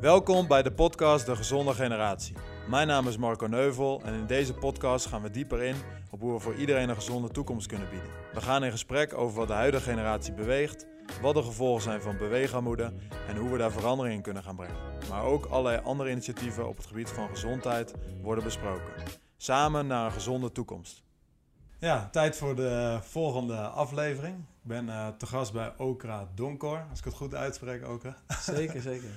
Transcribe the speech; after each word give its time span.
Welkom 0.00 0.46
bij 0.46 0.62
de 0.62 0.72
podcast 0.72 1.26
De 1.26 1.36
Gezonde 1.36 1.74
Generatie. 1.74 2.36
Mijn 2.68 2.86
naam 2.86 3.08
is 3.08 3.16
Marco 3.16 3.46
Neuvel 3.46 4.02
en 4.04 4.14
in 4.14 4.26
deze 4.26 4.54
podcast 4.54 5.06
gaan 5.06 5.22
we 5.22 5.30
dieper 5.30 5.62
in 5.62 5.76
op 6.10 6.20
hoe 6.20 6.32
we 6.32 6.38
voor 6.38 6.54
iedereen 6.54 6.88
een 6.88 6.94
gezonde 6.94 7.28
toekomst 7.28 7.66
kunnen 7.66 7.90
bieden. 7.90 8.08
We 8.32 8.40
gaan 8.40 8.64
in 8.64 8.70
gesprek 8.70 9.14
over 9.14 9.36
wat 9.36 9.48
de 9.48 9.54
huidige 9.54 9.90
generatie 9.90 10.32
beweegt, 10.32 10.86
wat 11.22 11.34
de 11.34 11.42
gevolgen 11.42 11.82
zijn 11.82 12.02
van 12.02 12.16
beweegarmoede 12.16 12.92
en 13.28 13.36
hoe 13.36 13.50
we 13.50 13.58
daar 13.58 13.72
verandering 13.72 14.14
in 14.14 14.22
kunnen 14.22 14.42
gaan 14.42 14.56
brengen. 14.56 14.76
Maar 15.08 15.24
ook 15.24 15.46
allerlei 15.46 15.80
andere 15.84 16.10
initiatieven 16.10 16.68
op 16.68 16.76
het 16.76 16.86
gebied 16.86 17.08
van 17.08 17.28
gezondheid 17.28 17.94
worden 18.22 18.44
besproken. 18.44 18.92
Samen 19.36 19.86
naar 19.86 20.04
een 20.04 20.12
gezonde 20.12 20.52
toekomst. 20.52 21.02
Ja, 21.78 22.08
tijd 22.12 22.36
voor 22.36 22.56
de 22.56 22.98
volgende 23.02 23.56
aflevering. 23.56 24.36
Ik 24.38 24.68
ben 24.68 24.86
uh, 24.86 25.08
te 25.08 25.26
gast 25.26 25.52
bij 25.52 25.72
Okra 25.76 26.28
Donkor, 26.34 26.86
als 26.90 26.98
ik 26.98 27.04
het 27.04 27.14
goed 27.14 27.34
uitspreek, 27.34 27.88
Okra. 27.88 28.16
Zeker, 28.40 28.82
zeker. 28.82 29.10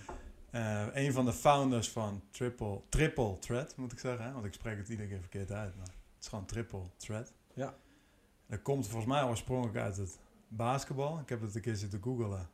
Uh, 0.51 0.85
een 0.93 1.13
van 1.13 1.25
de 1.25 1.33
founders 1.33 1.89
van 1.89 2.21
Triple, 2.31 2.81
Triple 2.89 3.39
Thread, 3.39 3.75
moet 3.75 3.91
ik 3.91 3.99
zeggen. 3.99 4.25
Hè? 4.25 4.31
Want 4.31 4.45
ik 4.45 4.53
spreek 4.53 4.77
het 4.77 4.89
iedere 4.89 5.07
keer 5.07 5.19
verkeerd 5.19 5.51
uit, 5.51 5.75
maar 5.77 5.85
het 5.85 6.21
is 6.21 6.27
gewoon 6.27 6.45
Triple 6.45 6.81
Thread. 6.97 7.33
Ja. 7.53 7.75
Dat 8.47 8.61
komt 8.61 8.87
volgens 8.87 9.11
mij 9.11 9.23
oorspronkelijk 9.23 9.77
uit 9.77 9.97
het 9.97 10.19
basketbal. 10.47 11.19
Ik 11.19 11.29
heb 11.29 11.41
het 11.41 11.55
een 11.55 11.61
keer 11.61 11.75
zitten 11.75 12.01
googelen. 12.03 12.49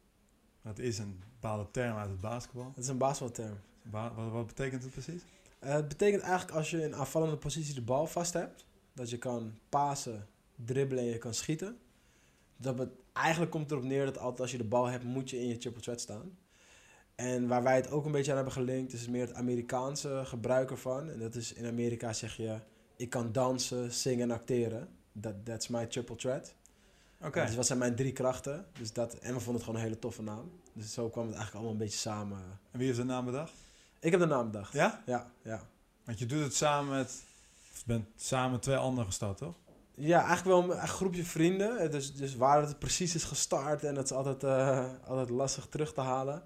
Dat 0.62 0.80
is 0.80 0.98
een 0.98 1.23
bepaalde 1.34 1.71
term 1.71 1.98
uit 1.98 2.09
het 2.09 2.21
basketbal. 2.21 2.68
Het 2.68 2.84
is 2.84 2.88
een 2.88 2.98
basketbalterm. 2.98 3.59
Ba 3.81 4.13
wat, 4.13 4.32
wat, 4.32 4.48
betekent 4.48 4.84
het 4.84 4.91
precies? 4.91 5.21
Uh, 5.63 5.70
het 5.70 5.88
betekent 5.88 6.21
eigenlijk 6.21 6.57
als 6.57 6.70
je 6.70 6.84
in 6.84 6.95
aanvallende 6.95 7.38
positie 7.38 7.73
de 7.73 7.82
bal 7.82 8.07
vast 8.07 8.34
hebt, 8.34 8.66
dat 8.93 9.09
je 9.09 9.18
kan 9.18 9.57
pasen, 9.70 10.27
dribbelen 10.55 11.04
en 11.04 11.09
je 11.09 11.18
kan 11.18 11.34
schieten. 11.34 11.77
Dat 12.57 12.88
eigenlijk 13.13 13.52
komt 13.52 13.71
erop 13.71 13.84
neer 13.84 14.05
dat 14.05 14.18
altijd 14.18 14.41
als 14.41 14.52
je 14.52 14.57
de 14.57 14.63
bal 14.63 14.85
hebt, 14.85 15.04
moet 15.04 15.29
je 15.29 15.40
in 15.40 15.48
je 15.48 15.57
triple 15.57 15.82
threat 15.82 16.02
staan. 16.02 16.38
En 17.17 17.48
waar 17.48 17.63
wij 17.63 17.76
het 17.76 17.91
ook 17.91 18.05
een 18.05 18.12
beetje 18.12 18.30
aan 18.31 18.35
hebben 18.38 18.53
gelinkt, 18.53 18.94
is 18.94 19.07
meer 19.07 19.27
het 19.27 19.34
Amerikaanse 19.34 20.21
gebruik 20.26 20.71
ervan. 20.71 21.09
En 21.09 21.20
dat 21.20 21.35
is 21.35 21.53
in 21.53 21.66
Amerika 21.66 22.13
zeg 22.13 22.35
je, 22.35 22.60
ik 22.96 23.10
kan 23.10 23.32
dansen, 23.32 23.91
zingen 23.91 24.29
en 24.29 24.35
acteren. 24.35 24.87
That, 25.21 25.34
that's 25.43 25.68
my 25.68 25.85
triple 25.85 26.15
threat. 26.15 26.54
Oké. 27.18 27.27
Okay. 27.27 27.45
Dus 27.45 27.55
wat 27.55 27.65
zijn 27.65 27.79
mijn 27.79 27.95
drie 27.95 28.12
krachten? 28.12 28.65
Dus 28.79 28.93
dat, 28.93 29.13
en 29.13 29.34
we 29.34 29.40
vonden 29.40 29.54
het 29.54 29.63
gewoon 29.63 29.79
een 29.79 29.85
hele 29.85 29.99
toffe 29.99 30.21
naam. 30.21 30.51
Dus 30.73 30.93
zo 30.93 31.10
kwam 31.10 31.26
het 31.26 31.35
eigenlijk 31.35 31.54
allemaal 31.55 31.71
een 31.71 31.85
beetje 31.85 31.99
samen. 31.99 32.38
En 32.71 32.77
wie 32.79 32.85
heeft 32.85 32.99
de 32.99 33.05
naam 33.05 33.26
bedacht? 33.26 33.54
Ik 33.99 34.12
heb 34.12 34.20
de 34.20 34.26
naam 34.26 34.51
bedacht. 34.51 34.73
Ja? 34.73 35.04
Ja, 35.05 35.32
ja. 35.41 35.62
Want 36.04 36.20
je 36.20 36.26
doet 36.26 36.43
het 36.43 36.55
samen 36.55 36.98
met, 36.98 37.23
of 37.71 37.77
je 37.77 37.84
bent 37.85 38.05
samen 38.15 38.60
twee 38.60 38.77
anderen 38.77 39.05
gestart, 39.05 39.38
toch? 39.38 39.55
Ja, 39.95 40.26
eigenlijk 40.26 40.68
wel 40.68 40.77
een 40.77 40.88
groepje 40.88 41.23
vrienden. 41.23 41.91
Dus, 41.91 42.15
dus 42.15 42.35
waar 42.35 42.62
het 42.62 42.79
precies 42.79 43.15
is 43.15 43.23
gestart 43.23 43.84
en 43.84 43.95
het 43.95 44.05
is 44.05 44.12
altijd, 44.12 44.43
uh, 44.43 44.85
altijd 45.07 45.29
lastig 45.29 45.65
terug 45.65 45.93
te 45.93 46.01
halen. 46.01 46.43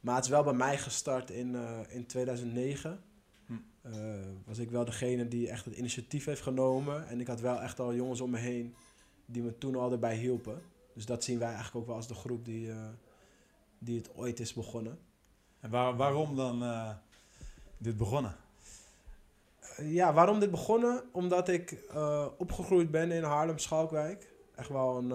Maar 0.00 0.14
het 0.14 0.24
is 0.24 0.30
wel 0.30 0.42
bij 0.42 0.52
mij 0.52 0.78
gestart 0.78 1.30
in, 1.30 1.54
uh, 1.54 1.80
in 1.88 2.06
2009. 2.06 3.02
Hm. 3.46 3.52
Uh, 3.82 3.94
was 4.44 4.58
ik 4.58 4.70
wel 4.70 4.84
degene 4.84 5.28
die 5.28 5.48
echt 5.48 5.64
het 5.64 5.74
initiatief 5.74 6.24
heeft 6.24 6.42
genomen. 6.42 7.08
En 7.08 7.20
ik 7.20 7.26
had 7.26 7.40
wel 7.40 7.60
echt 7.60 7.80
al 7.80 7.94
jongens 7.94 8.20
om 8.20 8.30
me 8.30 8.38
heen 8.38 8.74
die 9.26 9.42
me 9.42 9.58
toen 9.58 9.76
al 9.76 9.92
erbij 9.92 10.16
hielpen. 10.16 10.62
Dus 10.94 11.06
dat 11.06 11.24
zien 11.24 11.38
wij 11.38 11.48
eigenlijk 11.48 11.76
ook 11.76 11.86
wel 11.86 11.96
als 11.96 12.08
de 12.08 12.14
groep 12.14 12.44
die, 12.44 12.66
uh, 12.66 12.88
die 13.78 13.98
het 13.98 14.14
ooit 14.14 14.40
is 14.40 14.52
begonnen. 14.52 14.98
En 15.60 15.70
waar, 15.70 15.96
waarom 15.96 16.36
dan 16.36 16.64
dit 17.78 17.96
begonnen? 17.96 18.36
ja, 19.76 20.12
waarom 20.12 20.40
dit 20.40 20.50
begonnen? 20.50 21.02
Omdat 21.12 21.48
ik 21.48 21.76
opgegroeid 22.38 22.90
ben 22.90 23.12
in 23.12 23.22
Haarlem-Schalkwijk. 23.22 24.32
Echt 24.54 24.68
wel 24.68 24.96
een, 24.96 25.08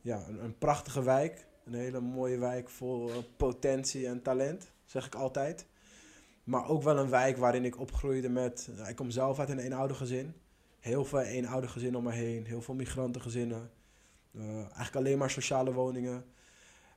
ja, 0.00 0.26
een, 0.28 0.44
een 0.44 0.58
prachtige 0.58 1.02
wijk. 1.02 1.46
Een 1.64 1.74
hele 1.74 2.00
mooie 2.00 2.38
wijk 2.38 2.70
vol 2.70 3.10
potentie 3.36 4.06
en 4.06 4.22
talent, 4.22 4.70
zeg 4.84 5.06
ik 5.06 5.14
altijd. 5.14 5.66
Maar 6.44 6.68
ook 6.68 6.82
wel 6.82 6.98
een 6.98 7.10
wijk 7.10 7.36
waarin 7.36 7.64
ik 7.64 7.80
opgroeide 7.80 8.28
met... 8.28 8.68
Nou, 8.76 8.88
ik 8.88 8.96
kom 8.96 9.10
zelf 9.10 9.38
uit 9.38 9.48
een 9.48 9.58
eenoudergezin. 9.58 10.34
Heel 10.78 11.04
veel 11.04 11.20
eenoudergezinnen 11.20 11.98
om 11.98 12.06
me 12.06 12.12
heen. 12.12 12.46
Heel 12.46 12.62
veel 12.62 12.74
migrantengezinnen. 12.74 13.70
Uh, 14.32 14.56
eigenlijk 14.56 14.96
alleen 14.96 15.18
maar 15.18 15.30
sociale 15.30 15.72
woningen. 15.72 16.24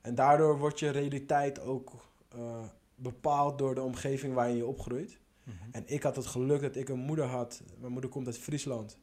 En 0.01 0.15
daardoor 0.15 0.57
wordt 0.57 0.79
je 0.79 0.89
realiteit 0.89 1.59
ook 1.59 1.91
uh, 2.35 2.63
bepaald 2.95 3.57
door 3.57 3.75
de 3.75 3.81
omgeving 3.81 4.33
waarin 4.33 4.55
je 4.55 4.65
opgroeit. 4.65 5.19
Mm 5.43 5.53
-hmm. 5.53 5.71
En 5.71 5.83
ik 5.85 6.03
had 6.03 6.15
het 6.15 6.25
geluk 6.25 6.61
dat 6.61 6.75
ik 6.75 6.89
een 6.89 6.99
moeder 6.99 7.25
had. 7.25 7.63
Mijn 7.79 7.91
moeder 7.91 8.09
komt 8.09 8.25
uit 8.25 8.37
Friesland. 8.37 8.97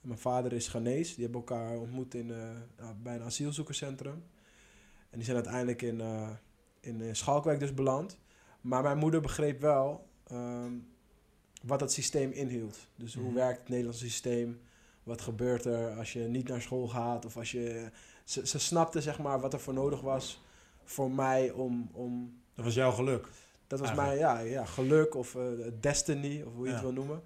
En 0.00 0.08
mijn 0.08 0.20
vader 0.20 0.52
is 0.52 0.68
Ghanese. 0.68 1.14
Die 1.14 1.24
hebben 1.24 1.40
elkaar 1.40 1.78
ontmoet 1.78 2.14
in, 2.14 2.28
uh, 2.28 2.90
bij 3.02 3.14
een 3.14 3.22
asielzoekerscentrum. 3.22 4.22
En 5.10 5.16
die 5.16 5.24
zijn 5.24 5.36
uiteindelijk 5.36 5.82
in, 5.82 6.00
uh, 6.00 6.28
in 6.80 7.16
Schalkwijk 7.16 7.60
dus 7.60 7.74
beland. 7.74 8.18
Maar 8.60 8.82
mijn 8.82 8.98
moeder 8.98 9.20
begreep 9.20 9.60
wel 9.60 10.08
um, 10.32 10.88
wat 11.62 11.78
dat 11.78 11.92
systeem 11.92 12.30
inhield. 12.30 12.78
Dus 12.96 13.14
hoe 13.14 13.28
mm. 13.28 13.34
werkt 13.34 13.58
het 13.58 13.68
Nederlandse 13.68 14.04
systeem? 14.04 14.60
Wat 15.02 15.20
gebeurt 15.20 15.64
er 15.64 15.96
als 15.96 16.12
je 16.12 16.20
niet 16.20 16.48
naar 16.48 16.62
school 16.62 16.88
gaat? 16.88 17.24
Of 17.24 17.36
als 17.36 17.52
je... 17.52 17.90
Ze, 18.24 18.46
ze 18.46 18.58
snapte 18.58 19.00
zeg 19.00 19.18
maar 19.18 19.40
wat 19.40 19.52
er 19.52 19.60
voor 19.60 19.74
nodig 19.74 20.00
was 20.00 20.42
voor 20.84 21.10
mij 21.10 21.50
om... 21.50 21.90
om 21.92 22.40
dat 22.54 22.64
was 22.64 22.74
jouw 22.74 22.92
geluk? 22.92 23.28
Dat 23.66 23.80
was 23.80 23.94
mijn 23.94 24.18
ja, 24.18 24.38
ja, 24.38 24.64
geluk 24.64 25.14
of 25.14 25.34
uh, 25.34 25.42
destiny, 25.80 26.42
of 26.42 26.54
hoe 26.54 26.64
je 26.64 26.68
ja. 26.68 26.74
het 26.74 26.82
wil 26.82 26.92
noemen. 26.92 27.22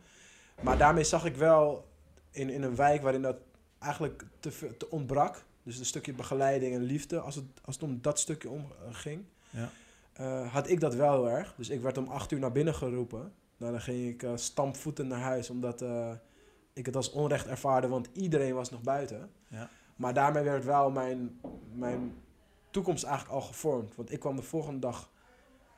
Maar 0.60 0.78
daarmee 0.78 1.04
zag 1.04 1.24
ik 1.24 1.36
wel 1.36 1.88
in, 2.30 2.50
in 2.50 2.62
een 2.62 2.76
wijk 2.76 3.02
waarin 3.02 3.22
dat 3.22 3.36
eigenlijk 3.78 4.24
te, 4.40 4.76
te 4.76 4.90
ontbrak... 4.90 5.44
Dus 5.62 5.78
een 5.78 5.84
stukje 5.84 6.12
begeleiding 6.12 6.74
en 6.74 6.82
liefde, 6.82 7.20
als 7.20 7.34
het, 7.34 7.44
als 7.64 7.74
het 7.74 7.84
om 7.84 7.98
dat 8.02 8.18
stukje 8.18 8.50
om 8.50 8.66
ging, 8.90 9.24
ja. 9.50 9.70
uh, 10.20 10.52
had 10.52 10.68
ik 10.68 10.80
dat 10.80 10.94
wel 10.94 11.12
heel 11.12 11.30
erg. 11.30 11.54
Dus 11.56 11.68
ik 11.68 11.80
werd 11.80 11.98
om 11.98 12.08
acht 12.08 12.30
uur 12.30 12.38
naar 12.38 12.52
binnen 12.52 12.74
geroepen. 12.74 13.32
Nou, 13.56 13.72
dan 13.72 13.80
ging 13.80 14.08
ik 14.08 14.22
uh, 14.22 14.32
stampvoeten 14.34 15.06
naar 15.06 15.20
huis, 15.20 15.50
omdat 15.50 15.82
uh, 15.82 16.12
ik 16.72 16.86
het 16.86 16.96
als 16.96 17.10
onrecht 17.10 17.46
ervaarde, 17.46 17.88
want 17.88 18.08
iedereen 18.12 18.54
was 18.54 18.70
nog 18.70 18.82
buiten. 18.82 19.30
Ja. 19.48 19.68
Maar 19.96 20.14
daarmee 20.14 20.42
werd 20.42 20.64
wel 20.64 20.90
mijn, 20.90 21.40
mijn 21.74 22.14
toekomst 22.70 23.04
eigenlijk 23.04 23.34
al 23.34 23.46
gevormd. 23.46 23.94
Want 23.96 24.12
ik 24.12 24.20
kwam 24.20 24.36
de 24.36 24.42
volgende 24.42 24.78
dag 24.78 25.10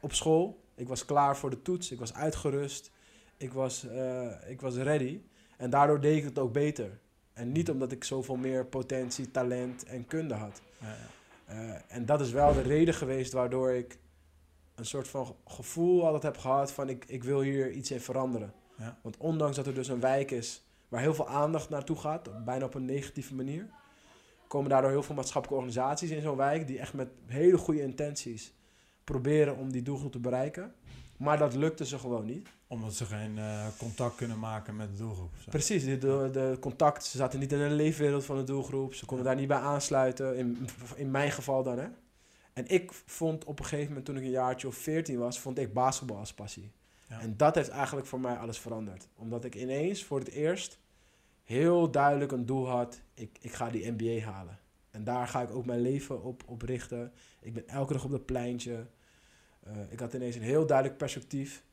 op 0.01 0.13
school. 0.13 0.63
Ik 0.75 0.89
was 0.89 1.05
klaar 1.05 1.37
voor 1.37 1.51
de 1.51 1.63
toets, 1.63 1.91
ik 1.91 1.99
was 1.99 2.15
uitgerust, 2.15 2.91
ik 3.37 3.53
was, 3.53 3.87
ik 4.47 4.61
was 4.61 4.77
ready. 4.77 5.21
En 5.57 5.71
daardoor 5.71 6.01
deed 6.01 6.17
ik 6.17 6.25
het 6.25 6.39
ook 6.39 6.53
beter. 6.53 6.99
En 7.35 7.53
niet 7.53 7.71
omdat 7.71 7.93
ik 7.93 8.05
zoveel 8.05 8.37
meer 8.37 8.67
potentie, 8.67 9.31
talent 9.31 9.85
en 9.85 10.07
kunde 10.07 10.35
had. 10.35 10.63
Ja, 10.79 10.89
ja. 10.89 11.13
Uh, 11.51 11.81
en 11.89 12.07
dat 12.07 12.21
is 12.21 12.31
wel 12.31 12.53
de 12.53 12.63
reden 12.63 12.95
geweest 12.95 13.33
waardoor 13.33 13.71
ik 13.71 13.99
een 14.75 14.87
soort 14.87 15.09
van 15.09 15.37
gevoel 15.47 16.05
altijd 16.05 16.23
heb 16.23 16.37
gehad 16.37 16.73
van 16.73 16.89
ik, 16.89 17.05
ik 17.07 17.25
wil 17.25 17.41
hier 17.41 17.71
iets 17.71 17.91
in 17.91 18.01
veranderen. 18.01 18.53
Ja. 18.79 18.99
Want 19.03 19.17
ondanks 19.17 19.57
dat 19.57 19.67
er 19.67 19.75
dus 19.75 19.89
een 19.89 20.01
wijk 20.01 20.31
is 20.31 20.65
waar 20.89 21.01
heel 21.01 21.15
veel 21.15 21.29
aandacht 21.29 21.69
naartoe 21.69 21.97
gaat, 21.97 22.45
bijna 22.45 22.65
op 22.65 22.75
een 22.75 22.85
negatieve 22.85 23.35
manier, 23.35 23.69
komen 24.49 24.71
daardoor 24.71 24.91
heel 24.91 25.03
veel 25.03 25.15
maatschappelijke 25.15 25.65
organisaties 25.65 26.11
in 26.11 26.23
zo'n 26.23 26.37
wijk 26.37 26.67
die 26.67 26.79
echt 26.79 26.93
met 26.93 27.09
hele 27.27 27.59
goede 27.59 27.83
intenties 27.83 28.55
proberen 29.05 29.57
om 29.57 29.73
die 29.73 29.83
doelgroep 29.83 30.13
te 30.13 30.19
bereiken. 30.19 30.75
Maar 31.17 31.39
dat 31.39 31.55
lukte 31.55 31.87
ze 31.87 31.99
gewoon 31.99 32.25
niet. 32.25 32.49
Omdat 32.67 32.95
ze 32.95 33.05
geen 33.05 33.37
uh, 33.37 33.67
contact 33.79 34.17
kunnen 34.17 34.39
maken 34.39 34.77
met 34.77 34.91
de 34.91 34.97
doelgroep. 34.97 35.31
Zo. 35.39 35.51
Precies, 35.51 35.85
de, 35.85 35.99
de, 35.99 36.29
de, 36.33 36.57
contact. 36.61 37.05
Ze 37.05 37.17
zaten 37.17 37.39
niet 37.39 37.53
in 37.53 37.59
de 37.59 37.71
leefwereld 37.71 38.25
van 38.25 38.37
de 38.37 38.45
doelgroep. 38.45 38.95
Ze 38.95 39.07
konden 39.07 39.27
ja. 39.27 39.33
daar 39.33 39.41
niet 39.41 39.49
bij 39.49 39.59
aansluiten. 39.59 40.37
In, 40.37 40.69
in 40.97 41.11
mijn 41.11 41.31
geval 41.31 41.63
dan, 41.63 41.79
hè. 41.79 41.87
En 42.53 42.69
ik 42.69 42.93
vond 42.93 43.45
op 43.45 43.59
een 43.59 43.65
gegeven 43.65 43.89
moment, 43.89 44.05
toen 44.05 44.17
ik 44.17 44.23
een 44.23 44.31
jaartje 44.31 44.67
of 44.67 44.75
14 44.75 45.19
was, 45.19 45.41
vond 45.41 45.59
ik 45.59 45.73
basketbal 45.73 46.17
als 46.17 46.35
passie. 46.35 46.73
Ja. 47.09 47.21
En 47.21 47.37
dat 47.37 47.55
heeft 47.55 47.69
eigenlijk 47.69 48.07
voor 48.07 48.21
mij 48.21 48.37
alles 48.37 48.59
veranderd. 48.59 49.09
Omdat 49.17 49.45
ik 49.45 49.55
ineens 49.55 50.05
voor 50.05 50.19
het 50.19 50.29
eerst 50.29 50.79
heel 51.43 51.91
duidelijk 51.91 52.33
een 52.33 52.47
doel 52.47 52.69
had. 52.69 53.01
Ik, 53.15 53.39
ik 53.41 53.53
ga 53.53 53.71
die 53.71 53.93
NBA 53.97 54.25
halen. 54.25 54.59
En 54.91 55.05
daar 55.05 55.29
ga 55.29 55.43
ik 55.43 55.51
ook 55.51 55.67
mijn 55.67 55.81
leven 55.81 56.23
op, 56.23 56.43
op 56.47 56.63
richten. 56.63 57.13
Ik 57.41 57.55
ben 57.55 57.69
elke 57.69 57.93
dag 57.93 58.05
op 58.05 58.11
dat 58.11 58.27
pleintje. 58.27 58.87
Uh, 59.67 59.73
ik 59.89 60.01
had 60.01 60.15
ineens 60.15 60.37
een 60.37 60.43
heel 60.43 60.67
duidelijk 60.67 60.99
perspectief. 60.99 61.65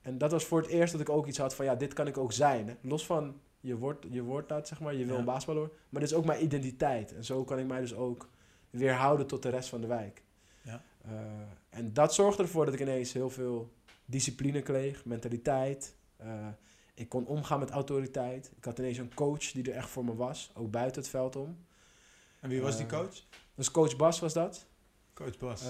En 0.00 0.18
dat 0.18 0.30
was 0.30 0.44
voor 0.44 0.60
het 0.60 0.70
eerst 0.70 0.92
dat 0.92 1.00
ik 1.00 1.08
ook 1.08 1.26
iets 1.26 1.38
had 1.38 1.54
van, 1.54 1.64
ja, 1.64 1.74
dit 1.74 1.92
kan 1.92 2.06
ik 2.06 2.18
ook 2.18 2.32
zijn. 2.32 2.68
Hè? 2.68 2.74
Los 2.80 3.06
van, 3.06 3.40
je 3.60 3.76
wordt, 3.76 4.06
je 4.10 4.22
wordt 4.22 4.48
dat, 4.48 4.68
zeg 4.68 4.80
maar, 4.80 4.94
je 4.94 5.04
wil 5.04 5.12
Ja. 5.14 5.18
een 5.18 5.24
basketballer. 5.24 5.70
Maar 5.88 6.00
dit 6.00 6.10
is 6.10 6.16
ook 6.16 6.24
mijn 6.24 6.42
identiteit. 6.42 7.14
En 7.14 7.24
zo 7.24 7.44
kan 7.44 7.58
ik 7.58 7.66
mij 7.66 7.80
dus 7.80 7.94
ook 7.94 8.28
weerhouden 8.70 9.26
tot 9.26 9.42
de 9.42 9.48
rest 9.48 9.68
van 9.68 9.80
de 9.80 9.86
wijk. 9.86 10.22
Ja. 10.62 10.82
Uh, 11.06 11.12
en 11.70 11.92
dat 11.92 12.14
zorgde 12.14 12.42
ervoor 12.42 12.64
dat 12.64 12.74
ik 12.74 12.80
ineens 12.80 13.12
heel 13.12 13.30
veel 13.30 13.72
discipline 14.04 14.62
kreeg, 14.62 15.04
mentaliteit. 15.04 15.94
Uh, 16.22 16.46
ik 16.94 17.08
kon 17.08 17.26
omgaan 17.26 17.58
met 17.58 17.70
autoriteit. 17.70 18.52
Ik 18.56 18.64
had 18.64 18.78
ineens 18.78 18.98
een 18.98 19.14
coach 19.14 19.52
die 19.52 19.70
er 19.70 19.76
echt 19.76 19.88
voor 19.88 20.04
me 20.04 20.14
was, 20.14 20.50
ook 20.54 20.70
buiten 20.70 21.00
het 21.00 21.10
veld 21.10 21.36
om. 21.36 21.56
En 22.40 22.48
wie 22.48 22.62
was 22.62 22.76
die 22.76 22.86
coach? 22.86 23.22
Dus 23.54 23.70
coach 23.70 23.96
Bas 23.96 24.20
was 24.20 24.32
dat. 24.32 24.66
Coach 25.14 25.36
Bas. 25.38 25.62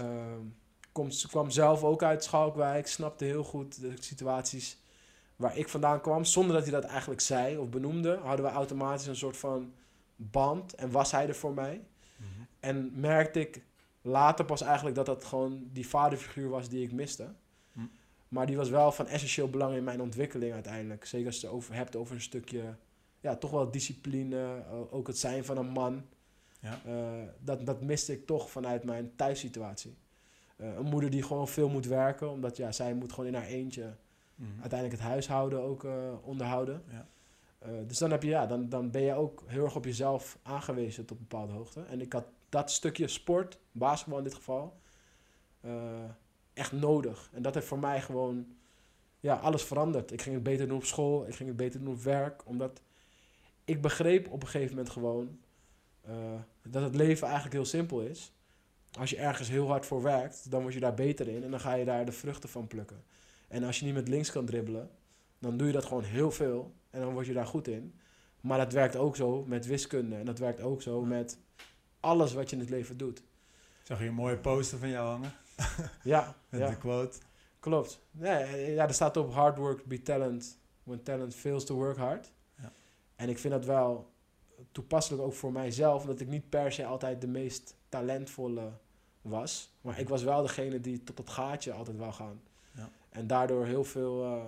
Kom, 0.96 1.08
kwam 1.28 1.50
zelf 1.50 1.84
ook 1.84 2.02
uit 2.02 2.24
Schalkwijk, 2.24 2.86
snapte 2.86 3.24
heel 3.24 3.44
goed 3.44 3.80
de 3.80 3.92
situaties 4.00 4.78
waar 5.36 5.56
ik 5.56 5.68
vandaan 5.68 6.00
kwam. 6.00 6.24
Zonder 6.24 6.54
dat 6.54 6.62
hij 6.62 6.72
dat 6.72 6.84
eigenlijk 6.84 7.20
zei 7.20 7.56
of 7.56 7.68
benoemde, 7.68 8.18
hadden 8.22 8.44
we 8.44 8.50
automatisch 8.50 9.06
een 9.06 9.16
soort 9.16 9.36
van 9.36 9.72
band 10.16 10.74
en 10.74 10.90
was 10.90 11.10
hij 11.10 11.28
er 11.28 11.34
voor 11.34 11.54
mij. 11.54 11.84
Mhm. 12.16 12.28
En 12.60 13.00
merkte 13.00 13.40
ik 13.40 13.62
later 14.02 14.44
pas 14.44 14.60
eigenlijk 14.60 14.96
dat 14.96 15.06
dat 15.06 15.24
gewoon 15.24 15.68
die 15.72 15.88
vaderfiguur 15.88 16.48
was 16.48 16.68
die 16.68 16.82
ik 16.82 16.92
miste. 16.92 17.32
Hm. 17.72 17.80
Maar 18.28 18.46
die 18.46 18.56
was 18.56 18.68
wel 18.68 18.92
van 18.92 19.06
essentieel 19.06 19.50
belang 19.50 19.76
in 19.76 19.84
mijn 19.84 20.00
ontwikkeling 20.00 20.52
uiteindelijk. 20.52 21.04
Zeker 21.04 21.26
als 21.26 21.40
je 21.40 21.46
het 21.46 21.56
over, 21.56 21.74
hebt 21.74 21.96
over 21.96 22.14
een 22.14 22.20
stukje, 22.20 22.76
ja, 23.20 23.36
toch 23.36 23.50
wel 23.50 23.70
discipline, 23.70 24.36
eh, 24.36 24.94
ook 24.94 25.06
het 25.06 25.18
zijn 25.18 25.44
van 25.44 25.56
een 25.56 25.68
man. 25.68 26.02
Ja. 26.60 26.80
Eh, 26.84 27.28
dat, 27.40 27.66
dat 27.66 27.82
miste 27.82 28.12
ik 28.12 28.26
toch 28.26 28.50
vanuit 28.50 28.84
mijn 28.84 29.12
thuissituatie. 29.16 29.96
Eh, 30.56 30.74
een 30.74 30.84
moeder 30.84 31.10
die 31.10 31.22
gewoon 31.22 31.48
veel 31.48 31.68
moet 31.68 31.86
werken, 31.86 32.30
omdat 32.30 32.56
ja, 32.56 32.72
zij 32.72 32.94
moet 32.94 33.12
gewoon 33.12 33.26
in 33.28 33.34
haar 33.34 33.46
eentje 33.46 33.94
Mhm. 34.36 34.60
uiteindelijk 34.60 35.00
het 35.00 35.10
huishouden 35.10 35.60
ook 35.60 35.84
eh, 35.84 36.12
onderhouden. 36.22 36.82
Ja. 36.90 37.06
Eh, 37.58 37.70
dus 37.86 37.98
dan, 37.98 38.10
heb 38.10 38.22
je, 38.22 38.28
ja, 38.28 38.46
dan, 38.46 38.68
dan 38.68 38.90
ben 38.90 39.02
je 39.02 39.14
ook 39.14 39.42
heel 39.46 39.64
erg 39.64 39.76
op 39.76 39.84
jezelf 39.84 40.38
aangewezen 40.42 41.04
tot 41.04 41.18
een 41.18 41.26
bepaalde 41.28 41.52
hoogte. 41.52 41.82
En 41.82 42.00
ik 42.00 42.12
had 42.12 42.24
dat 42.48 42.70
stukje 42.70 43.08
sport, 43.08 43.58
basketbal 43.72 44.18
in 44.18 44.24
dit 44.24 44.34
geval, 44.34 44.80
echt 46.52 46.72
nodig. 46.72 47.30
En 47.32 47.42
dat 47.42 47.54
heeft 47.54 47.66
voor 47.66 47.78
mij 47.78 48.00
gewoon 48.00 48.46
ja, 49.20 49.34
alles 49.34 49.62
veranderd. 49.62 50.12
Ik 50.12 50.22
ging 50.22 50.34
het 50.34 50.44
beter 50.44 50.68
doen 50.68 50.76
op 50.76 50.84
school, 50.84 51.26
ik 51.26 51.34
ging 51.34 51.48
het 51.48 51.58
beter 51.58 51.80
doen 51.80 51.94
op 51.94 52.02
werk. 52.02 52.46
Omdat 52.46 52.80
ik 53.64 53.82
begreep 53.82 54.30
op 54.30 54.42
een 54.42 54.48
gegeven 54.48 54.76
moment 54.76 54.92
gewoon 54.92 55.38
dat 56.62 56.82
het 56.82 56.94
leven 56.94 57.24
eigenlijk 57.26 57.54
heel 57.54 57.64
simpel 57.64 58.00
is. 58.00 58.32
Als 58.96 59.10
je 59.10 59.16
ergens 59.16 59.48
heel 59.48 59.66
hard 59.68 59.86
voor 59.86 60.02
werkt, 60.02 60.50
dan 60.50 60.62
word 60.62 60.74
je 60.74 60.80
daar 60.80 60.94
beter 60.94 61.28
in 61.28 61.44
en 61.44 61.50
dan 61.50 61.60
ga 61.60 61.74
je 61.74 61.84
daar 61.84 62.04
de 62.04 62.12
vruchten 62.12 62.48
van 62.48 62.66
plukken. 62.66 63.02
En 63.48 63.64
als 63.64 63.78
je 63.78 63.84
niet 63.84 63.94
met 63.94 64.08
links 64.08 64.30
kan 64.30 64.44
dribbelen, 64.46 64.90
dan 65.38 65.56
doe 65.56 65.66
je 65.66 65.72
dat 65.72 65.84
gewoon 65.84 66.02
heel 66.04 66.30
veel 66.30 66.72
en 66.90 67.00
dan 67.00 67.12
word 67.12 67.26
je 67.26 67.32
daar 67.32 67.46
goed 67.46 67.68
in. 67.68 67.94
Maar 68.40 68.58
dat 68.58 68.72
werkt 68.72 68.96
ook 68.96 69.16
zo 69.16 69.44
met 69.46 69.66
wiskunde 69.66 70.16
en 70.16 70.24
dat 70.24 70.38
werkt 70.38 70.60
ook 70.60 70.82
zo 70.82 71.04
met 71.04 71.38
alles 72.00 72.32
wat 72.32 72.50
je 72.50 72.56
in 72.56 72.62
het 72.62 72.70
leven 72.70 72.96
doet. 72.96 73.22
Zag 73.82 74.00
je 74.00 74.06
een 74.06 74.14
mooie 74.14 74.38
poster 74.38 74.78
van 74.78 74.88
jou 74.88 75.08
hangen? 75.08 75.32
Ja, 76.02 76.34
Met 76.48 76.60
ja 76.60 76.68
de 76.68 76.76
quote. 76.76 77.18
klopt. 77.60 78.00
Ja, 78.10 78.38
er 78.86 78.94
staat 78.94 79.16
op 79.16 79.32
hard 79.32 79.56
work, 79.56 79.84
be 79.84 80.02
talent, 80.02 80.58
when 80.82 81.02
talent 81.02 81.34
fails 81.34 81.64
to 81.64 81.74
work 81.74 81.96
hard. 81.96 82.32
Ja. 82.60 82.72
En 83.16 83.28
ik 83.28 83.38
vind 83.38 83.52
dat 83.54 83.64
wel 83.64 84.10
toepasselijk 84.72 85.22
ook 85.22 85.34
voor 85.34 85.52
mijzelf, 85.52 86.02
omdat 86.02 86.20
ik 86.20 86.28
niet 86.28 86.48
per 86.48 86.72
se 86.72 86.84
altijd 86.86 87.20
de 87.20 87.26
meest 87.26 87.76
talentvolle 87.88 88.72
was. 89.28 89.72
Maar 89.80 89.98
ik 90.00 90.08
was 90.08 90.22
wel 90.22 90.42
degene 90.42 90.80
die 90.80 91.02
tot 91.04 91.18
het 91.18 91.30
gaatje 91.30 91.72
altijd 91.72 91.96
wou 91.96 92.12
gaan. 92.12 92.40
Ja. 92.74 92.90
En 93.10 93.26
daardoor 93.26 93.66
heel 93.66 93.84
veel 93.84 94.24
eh, 94.24 94.44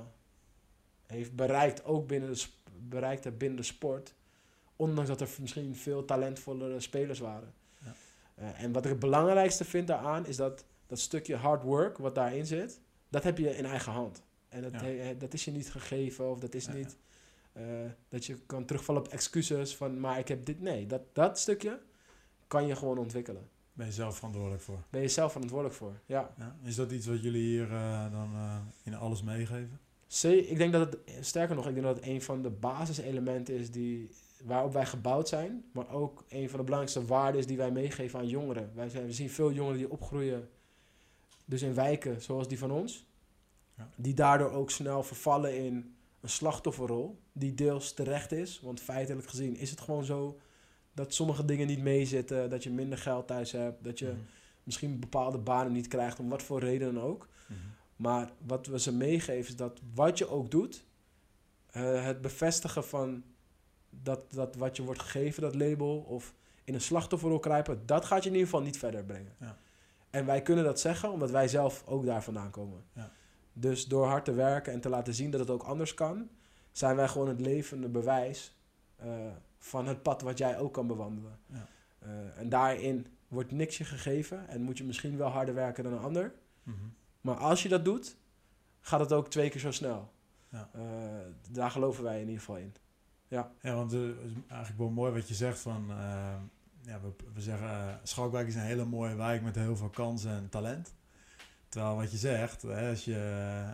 heeft 1.07 1.37
bereikt, 1.37 1.85
ook 1.85 2.07
binnen 2.07 2.33
de, 2.33 2.45
bereikt 2.89 3.25
heb 3.25 3.39
binnen 3.39 3.57
de 3.57 3.63
sport. 3.65 4.15
Ondanks 4.77 5.11
dat 5.11 5.21
er 5.21 5.29
misschien 5.41 5.77
veel 5.77 6.05
talentvollere 6.05 6.81
spelers 6.81 7.19
waren. 7.19 7.53
Ja. 7.85 7.95
Eh, 8.35 8.63
en 8.63 8.73
wat 8.73 8.85
ik 8.85 8.91
het 8.91 9.01
belangrijkste 9.01 9.65
vind 9.65 9.87
daaraan 9.87 10.27
is 10.27 10.37
dat 10.37 10.65
dat 10.87 10.99
stukje 10.99 11.37
hard 11.37 11.63
work 11.63 11.99
wat 11.99 12.15
daarin 12.15 12.47
zit, 12.47 12.81
dat 13.09 13.23
heb 13.25 13.39
je 13.39 13.57
in 13.57 13.65
eigen 13.65 13.93
hand. 13.93 14.23
En 14.49 14.63
dat, 14.63 14.73
Ja. 14.73 14.79
he- 14.83 15.17
dat 15.17 15.35
is 15.35 15.45
je 15.45 15.51
niet 15.51 15.71
gegeven 15.71 16.31
of 16.31 16.39
dat 16.39 16.55
is 16.55 16.69
niet 16.69 16.97
eh, 17.53 17.65
dat 18.09 18.25
je 18.25 18.39
kan 18.47 18.65
terugvallen 18.65 19.03
op 19.03 19.09
excuses 19.09 19.77
van 19.77 20.01
maar 20.01 20.19
ik 20.19 20.29
heb 20.29 20.45
dit. 20.47 20.61
Nee, 20.61 20.87
dat, 20.87 21.03
dat 21.13 21.39
stukje 21.39 21.81
kan 22.47 22.67
je 22.67 22.77
gewoon 22.77 22.99
ontwikkelen. 22.99 23.49
Ben 23.79 23.87
je 23.87 23.93
zelf 23.93 24.17
verantwoordelijk 24.17 24.63
voor. 24.63 24.83
Ben 24.91 25.01
je 25.01 25.09
zelf 25.09 25.33
verantwoordelijk 25.33 25.77
voor. 25.77 26.01
Ja. 26.07 26.35
Ja. 26.39 26.57
Is 26.63 26.75
dat 26.75 26.91
iets 26.91 27.07
wat 27.07 27.23
jullie 27.23 27.43
hier 27.43 27.73
eh, 27.73 28.13
dan 28.13 28.35
eh, 28.35 28.57
in 28.83 28.95
alles 28.95 29.23
meegeven? 29.23 29.81
C, 30.21 30.23
ik 30.23 30.59
denk 30.59 30.73
dat 30.73 30.93
het, 30.93 31.27
sterker 31.27 31.57
nog, 31.57 31.67
ik 31.67 31.75
denk 31.75 31.87
dat 31.87 31.97
het 31.97 32.07
een 32.07 32.23
van 32.23 32.43
de 32.43 32.51
basiselementen 32.51 33.55
is 33.55 33.71
die, 33.71 34.11
waarop 34.45 34.73
wij 34.73 34.87
gebouwd 34.87 35.29
zijn. 35.29 35.65
Maar 35.73 35.91
ook 35.91 36.25
een 36.29 36.49
van 36.49 36.59
de 36.59 36.65
belangrijkste 36.65 37.05
waarden 37.05 37.41
is 37.41 37.47
die 37.47 37.57
wij 37.57 37.71
meegeven 37.71 38.19
aan 38.19 38.29
jongeren. 38.29 38.71
Wij 38.75 38.89
zijn, 38.89 39.07
we 39.07 39.13
zien 39.13 39.31
veel 39.31 39.53
jongeren 39.53 39.79
die 39.79 39.91
opgroeien, 39.91 40.49
dus 41.45 41.63
in 41.63 41.75
wijken 41.75 42.23
zoals 42.23 42.49
die 42.49 42.59
van 42.59 42.71
ons. 42.71 43.07
Ja. 43.77 43.91
Die 43.97 44.15
daardoor 44.15 44.51
ook 44.51 44.71
snel 44.71 45.03
vervallen 45.03 45.57
in 45.57 45.97
een 46.21 46.29
slachtofferrol, 46.29 47.19
die 47.33 47.55
deels 47.55 47.93
terecht 47.93 48.33
is. 48.33 48.61
Want 48.61 48.81
feitelijk 48.81 49.29
gezien 49.29 49.57
is 49.57 49.71
het 49.71 49.81
gewoon 49.81 50.05
zo 50.05 50.39
dat 50.99 51.15
sommige 51.15 51.45
dingen 51.45 51.67
niet 51.67 51.83
meezitten, 51.83 52.50
dat 52.50 52.62
je 52.62 52.71
minder 52.71 52.99
geld 52.99 53.27
thuis 53.27 53.53
hebt, 53.53 53.85
dat 53.85 53.99
je 53.99 54.06
Mhm. 54.06 54.17
misschien 54.62 55.00
bepaalde 55.00 55.39
banen 55.39 55.73
niet 55.73 55.89
krijgt, 55.89 56.19
om 56.19 56.29
wat 56.29 56.43
voor 56.43 56.61
reden 56.61 56.95
dan 56.95 57.03
ook. 57.03 57.29
Mhm. 57.47 57.59
Maar 57.97 58.31
wat 58.47 58.67
we 58.67 58.81
ze 58.81 58.93
meegeven 58.95 59.49
is 59.49 59.56
dat 59.56 59.81
wat 59.95 60.19
je 60.19 60.29
ook 60.29 60.50
doet, 60.50 60.85
eh, 61.71 62.05
het 62.05 62.21
bevestigen 62.21 62.85
van 62.85 63.23
dat, 63.91 64.33
dat 64.33 64.56
wat 64.56 64.77
je 64.77 64.83
wordt 64.83 65.00
gegeven, 65.00 65.43
dat 65.43 65.55
label, 65.55 65.99
of 65.99 66.35
in 66.65 66.75
een 66.75 66.81
slachtofferrol 66.81 67.39
kruipen, 67.39 67.83
dat 67.87 68.05
gaat 68.05 68.23
je 68.23 68.29
in 68.29 68.35
ieder 68.35 68.49
geval 68.50 68.65
niet 68.65 68.79
verder 68.79 69.05
brengen. 69.05 69.33
Ja. 69.41 69.59
En 70.11 70.27
wij 70.27 70.43
kunnen 70.43 70.65
dat 70.65 70.81
zeggen 70.81 71.11
omdat 71.12 71.31
wij 71.31 71.49
zelf 71.49 71.83
ook 71.87 72.05
daar 72.05 72.23
vandaan 72.23 72.50
komen. 72.50 72.85
Ja. 72.93 73.12
Dus 73.53 73.87
door 73.87 74.06
hard 74.06 74.25
te 74.25 74.33
werken 74.33 74.73
en 74.73 74.81
te 74.81 74.89
laten 74.89 75.15
zien 75.15 75.31
dat 75.31 75.41
het 75.41 75.50
ook 75.50 75.62
anders 75.62 75.95
kan, 75.95 76.29
zijn 76.73 76.97
wij 76.97 77.09
gewoon 77.09 77.29
het 77.29 77.41
levende 77.41 77.89
bewijs 77.89 78.56
eh, 78.97 79.09
van 79.59 79.87
het 79.87 80.03
pad 80.03 80.23
wat 80.23 80.39
jij 80.39 80.59
ook 80.59 80.73
kan 80.73 80.87
bewandelen. 80.87 81.39
Ja. 81.47 81.69
Eh, 81.99 82.39
en 82.39 82.49
daarin 82.49 83.07
wordt 83.29 83.53
niks 83.53 83.79
je 83.79 83.85
gegeven 83.85 84.49
en 84.49 84.63
moet 84.63 84.79
je 84.79 84.85
misschien 84.85 85.17
wel 85.17 85.29
harder 85.29 85.55
werken 85.55 85.85
dan 85.85 85.93
een 85.93 85.99
ander. 85.99 86.35
Mhm. 86.63 86.77
Maar 87.21 87.37
als 87.37 87.63
je 87.63 87.69
dat 87.69 87.85
doet, 87.85 88.17
gaat 88.81 89.01
het 89.01 89.13
ook 89.13 89.29
twee 89.29 89.51
keer 89.51 89.61
zo 89.61 89.71
snel. 89.71 90.13
Ja. 90.49 90.71
Eh, 90.73 90.83
daar 91.51 91.71
geloven 91.71 92.05
wij 92.05 92.21
in 92.21 92.27
ieder 92.27 92.39
geval 92.39 92.57
in. 92.57 92.75
Ja, 93.29 93.53
want 93.63 93.93
eh, 93.93 94.01
het 94.01 94.17
is 94.25 94.33
eigenlijk 94.49 94.79
wel 94.79 94.91
mooi 94.91 95.13
wat 95.13 95.29
je 95.29 95.35
zegt 95.35 95.59
van... 95.59 95.87
ja, 96.81 97.01
we, 97.01 97.13
we 97.35 97.41
zeggen, 97.41 98.01
Schalkwijk 98.03 98.49
is 98.49 98.55
een 98.55 98.61
hele 98.61 98.85
mooie 98.85 99.15
wijk 99.15 99.43
met 99.43 99.55
heel 99.55 99.77
veel 99.77 99.91
kansen 99.91 100.31
en 100.31 100.49
talent. 100.49 100.95
Terwijl 101.69 101.97
wat 101.97 102.11
je 102.11 102.17
zegt, 102.17 102.63
hè, 102.63 102.89
als 102.89 103.05
je 103.05 103.73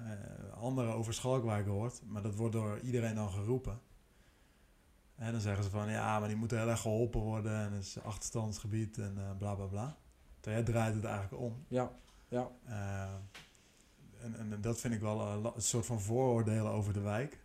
anderen 0.54 0.94
over 0.94 1.14
Schalkwijk 1.14 1.66
hoort... 1.66 2.00
maar 2.06 2.22
dat 2.22 2.34
wordt 2.34 2.52
door 2.52 2.80
iedereen 2.80 3.14
dan 3.14 3.30
geroepen... 3.30 3.80
En 5.16 5.32
dan 5.32 5.40
zeggen 5.40 5.64
ze 5.64 5.70
van, 5.70 5.90
ja, 5.90 6.18
maar 6.18 6.28
die 6.28 6.36
moeten 6.36 6.58
heel 6.58 6.68
erg 6.68 6.80
geholpen 6.80 7.20
worden... 7.20 7.52
en 7.52 7.72
het 7.72 7.84
is 7.84 7.94
een 7.94 8.02
achterstandsgebied 8.02 8.98
en 8.98 9.14
eh, 9.18 9.36
bla, 9.38 9.54
bla, 9.54 9.64
bla. 9.66 9.96
Terwijl 10.40 10.62
jij 10.64 10.72
draait 10.72 10.94
het 10.94 11.04
eigenlijk 11.04 11.42
om. 11.42 11.64
Ja, 11.68 11.90
ja, 12.28 12.50
Eh, 12.64 13.14
en, 14.22 14.36
en 14.38 14.60
dat 14.60 14.80
vind 14.80 14.94
ik 14.94 15.00
wel 15.00 15.20
een, 15.20 15.38
la- 15.38 15.52
een 15.54 15.62
soort 15.62 15.86
van 15.86 16.00
vooroordelen 16.00 16.72
over 16.72 16.92
de 16.92 17.00
wijk. 17.00 17.42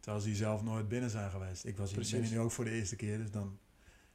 Terwijl 0.00 0.22
ze 0.22 0.28
hier 0.28 0.36
zelf 0.38 0.62
nooit 0.62 0.88
binnen 0.88 1.10
zijn 1.10 1.30
geweest. 1.30 1.64
Ik 1.64 1.76
was 1.76 1.88
hier, 1.90 1.98
ben 1.98 2.08
Precies. 2.08 2.28
hier 2.28 2.38
nu 2.38 2.44
ook 2.44 2.50
voor 2.50 2.64
de 2.64 2.70
eerste 2.70 2.96
keer, 2.96 3.18
dus 3.18 3.30
dan 3.30 3.58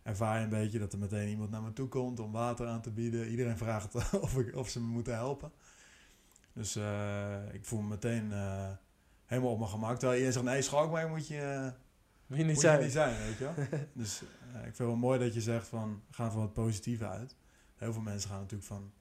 ervaar 0.03 0.37
je 0.37 0.43
een 0.43 0.49
beetje 0.49 0.79
dat 0.79 0.93
er 0.93 0.99
meteen 0.99 1.27
iemand 1.29 1.49
naar 1.49 1.61
me 1.61 1.73
toe 1.73 1.87
komt 1.87 2.19
om 2.19 2.31
water 2.31 2.67
aan 2.67 2.81
te 2.81 2.91
bieden. 2.91 3.27
Iedereen 3.29 3.57
vraagt 3.63 3.95
of, 4.21 4.37
ik, 4.37 4.55
of 4.55 4.69
ze 4.69 4.81
me 4.81 4.87
moeten 4.87 5.13
helpen. 5.13 5.51
Dus 6.53 6.75
eh, 6.75 7.53
ik 7.53 7.65
voel 7.65 7.81
me 7.81 7.87
meteen 7.87 8.31
eh, 8.31 8.69
helemaal 9.25 9.51
op 9.51 9.57
mijn 9.59 9.69
gemak. 9.71 9.91
Terwijl 9.97 10.11
iedereen 10.19 10.33
zegt, 10.33 10.45
nee, 10.45 10.61
Schalkwijk 10.61 11.09
moet 11.09 11.27
je, 11.27 11.39
eh, 11.41 11.67
moet 12.27 12.37
je 12.37 12.43
niet 12.43 12.53
moet 12.53 12.61
zijn. 12.63 12.77
je 12.77 12.83
niet 12.83 12.93
zijn, 12.93 13.17
weet 13.17 13.37
je 13.37 13.43
wel. 13.43 13.53
dus 13.93 14.21
eh, 14.21 14.55
ik 14.55 14.61
vind 14.61 14.77
het 14.77 14.77
wel 14.77 14.95
mooi 14.95 15.19
dat 15.19 15.33
je 15.33 15.41
zegt 15.41 15.67
van, 15.67 16.01
ga 16.11 16.31
van 16.31 16.41
het 16.41 16.53
positieve 16.53 17.07
uit. 17.07 17.35
Heel 17.75 17.93
veel 17.93 18.01
mensen 18.01 18.29
gaan 18.29 18.39
natuurlijk 18.39 18.67
van 18.67 18.91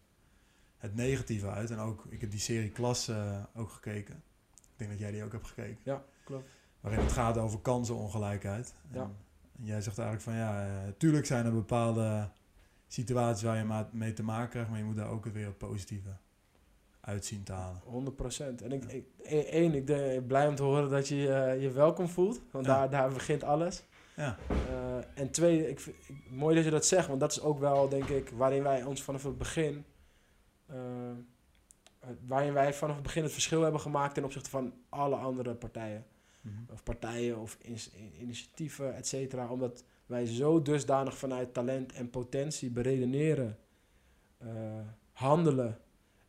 het 0.77 0.95
negatieve 0.95 1.51
uit. 1.51 1.71
En 1.71 1.79
ook, 1.79 2.05
ik 2.09 2.21
heb 2.21 2.31
die 2.31 2.41
serie 2.41 2.71
Klas 2.71 3.09
eh, 3.09 3.43
ook 3.55 3.71
gekeken. 3.71 4.15
Ik 4.57 4.73
denk 4.77 4.91
dat 4.91 5.01
jij 5.01 5.11
die 5.11 5.25
ook 5.25 5.33
hebt 5.33 5.47
gekeken. 5.47 5.79
Ja, 5.83 6.05
klopt. 6.25 6.51
Waarin 6.81 7.01
het 7.01 7.13
gaat 7.13 7.39
over 7.39 7.59
kansenongelijkheid. 7.61 8.75
En, 8.91 8.99
Ja. 8.99 9.11
en 9.59 9.65
jij 9.65 9.81
zegt 9.81 9.99
eigenlijk 9.99 10.29
van, 10.29 10.35
ja, 10.37 10.67
eh, 10.67 10.93
tuurlijk 10.99 11.27
zijn 11.27 11.47
er 11.47 11.53
bepaalde 11.53 12.31
situaties 12.89 13.43
waar 13.43 13.57
je 13.57 13.87
mee 13.93 14.13
te 14.13 14.23
maken 14.23 14.49
krijgt. 14.49 14.69
Maar 14.71 14.79
je 14.79 14.85
moet 14.85 14.97
daar 14.97 15.09
ook 15.11 15.25
weer 15.25 15.47
het 15.47 15.59
positieve 15.59 16.17
uit 17.07 17.25
zien 17.25 17.43
te 17.43 17.53
halen. 17.53 17.81
100%. 17.85 18.63
En 18.63 18.73
ik, 18.73 18.83
Ja. 18.83 18.89
ik, 18.97 19.05
e- 19.23 19.41
één, 19.41 19.75
ik 19.75 19.85
ben 19.85 20.27
blij 20.27 20.49
om 20.49 20.55
te 20.55 20.63
horen 20.63 20.91
dat 20.91 21.09
je 21.09 21.33
eh, 21.33 21.63
je 21.63 21.71
welkom 21.71 22.09
voelt. 22.09 22.41
Want 22.51 22.67
Ja. 22.67 22.75
daar, 22.79 22.91
daar 22.91 23.13
begint 23.13 23.43
alles. 23.45 23.85
Ja, 24.17 24.37
Eh, 24.49 24.97
en 25.15 25.31
twee, 25.31 25.69
ik, 25.71 25.95
mooi 26.31 26.55
dat 26.55 26.65
je 26.65 26.71
dat 26.71 26.87
zegt. 26.87 27.07
Want 27.09 27.21
dat 27.21 27.31
is 27.31 27.41
ook 27.41 27.59
wel, 27.59 27.89
denk 27.89 28.05
ik, 28.09 28.29
waarin 28.29 28.63
wij 28.63 28.85
ons 28.85 29.03
vanaf 29.03 29.23
het 29.23 29.39
begin... 29.39 29.85
eh, 30.67 30.77
waarin 32.27 32.53
wij 32.53 32.75
vanaf 32.75 32.95
het 32.95 33.03
begin 33.05 33.23
het 33.23 33.33
verschil 33.33 33.63
hebben 33.63 33.81
gemaakt 33.81 34.15
ten 34.15 34.25
opzichte 34.25 34.51
van 34.51 34.73
alle 34.89 35.17
andere 35.17 35.55
partijen. 35.55 36.05
Mhm. 36.41 36.55
of 36.73 36.83
partijen 36.83 37.39
of 37.39 37.59
initiatieven, 38.19 38.95
et 38.95 39.07
cetera. 39.07 39.49
Omdat 39.51 39.85
wij 40.07 40.27
zo 40.27 40.63
dusdanig 40.63 41.17
vanuit 41.17 41.55
talent 41.55 41.93
en 41.93 42.11
potentie 42.11 42.71
beredeneren, 42.71 43.59
handelen 45.13 45.79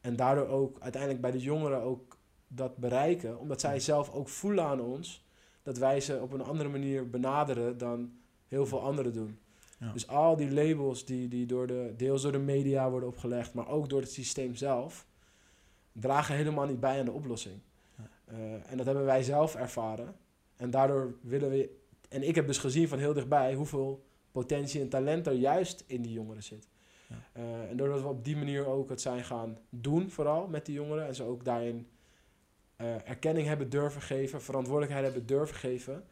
en 0.08 0.16
daardoor 0.16 0.48
ook 0.48 0.80
uiteindelijk 0.80 1.22
bij 1.22 1.32
de 1.32 1.40
jongeren 1.40 1.82
ook 1.82 2.18
dat 2.48 2.78
bereiken. 2.78 3.40
Omdat 3.40 3.62
zij 3.62 3.80
zelf 3.80 4.12
ook 4.12 4.30
voelen 4.30 4.64
aan 4.64 4.82
ons 4.82 5.26
dat 5.64 5.78
wij 5.78 6.00
ze 6.00 6.20
op 6.22 6.34
een 6.34 6.42
andere 6.42 6.70
manier 6.70 7.10
benaderen 7.10 7.78
dan 7.78 8.12
heel 8.48 8.66
veel 8.66 8.82
anderen 8.82 9.14
doen. 9.14 9.40
Ja. 9.80 9.92
Dus 9.92 10.08
al 10.08 10.36
die 10.36 10.52
labels 10.52 11.06
die, 11.06 11.28
die 11.28 11.46
door 11.46 11.68
de, 11.68 11.94
deels 11.98 12.22
door 12.22 12.32
de 12.32 12.38
media 12.38 12.90
worden 12.90 13.10
opgelegd, 13.10 13.54
maar 13.54 13.68
ook 13.68 13.90
door 13.90 14.02
het 14.02 14.12
systeem 14.12 14.56
zelf, 14.56 15.06
dragen 15.92 16.36
helemaal 16.36 16.66
niet 16.66 16.80
bij 16.80 17.00
aan 17.00 17.06
de 17.06 17.12
oplossing. 17.12 17.60
Ja. 17.96 18.10
Eh, 18.26 18.72
en 18.72 18.78
dat 18.78 18.86
hebben 18.86 19.06
wij 19.06 19.24
zelf 19.24 19.56
ervaren. 19.56 20.16
En 20.56 20.72
daardoor 20.72 21.16
willen 21.22 21.50
we. 21.50 21.70
En 22.10 22.28
ik 22.28 22.36
heb 22.36 22.48
dus 22.48 22.58
gezien 22.58 22.88
van 22.88 23.00
heel 23.00 23.14
dichtbij 23.14 23.54
hoeveel 23.54 24.06
potentie 24.32 24.82
en 24.82 24.90
talent 24.90 25.28
er 25.28 25.34
juist 25.34 25.84
in 25.88 26.02
die 26.02 26.14
jongeren 26.14 26.44
zit. 26.44 26.68
Ja. 27.08 27.16
Eh, 27.34 27.70
en 27.70 27.78
doordat 27.78 28.02
we 28.02 28.08
op 28.08 28.24
die 28.24 28.38
manier 28.38 28.66
ook 28.66 28.90
het 28.90 29.02
zijn 29.02 29.24
gaan 29.24 29.58
doen, 29.70 30.10
vooral 30.12 30.48
met 30.48 30.66
die 30.66 30.76
jongeren, 30.76 31.08
en 31.08 31.16
ze 31.16 31.24
ook 31.24 31.46
daarin 31.46 31.88
eh, 32.76 33.10
erkenning 33.10 33.48
hebben 33.48 33.70
durven 33.70 34.02
geven, 34.02 34.42
verantwoordelijkheid 34.42 35.06
hebben 35.06 35.26
durven 35.26 35.56
geven, 35.56 36.04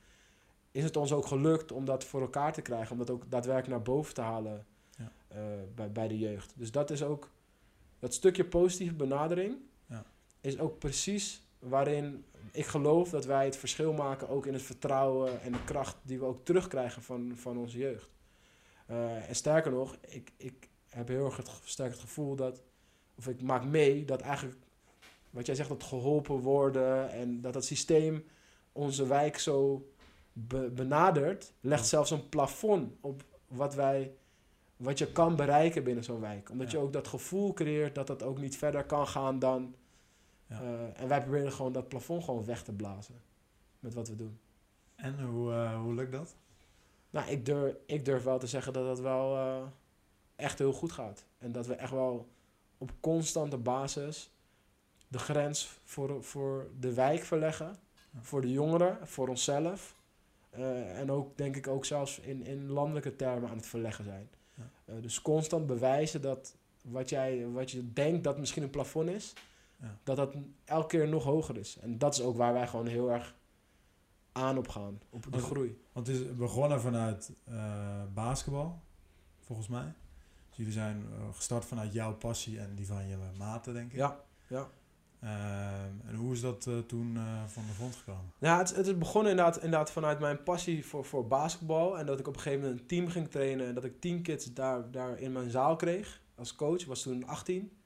is 0.71 0.83
het 0.83 0.97
ons 0.97 1.11
ook 1.11 1.25
gelukt 1.25 1.71
om 1.71 1.85
dat 1.85 2.03
voor 2.03 2.21
elkaar 2.21 2.53
te 2.53 2.61
krijgen, 2.61 2.91
om 2.91 2.97
dat 2.97 3.09
ook 3.09 3.31
daadwerkelijk 3.31 3.73
naar 3.73 3.95
boven 3.95 4.13
te 4.13 4.21
halen 4.21 4.65
Ja. 4.97 5.11
eh, 5.27 5.41
bij, 5.75 5.91
bij 5.91 6.07
de 6.07 6.17
jeugd. 6.19 6.53
Dus 6.55 6.71
dat 6.71 6.89
is 6.91 7.03
ook, 7.03 7.29
dat 7.99 8.13
stukje 8.13 8.45
positieve 8.45 8.93
benadering 8.93 9.55
Ja. 9.85 10.05
is 10.41 10.59
ook 10.59 10.79
precies 10.79 11.43
waarin 11.59 12.25
ik 12.51 12.65
geloof 12.65 13.09
dat 13.09 13.25
wij 13.25 13.45
het 13.45 13.57
verschil 13.57 13.93
maken, 13.93 14.29
ook 14.29 14.45
in 14.45 14.53
het 14.53 14.61
vertrouwen 14.61 15.41
en 15.41 15.51
de 15.51 15.63
kracht 15.63 15.97
die 16.01 16.19
we 16.19 16.25
ook 16.25 16.45
terugkrijgen 16.45 17.01
van, 17.01 17.31
van 17.35 17.57
onze 17.57 17.77
jeugd. 17.77 18.09
En 19.27 19.35
sterker 19.35 19.71
nog, 19.71 19.97
ik, 20.01 20.31
ik 20.37 20.69
heb 20.95 21.07
heel 21.07 21.25
erg 21.25 21.37
het, 21.37 21.49
sterk 21.63 21.91
het 21.91 21.99
gevoel 21.99 22.35
dat, 22.35 22.61
of 23.17 23.27
ik 23.27 23.41
maak 23.41 23.63
mee 23.65 24.05
dat 24.05 24.21
eigenlijk, 24.21 24.57
wat 25.29 25.45
jij 25.45 25.55
zegt, 25.55 25.69
dat 25.69 25.83
geholpen 25.83 26.39
worden 26.39 27.09
en 27.11 27.41
dat 27.41 27.53
het 27.53 27.65
systeem 27.65 28.25
onze 28.71 29.07
wijk 29.07 29.37
zo 29.39 29.89
be- 30.33 30.69
benadert, 30.69 31.53
legt 31.61 31.87
zelfs 31.87 32.11
een 32.11 32.29
plafond 32.29 32.93
op 33.01 33.23
wat 33.47 33.75
wij, 33.75 34.13
wat 34.77 34.97
je 34.97 35.11
kan 35.11 35.35
bereiken 35.35 35.83
binnen 35.83 36.03
zo'n 36.03 36.19
wijk. 36.19 36.49
Omdat 36.49 36.71
Ja. 36.71 36.77
je 36.79 36.83
ook 36.85 36.93
dat 36.93 37.07
gevoel 37.07 37.53
creëert 37.53 37.95
dat 37.95 38.07
het 38.07 38.23
ook 38.23 38.39
niet 38.39 38.57
verder 38.57 38.83
kan 38.85 39.07
gaan 39.07 39.39
dan. 39.39 39.75
Ja. 40.47 40.61
eh, 40.61 41.01
en 41.01 41.07
wij 41.07 41.21
proberen 41.21 41.51
gewoon 41.51 41.71
dat 41.71 41.87
plafond 41.87 42.23
gewoon 42.23 42.45
weg 42.45 42.63
te 42.63 42.71
blazen 42.71 43.15
met 43.79 43.93
wat 43.93 44.07
we 44.07 44.15
doen. 44.15 44.39
En 44.95 45.19
hoe, 45.23 45.51
eh, 45.51 45.81
hoe 45.81 45.93
lukt 45.93 46.11
dat? 46.11 46.35
Nou, 47.09 47.29
ik 47.29 47.45
durf, 47.45 47.75
ik 47.85 48.05
durf 48.05 48.23
wel 48.23 48.39
te 48.39 48.47
zeggen 48.47 48.73
dat 48.73 48.87
het 48.87 48.99
wel 48.99 49.35
eh, 49.35 49.63
echt 50.35 50.59
heel 50.59 50.73
goed 50.73 50.91
gaat. 50.91 51.23
En 51.37 51.51
dat 51.51 51.67
we 51.67 51.73
echt 51.73 51.91
wel 51.91 52.27
op 52.77 52.91
constante 52.99 53.57
basis 53.57 54.29
de 55.07 55.17
grens 55.19 55.79
voor, 55.83 56.23
voor 56.23 56.67
de 56.79 56.93
wijk 56.93 57.23
verleggen. 57.23 57.75
Voor 58.21 58.41
de 58.41 58.51
jongeren, 58.51 59.07
voor 59.07 59.27
onszelf. 59.27 59.95
Eh, 60.49 60.99
en 60.99 61.11
ook, 61.11 61.37
denk 61.37 61.55
ik, 61.55 61.67
ook 61.67 61.85
zelfs 61.85 62.19
in, 62.19 62.45
in 62.45 62.69
landelijke 62.69 63.15
termen 63.15 63.49
aan 63.49 63.55
het 63.57 63.65
verleggen 63.65 64.03
zijn. 64.03 64.29
Ja. 64.53 64.69
Eh, 64.85 64.95
dus 65.01 65.21
constant 65.21 65.67
bewijzen 65.67 66.21
dat 66.21 66.55
wat, 66.81 67.09
jij, 67.09 67.47
wat 67.47 67.71
je 67.71 67.93
denkt 67.93 68.23
dat 68.23 68.37
misschien 68.37 68.63
een 68.63 68.69
plafond 68.69 69.09
is, 69.09 69.33
Ja. 69.81 69.97
dat 70.03 70.15
dat 70.15 70.35
elke 70.65 70.87
keer 70.87 71.07
nog 71.07 71.23
hoger 71.23 71.57
is. 71.57 71.77
En 71.81 71.97
dat 71.97 72.13
is 72.13 72.21
ook 72.21 72.37
waar 72.37 72.53
wij 72.53 72.67
gewoon 72.67 72.87
heel 72.87 73.11
erg 73.11 73.35
aan 74.31 74.57
op 74.57 74.67
gaan, 74.67 75.01
op 75.09 75.23
de 75.23 75.29
Want- 75.29 75.43
groei. 75.43 75.81
Want 75.91 76.07
het 76.07 76.15
is 76.15 76.35
begonnen 76.35 76.81
vanuit 76.81 77.31
eh, 77.43 78.03
basketbal, 78.13 78.79
volgens 79.39 79.67
mij. 79.67 79.93
Dus 80.55 80.65
jullie 80.65 80.79
zijn 80.81 81.05
eh, 81.11 81.35
gestart 81.35 81.65
vanuit 81.65 81.93
jouw 81.93 82.13
passie 82.13 82.59
en 82.59 82.75
die 82.75 82.87
van 82.87 83.07
je 83.07 83.17
maten, 83.37 83.73
denk 83.73 83.91
ik. 83.91 83.97
Ja, 83.97 84.19
ja. 84.47 84.69
Ehm, 85.19 86.07
en 86.07 86.15
hoe 86.15 86.33
is 86.33 86.41
dat 86.41 86.67
eh, 86.67 86.77
toen 86.77 87.17
eh, 87.17 87.43
van 87.45 87.63
de 87.67 87.73
grond 87.73 87.95
gekomen? 87.95 88.31
Ja, 88.39 88.57
het, 88.57 88.75
het 88.75 88.87
is 88.87 88.97
begonnen 88.97 89.31
inderdaad, 89.31 89.55
inderdaad 89.55 89.91
vanuit 89.91 90.19
mijn 90.19 90.43
passie 90.43 90.85
voor, 90.85 91.05
voor 91.05 91.27
basketbal. 91.27 91.99
En 91.99 92.05
dat 92.05 92.19
ik 92.19 92.27
op 92.27 92.35
een 92.35 92.41
gegeven 92.41 92.63
moment 92.63 92.81
een 92.81 92.87
team 92.87 93.07
ging 93.07 93.29
trainen. 93.29 93.67
En 93.67 93.73
dat 93.73 93.83
ik 93.83 94.01
tien 94.01 94.21
kids 94.21 94.53
daar, 94.53 94.91
daar 94.91 95.19
in 95.19 95.31
mijn 95.31 95.49
zaal 95.49 95.75
kreeg 95.75 96.21
als 96.35 96.55
coach. 96.55 96.81
Ik 96.81 96.87
was 96.87 97.01
toen 97.01 97.27
18. 97.27 97.77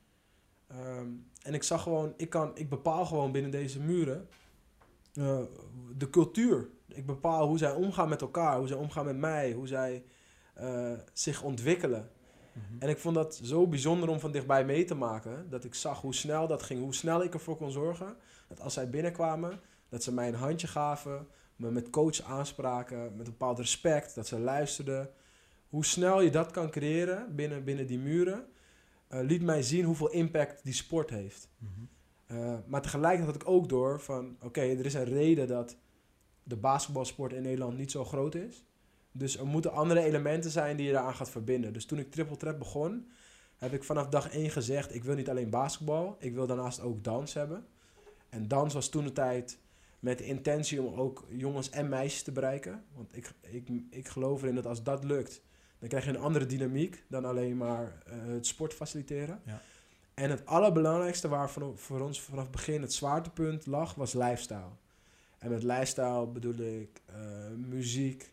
Ehm, 0.68 1.08
en 1.42 1.54
ik 1.54 1.64
zag 1.64 1.84
gewoon, 1.84 2.14
ik, 2.18 2.30
kan, 2.30 2.52
ik 2.58 2.70
bepaal 2.70 3.06
gewoon 3.06 3.32
binnen 3.32 3.52
deze 3.52 3.80
muren 3.80 4.28
de 5.98 6.10
cultuur. 6.10 6.70
Ik 6.88 7.06
bepaal 7.06 7.48
hoe 7.48 7.58
zij 7.58 7.74
omgaan 7.74 8.10
met 8.10 8.22
elkaar, 8.22 8.58
hoe 8.58 8.68
zij 8.68 8.78
omgaan 8.78 9.06
met 9.06 9.18
mij, 9.18 9.52
hoe 9.52 9.68
zij 9.68 10.04
zich 11.14 11.42
ontwikkelen. 11.42 12.10
En 12.80 12.90
ik 12.90 12.98
vond 12.98 13.16
dat 13.16 13.40
zo 13.44 13.68
bijzonder 13.68 14.10
om 14.10 14.20
van 14.20 14.32
dichtbij 14.32 14.66
mee 14.66 14.86
te 14.86 14.96
maken. 14.96 15.50
Dat 15.50 15.64
ik 15.64 15.76
zag 15.76 16.02
hoe 16.02 16.16
snel 16.16 16.48
dat 16.48 16.64
ging. 16.64 16.82
Hoe 16.82 16.94
snel 16.94 17.24
ik 17.24 17.34
ervoor 17.34 17.58
kon 17.58 17.72
zorgen. 17.72 18.16
Dat 18.48 18.62
als 18.62 18.74
zij 18.74 18.90
binnenkwamen, 18.90 19.60
dat 19.90 20.04
ze 20.04 20.14
mij 20.14 20.28
een 20.28 20.34
handje 20.34 20.68
gaven. 20.68 21.28
Me 21.56 21.72
met 21.72 21.90
coach 21.90 22.22
aanspraken. 22.22 23.02
Met 23.02 23.26
een 23.28 23.34
bepaald 23.34 23.60
respect. 23.60 24.16
Dat 24.16 24.28
ze 24.28 24.40
luisterden. 24.40 25.10
Hoe 25.70 25.86
snel 25.86 26.22
je 26.22 26.30
dat 26.32 26.52
kan 26.52 26.70
creëren 26.70 27.36
binnen, 27.36 27.64
binnen 27.64 27.88
die 27.88 28.00
muren. 28.00 28.46
eh, 29.08 29.20
liet 29.22 29.42
mij 29.42 29.62
zien 29.62 29.86
hoeveel 29.86 30.10
impact 30.10 30.64
die 30.64 30.74
sport 30.74 31.10
heeft. 31.10 31.50
Mhm. 31.58 31.72
Uh, 32.32 32.58
maar 32.66 32.82
tegelijkertijd 32.82 33.34
had 33.34 33.42
ik 33.42 33.48
ook 33.48 33.70
door 33.70 34.02
van... 34.02 34.38
Oké, 34.44 34.62
er 34.62 34.86
is 34.86 34.94
een 34.94 35.04
reden 35.04 35.48
dat 35.48 35.78
de 36.44 36.56
basketbalsport 36.56 37.34
in 37.34 37.42
Nederland 37.42 37.78
niet 37.78 37.92
zo 37.92 38.06
groot 38.06 38.36
is. 38.36 38.64
Dus 39.12 39.38
er 39.38 39.46
moeten 39.46 39.72
andere 39.72 40.02
elementen 40.02 40.52
zijn 40.52 40.78
die 40.78 40.86
je 40.86 40.92
daaraan 40.92 41.16
gaat 41.16 41.30
verbinden. 41.30 41.74
Dus 41.74 41.86
toen 41.86 42.00
ik 42.00 42.12
Triple 42.12 42.38
Threat 42.38 42.60
begon, 42.60 43.08
heb 43.58 43.74
ik 43.74 43.84
vanaf 43.84 44.08
dag 44.08 44.30
één 44.30 44.50
gezegd... 44.50 44.96
ik 44.96 45.04
wil 45.04 45.16
niet 45.16 45.30
alleen 45.30 45.50
basketbal, 45.50 46.16
ik 46.20 46.34
wil 46.34 46.48
daarnaast 46.48 46.82
ook 46.82 47.04
dans 47.04 47.34
hebben. 47.34 47.66
En 48.30 48.48
dans 48.48 48.74
was 48.74 48.90
toen 48.90 49.04
de 49.04 49.12
tijd 49.12 49.58
met 50.00 50.18
de 50.18 50.26
intentie 50.26 50.82
om 50.82 51.00
ook 51.00 51.26
jongens 51.30 51.70
en 51.70 51.90
meisjes 51.90 52.24
te 52.24 52.32
bereiken. 52.32 52.84
Want 52.96 53.16
ik, 53.16 53.32
ik, 53.42 53.68
ik 53.90 54.08
geloof 54.08 54.42
erin 54.42 54.56
dat 54.56 54.66
als 54.66 54.84
dat 54.84 55.04
lukt... 55.04 55.42
dan 55.80 55.90
krijg 55.90 56.04
je 56.06 56.10
een 56.10 56.18
andere 56.18 56.46
dynamiek 56.46 57.04
dan 57.08 57.26
alleen 57.26 57.58
maar 57.58 58.02
eh, 58.06 58.14
het 58.26 58.48
sport 58.48 58.74
faciliteren. 58.74 59.42
Ja. 59.46 59.62
En 60.14 60.30
het 60.30 60.46
allerbelangrijkste 60.46 61.28
waar 61.28 61.50
voor, 61.50 61.78
voor 61.78 62.02
ons 62.02 62.22
vanaf 62.22 62.44
het 62.44 62.52
begin 62.52 62.82
het 62.82 62.94
zwaartepunt 62.94 63.66
lag, 63.66 63.96
was 63.96 64.14
lifestyle. 64.14 64.72
En 65.38 65.50
met 65.50 65.64
lifestyle 65.64 66.28
bedoel 66.28 66.58
ik 66.58 67.02
eh, 67.06 67.16
muziek, 67.56 68.32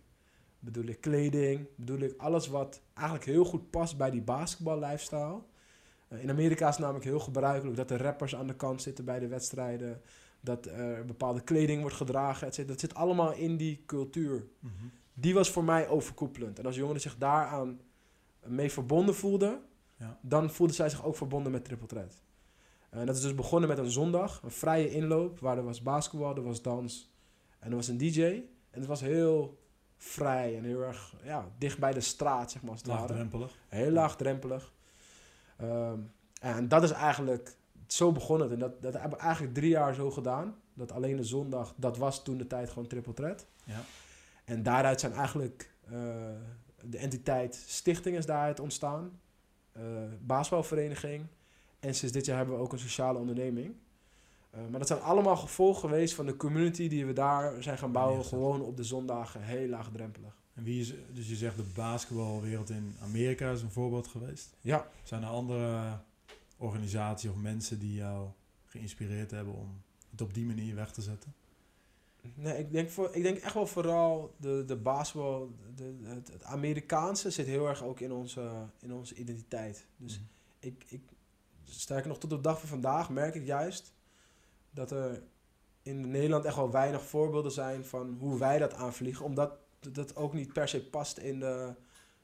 bedoel 0.67 0.85
ik 0.85 1.01
kleding, 1.01 1.67
bedoel 1.77 1.99
ik 1.99 2.15
alles 2.17 2.47
wat 2.49 2.81
eigenlijk 2.95 3.27
heel 3.27 3.45
goed 3.45 3.71
past 3.71 3.97
bij 3.97 4.11
die 4.11 4.23
basketbal 4.23 4.79
lifestyle. 4.79 5.41
Eh, 6.09 6.23
in 6.23 6.31
Amerika 6.31 6.65
is 6.69 6.75
het 6.75 6.81
namelijk 6.83 7.05
heel 7.05 7.21
gebruikelijk 7.21 7.77
dat 7.77 7.89
de 7.89 7.97
rappers 7.97 8.37
aan 8.37 8.47
de 8.47 8.57
kant 8.57 8.83
zitten 8.83 9.05
bij 9.05 9.19
de 9.19 9.29
wedstrijden. 9.29 10.01
Dat 10.41 10.67
er 10.67 11.05
bepaalde 11.05 11.41
kleding 11.41 11.81
wordt 11.81 11.97
gedragen, 11.97 12.47
et 12.47 12.55
cetera. 12.55 12.73
Dat 12.73 12.81
zit 12.81 12.95
allemaal 12.95 13.33
in 13.33 13.57
die 13.57 13.83
cultuur. 13.87 14.47
Mhm. 14.61 14.73
Die 15.15 15.35
was 15.35 15.51
voor 15.51 15.65
mij 15.65 15.89
overkoepelend. 15.89 16.59
En 16.59 16.67
als 16.67 16.77
jongeren 16.77 17.01
zich 17.01 17.17
daaraan 17.19 17.81
mee 18.47 18.71
verbonden 18.73 19.15
voelden, 19.15 19.61
Ja. 19.99 20.19
dan 20.23 20.51
voelden 20.51 20.77
zij 20.77 20.89
zich 20.89 21.05
ook 21.05 21.17
verbonden 21.17 21.53
met 21.53 21.65
Triple 21.65 21.87
Threat. 21.87 22.21
En 22.91 23.07
dat 23.07 23.17
is 23.17 23.23
dus 23.23 23.35
begonnen 23.35 23.69
met 23.69 23.79
een 23.79 23.91
zondag, 23.91 24.41
een 24.43 24.51
vrije 24.51 24.91
inloop, 24.91 25.39
waar 25.39 25.57
er 25.57 25.65
was 25.65 25.83
basketbal, 25.83 26.37
er 26.37 26.43
was 26.43 26.63
dans 26.63 27.11
en 27.59 27.71
er 27.71 27.77
was 27.77 27.89
een 27.89 27.97
DJ. 27.99 28.23
En 28.71 28.81
het 28.81 28.87
was 28.87 29.01
heel 29.01 29.59
vrij 29.97 30.57
en 30.57 30.65
heel 30.65 30.83
erg 30.83 31.15
ja, 31.23 31.49
dicht 31.59 31.79
bij 31.79 31.93
de 31.93 32.01
straat, 32.01 32.51
zeg 32.51 32.63
maar. 32.63 32.71
Als 32.71 32.83
ware. 32.83 33.49
Heel 33.69 33.91
laagdrempelig. 33.91 34.73
Ehm, 35.57 35.99
en 36.41 36.69
dat 36.69 36.83
is 36.83 36.91
eigenlijk, 36.91 37.57
zo 37.87 38.13
begonnen 38.13 38.51
het. 38.51 38.55
En 38.55 38.61
dat, 38.69 38.83
dat 38.83 38.93
hebben 38.93 39.19
we 39.19 39.25
eigenlijk 39.25 39.55
drie 39.55 39.71
jaar 39.71 39.95
zo 39.95 40.11
gedaan. 40.11 40.55
Dat 40.75 40.93
alleen 40.93 41.17
de 41.17 41.25
zondag, 41.25 41.75
dat 41.77 41.97
was 41.97 42.25
toen 42.25 42.37
de 42.37 42.47
tijd 42.47 42.69
gewoon 42.69 42.89
Triple 42.89 43.13
Threat. 43.13 43.47
Ja. 43.65 43.81
En 44.45 44.63
daaruit 44.63 45.01
zijn 45.01 45.13
eigenlijk 45.13 45.71
eh, 45.85 45.93
de 46.83 46.99
entiteit 46.99 47.65
Stichting 47.67 48.17
is 48.17 48.27
daaruit 48.27 48.61
ontstaan. 48.61 49.21
basketbalvereniging. 50.21 51.27
En 51.81 51.95
sinds 51.95 52.15
dit 52.15 52.27
jaar 52.27 52.37
hebben 52.37 52.55
we 52.55 52.61
ook 52.61 52.73
een 52.73 52.79
sociale 52.79 53.19
onderneming. 53.19 53.77
Eh, 54.57 54.63
maar 54.71 54.79
dat 54.79 54.89
zijn 54.89 55.01
allemaal 55.01 55.37
gevolgen 55.37 55.81
geweest 55.81 56.15
van 56.15 56.27
de 56.27 56.37
community 56.37 56.89
die 56.89 57.07
we 57.07 57.13
daar 57.13 57.63
zijn 57.63 57.79
gaan 57.79 57.93
bouwen. 57.93 58.25
Gewoon 58.25 58.61
op 58.63 58.77
de 58.77 58.85
zondagen, 58.85 59.43
heel 59.43 59.69
laagdrempelig. 59.69 60.37
En 60.55 60.63
wie 60.65 60.81
is, 60.81 60.95
dus 61.13 61.29
je 61.29 61.37
zegt 61.37 61.57
de 61.57 61.65
basketbalwereld 61.75 62.71
in 62.71 62.97
Amerika 63.03 63.51
is 63.51 63.63
een 63.63 63.71
voorbeeld 63.71 64.07
geweest. 64.07 64.57
Ja, 64.61 64.87
Zijn 65.03 65.23
er 65.23 65.29
andere 65.29 65.99
organisaties 66.57 67.31
of 67.31 67.37
mensen 67.37 67.79
die 67.79 67.95
jou 67.95 68.29
geïnspireerd 68.65 69.31
hebben 69.31 69.55
om 69.55 69.83
het 70.11 70.21
op 70.23 70.35
die 70.35 70.45
manier 70.45 70.75
weg 70.75 70.93
te 70.93 71.03
zetten? 71.03 71.35
Nee, 72.35 72.59
ik 72.59 72.73
denk, 72.73 72.91
voor, 72.91 73.09
ik 73.15 73.23
denk 73.23 73.39
echt 73.39 73.55
wel 73.55 73.67
vooral 73.67 74.35
de, 74.37 74.65
de 74.67 74.77
basketbal, 74.77 75.51
de, 75.75 75.95
het, 76.03 76.33
het 76.33 76.43
Amerikaanse 76.45 77.31
zit 77.31 77.47
heel 77.47 77.69
erg 77.69 77.83
ook 77.85 78.01
in 78.01 78.13
onze, 78.13 78.51
in 78.81 78.93
onze 78.93 79.15
identiteit. 79.15 79.87
Dus 79.97 80.13
Mhm. 80.19 80.25
ik, 80.59 80.85
ik, 80.89 81.01
sterker 81.65 82.09
nog, 82.09 82.19
tot 82.19 82.33
op 82.33 82.43
de 82.43 82.49
dag 82.49 82.61
van 82.61 82.69
vandaag 82.69 83.11
merk 83.11 83.35
ik 83.35 83.47
juist 83.47 83.93
dat 84.77 84.91
er 84.91 85.23
in 85.83 86.11
Nederland 86.11 86.45
echt 86.45 86.57
wel 86.57 86.71
weinig 86.71 87.03
voorbeelden 87.03 87.53
zijn 87.53 87.85
van 87.85 88.17
hoe 88.19 88.39
wij 88.39 88.59
dat 88.59 88.75
aanvliegen. 88.75 89.25
Omdat 89.25 89.59
dat 89.93 90.17
ook 90.17 90.33
niet 90.33 90.53
per 90.53 90.69
se 90.69 90.85
past 90.85 91.19
in 91.19 91.41
de, 91.41 91.75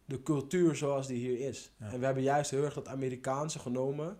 de 0.04 0.22
cultuur 0.22 0.76
zoals 0.76 1.06
die 1.06 1.18
hier 1.18 1.48
is. 1.48 1.72
Ja. 1.78 1.90
En 1.90 1.98
we 1.98 2.04
hebben 2.04 2.22
juist 2.22 2.50
heel 2.50 2.64
erg 2.64 2.74
dat 2.74 2.88
Amerikaanse 2.88 3.58
genomen. 3.58 4.18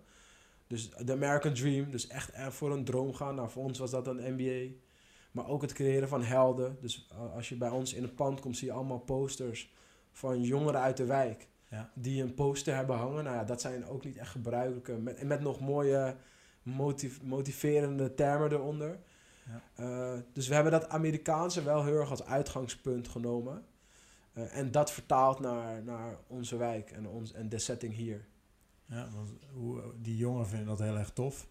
Dus 0.67 0.89
de 0.89 1.11
American 1.11 1.53
Dream, 1.53 1.91
dus 1.91 2.07
echt 2.07 2.31
er 2.33 2.51
voor 2.51 2.71
een 2.71 2.85
droom 2.85 3.13
gaan. 3.13 3.35
Nou, 3.35 3.49
voor 3.49 3.63
ons 3.63 3.79
was 3.79 3.91
dat 3.91 4.07
een 4.07 4.35
NBA. 4.37 4.75
Maar 5.31 5.47
ook 5.47 5.61
het 5.61 5.73
creëren 5.73 6.07
van 6.07 6.23
helden. 6.23 6.77
Dus 6.81 7.09
uh, 7.11 7.35
als 7.35 7.49
je 7.49 7.55
bij 7.55 7.69
ons 7.69 7.93
in 7.93 8.03
het 8.03 8.15
pand 8.15 8.39
komt, 8.39 8.57
zie 8.57 8.67
je 8.67 8.73
allemaal 8.73 8.99
posters 8.99 9.73
van 10.11 10.41
jongeren 10.41 10.81
uit 10.81 10.97
de 10.97 11.05
wijk. 11.05 11.47
Ja. 11.69 11.91
Die 11.95 12.23
een 12.23 12.33
poster 12.33 12.75
hebben 12.75 12.95
hangen. 12.95 13.23
Nou 13.23 13.35
ja, 13.35 13.43
dat 13.43 13.61
zijn 13.61 13.85
ook 13.85 14.03
niet 14.03 14.17
echt 14.17 14.31
gebruikelijke. 14.31 14.93
Met, 14.93 15.17
en 15.17 15.27
met 15.27 15.41
nog 15.41 15.59
mooie 15.59 16.15
motiv- 16.63 17.21
motiverende 17.21 18.13
termen 18.13 18.51
eronder. 18.51 18.99
Ja. 19.75 19.83
Uh, 20.15 20.19
dus 20.33 20.47
we 20.47 20.53
hebben 20.53 20.71
dat 20.71 20.89
Amerikaanse 20.89 21.63
wel 21.63 21.83
heel 21.83 21.99
erg 21.99 22.09
als 22.09 22.23
uitgangspunt 22.23 23.07
genomen. 23.07 23.65
Uh, 24.33 24.57
en 24.57 24.71
dat 24.71 24.91
vertaald 24.91 25.39
naar, 25.39 25.83
naar 25.83 26.17
onze 26.27 26.57
wijk 26.57 26.91
en, 26.91 27.07
ons, 27.07 27.33
en 27.33 27.49
de 27.49 27.59
setting 27.59 27.93
hier. 27.93 28.25
Ja, 28.85 29.09
want 29.15 29.29
hoe, 29.53 29.81
die 30.01 30.17
jongeren 30.17 30.47
vinden 30.47 30.67
dat 30.67 30.79
heel 30.79 30.97
erg 30.97 31.11
tof. 31.11 31.47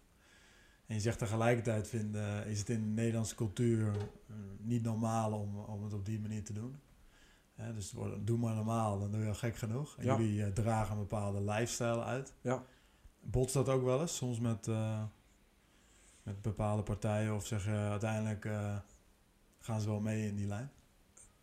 En 0.85 0.95
je 0.95 1.01
zegt 1.01 1.19
tegelijkertijd 1.19 1.87
vinden, 1.87 2.45
is 2.47 2.59
het 2.59 2.69
in 2.69 2.81
de 2.81 3.01
Nederlandse 3.01 3.35
cultuur 3.35 3.87
eh, 3.87 4.35
niet 4.59 4.83
normaal 4.83 5.31
om, 5.33 5.57
om 5.59 5.83
het 5.83 5.93
op 5.93 6.05
die 6.05 6.19
manier 6.19 6.43
te 6.43 6.53
doen. 6.53 6.79
Dus 7.75 7.93
doe 8.19 8.37
maar 8.37 8.55
normaal, 8.55 8.99
dan 8.99 9.11
doe 9.11 9.21
je 9.21 9.27
al 9.27 9.33
gek 9.33 9.55
genoeg. 9.55 9.97
En 9.97 10.05
Ja. 10.05 10.17
jullie 10.17 10.43
eh, 10.43 10.51
dragen 10.51 10.93
een 10.93 10.99
bepaalde 11.01 11.41
lifestyle 11.41 12.03
uit. 12.03 12.33
Ja. 12.41 12.63
Botst 13.23 13.53
dat 13.53 13.69
ook 13.69 13.83
wel 13.83 14.01
eens, 14.01 14.15
soms 14.15 14.39
met, 14.39 14.67
eh, 14.67 15.03
met 16.23 16.41
bepaalde 16.41 16.83
partijen? 16.83 17.35
Of 17.35 17.45
zeg 17.45 17.65
je 17.65 17.71
uiteindelijk 17.71 18.45
eh, 18.45 18.75
gaan 19.59 19.81
ze 19.81 19.87
wel 19.89 19.99
mee 19.99 20.27
in 20.27 20.35
die 20.35 20.47
lijn? 20.47 20.71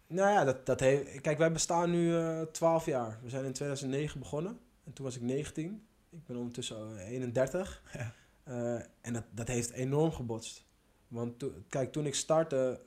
Nou 0.06 0.30
ja, 0.30 0.44
dat, 0.44 0.66
dat 0.66 0.80
heeft, 0.80 1.20
kijk, 1.20 1.38
wij 1.38 1.52
bestaan 1.52 1.90
nu 1.90 2.16
eh 2.16 2.42
12 2.42 2.86
jaar. 2.86 3.18
We 3.22 3.28
zijn 3.28 3.44
in 3.44 3.52
2009 3.52 4.18
begonnen. 4.20 4.58
En 4.84 4.92
toen 4.92 5.04
was 5.04 5.16
ik 5.16 5.22
19. 5.22 5.82
Ik 6.10 6.26
ben 6.26 6.36
ondertussen 6.36 6.98
eh, 6.98 7.08
31. 7.08 7.82
Ja. 7.92 8.12
Eh, 8.42 8.74
en 9.00 9.12
dat, 9.12 9.24
dat 9.30 9.48
heeft 9.48 9.70
enorm 9.70 10.12
gebotst. 10.12 10.64
Want 11.08 11.38
to- 11.38 11.52
kijk, 11.68 11.92
toen 11.92 12.06
ik 12.06 12.14
startte, 12.14 12.80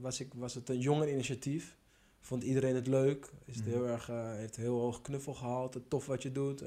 was, 0.00 0.20
ik, 0.20 0.34
was 0.34 0.54
het 0.54 0.68
een 0.68 0.78
jonger 0.78 1.10
initiatief. 1.12 1.76
Vond 2.20 2.42
iedereen 2.42 2.74
het 2.74 2.86
leuk. 2.86 3.32
Is 3.44 3.56
het 3.56 3.64
Mhm. 3.64 3.74
heel 3.74 3.86
erg, 3.86 4.06
heeft 4.36 4.56
heel 4.56 4.78
hoog 4.80 5.00
knuffelgehalte. 5.00 5.88
Tof 5.88 6.06
wat 6.06 6.22
je 6.22 6.32
doet. 6.32 6.62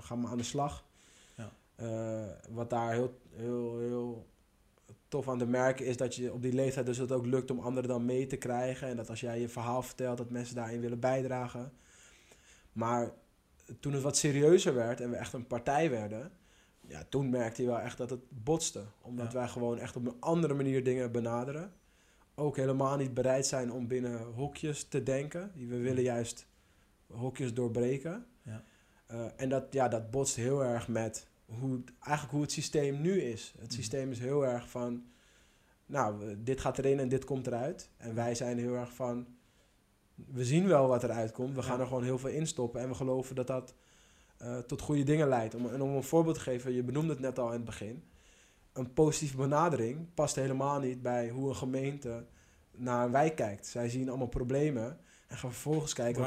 ga 0.00 0.14
maar 0.14 0.30
aan 0.30 0.36
de 0.36 0.42
slag. 0.42 0.84
Eh, 1.76 2.24
wat 2.50 2.70
daar 2.70 2.92
heel, 2.92 3.18
heel, 3.34 3.78
heel 3.78 4.26
tof 5.08 5.28
aan 5.28 5.38
te 5.38 5.46
merken 5.46 5.86
is 5.86 5.96
dat 5.96 6.14
je 6.14 6.32
op 6.32 6.42
die 6.42 6.52
leeftijd 6.52 6.86
dus 6.86 6.98
het 6.98 7.12
ook 7.12 7.26
lukt 7.26 7.50
om 7.50 7.58
anderen 7.60 7.88
dan 7.90 8.04
mee 8.04 8.26
te 8.26 8.36
krijgen. 8.36 8.88
En 8.88 8.96
dat 8.96 9.10
als 9.10 9.20
jij 9.20 9.40
je 9.40 9.48
verhaal 9.48 9.82
vertelt, 9.82 10.18
dat 10.18 10.30
mensen 10.30 10.54
daarin 10.54 10.80
willen 10.80 11.00
bijdragen. 11.00 11.72
Maar 12.72 13.12
toen 13.80 13.92
het 13.92 14.02
wat 14.02 14.16
serieuzer 14.16 14.74
werd 14.74 15.00
en 15.00 15.10
we 15.10 15.16
echt 15.16 15.32
een 15.32 15.46
partij 15.46 15.90
werden, 15.90 16.32
ja, 16.88 17.02
toen 17.08 17.30
merkte 17.30 17.62
je 17.62 17.68
wel 17.68 17.78
echt 17.80 17.98
dat 17.98 18.10
het 18.10 18.44
botste. 18.44 18.84
Omdat 19.02 19.32
Ja. 19.32 19.38
wij 19.38 19.48
gewoon 19.48 19.78
echt 19.78 19.96
op 19.96 20.06
een 20.06 20.16
andere 20.20 20.54
manier 20.54 20.84
dingen 20.84 21.12
benaderen. 21.12 21.72
Ook 22.34 22.56
helemaal 22.56 22.96
niet 22.96 23.14
bereid 23.14 23.46
zijn 23.46 23.72
om 23.72 23.86
binnen 23.86 24.22
hokjes 24.22 24.84
te 24.84 25.02
denken. 25.02 25.52
We 25.54 25.78
willen 25.78 26.02
juist 26.02 26.46
hokjes 27.06 27.54
doorbreken. 27.54 28.26
Ja. 28.42 28.64
Eh, 29.06 29.26
en 29.36 29.48
dat, 29.48 29.64
ja, 29.70 29.88
dat 29.88 30.10
botst 30.10 30.36
heel 30.36 30.64
erg 30.64 30.88
met 30.88 31.28
hoe, 31.46 31.80
eigenlijk 32.00 32.32
hoe 32.32 32.42
het 32.42 32.52
systeem 32.52 33.00
nu 33.00 33.20
is. 33.20 33.52
Het 33.58 33.62
Mhm. 33.66 33.74
systeem 33.74 34.10
is 34.10 34.18
heel 34.18 34.46
erg 34.46 34.68
van, 34.70 35.04
nou, 35.86 36.34
dit 36.42 36.60
gaat 36.60 36.78
erin 36.78 36.98
en 36.98 37.08
dit 37.08 37.24
komt 37.24 37.46
eruit. 37.46 37.90
En 37.96 38.14
wij 38.14 38.34
zijn 38.34 38.58
heel 38.58 38.74
erg 38.74 38.92
van, 38.94 39.26
we 40.14 40.44
zien 40.44 40.66
wel 40.66 40.88
wat 40.88 41.02
eruit 41.04 41.32
komt. 41.32 41.54
We 41.54 41.62
gaan 41.62 41.80
er 41.80 41.86
gewoon 41.86 42.04
heel 42.04 42.18
veel 42.18 42.30
in 42.30 42.46
stoppen. 42.46 42.80
En 42.80 42.88
we 42.88 42.94
geloven 42.94 43.34
dat 43.34 43.46
dat 43.46 43.74
eh, 44.36 44.58
tot 44.58 44.80
goede 44.80 45.02
dingen 45.02 45.28
leidt. 45.28 45.54
Om, 45.54 45.68
en 45.68 45.82
om 45.82 45.90
een 45.96 46.02
voorbeeld 46.02 46.34
te 46.34 46.40
geven, 46.40 46.72
je 46.72 46.82
benoemde 46.82 47.12
het 47.12 47.20
net 47.20 47.38
al 47.38 47.46
in 47.48 47.52
het 47.52 47.64
begin. 47.64 48.02
Een 48.72 48.92
positieve 48.92 49.36
benadering 49.36 50.14
past 50.14 50.34
helemaal 50.36 50.80
niet 50.80 51.02
bij 51.02 51.28
hoe 51.30 51.48
een 51.48 51.56
gemeente 51.56 52.24
naar 52.70 53.04
een 53.04 53.10
wijk 53.12 53.36
kijkt. 53.36 53.66
Zij 53.66 53.88
zien 53.88 54.08
allemaal 54.08 54.26
problemen 54.26 54.98
en 55.26 55.36
gaan 55.36 55.52
vervolgens 55.52 55.92
kijken... 55.92 56.22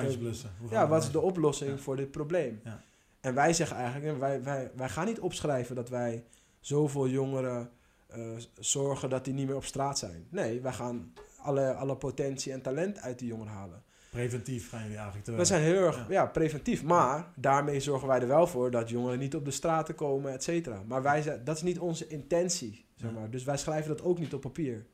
Hoe 0.60 0.70
ja, 0.72 0.88
wat 0.88 1.04
is 1.04 1.12
de 1.12 1.20
oplossing 1.22 1.72
Ja. 1.72 1.78
voor 1.78 1.96
dit 1.96 2.12
probleem? 2.12 2.60
Ja. 2.64 2.82
En 3.22 3.34
wij 3.34 3.54
zeggen 3.54 3.78
eigenlijk, 3.78 4.20
wij, 4.20 4.44
wij, 4.44 4.72
wij 4.76 4.90
gaan 4.90 5.06
niet 5.06 5.20
opschrijven 5.20 5.76
dat 5.76 5.90
wij 5.90 6.24
zoveel 6.60 7.08
jongeren 7.08 7.70
eh, 8.08 8.22
zorgen 8.60 9.10
dat 9.10 9.26
die 9.26 9.34
niet 9.34 9.48
meer 9.48 9.56
op 9.56 9.66
straat 9.66 9.98
zijn. 9.98 10.28
Nee, 10.30 10.62
wij 10.62 10.74
gaan 10.74 11.14
alle, 11.38 11.74
alle 11.74 11.98
potentie 11.98 12.52
en 12.52 12.62
talent 12.62 13.00
uit 13.00 13.20
die 13.20 13.28
jongeren 13.28 13.54
halen. 13.54 13.84
Preventief 14.10 14.70
gaan 14.70 14.82
jullie 14.82 14.96
eigenlijk 14.96 15.26
te 15.26 15.32
We 15.32 15.46
zijn 15.46 15.62
heel 15.62 15.86
erg 15.86 15.98
Ja. 15.98 16.06
ja. 16.10 16.26
preventief, 16.26 16.84
maar 16.84 17.32
daarmee 17.36 17.80
zorgen 17.80 18.08
wij 18.08 18.22
er 18.22 18.28
wel 18.28 18.48
voor 18.48 18.72
dat 18.72 18.90
jongeren 18.90 19.20
niet 19.20 19.36
op 19.36 19.46
de 19.46 19.52
straten 19.52 19.96
komen, 19.96 20.34
et 20.34 20.44
cetera. 20.44 20.84
Maar 20.88 21.02
wij 21.02 21.22
zijn, 21.22 21.44
dat 21.44 21.56
is 21.56 21.62
niet 21.62 21.80
onze 21.80 22.08
intentie, 22.08 22.86
zeg 22.96 23.12
maar. 23.12 23.30
Dus 23.30 23.44
wij 23.44 23.58
schrijven 23.58 23.90
dat 23.90 24.02
ook 24.02 24.20
niet 24.20 24.34
op 24.34 24.42
papier. 24.42 24.86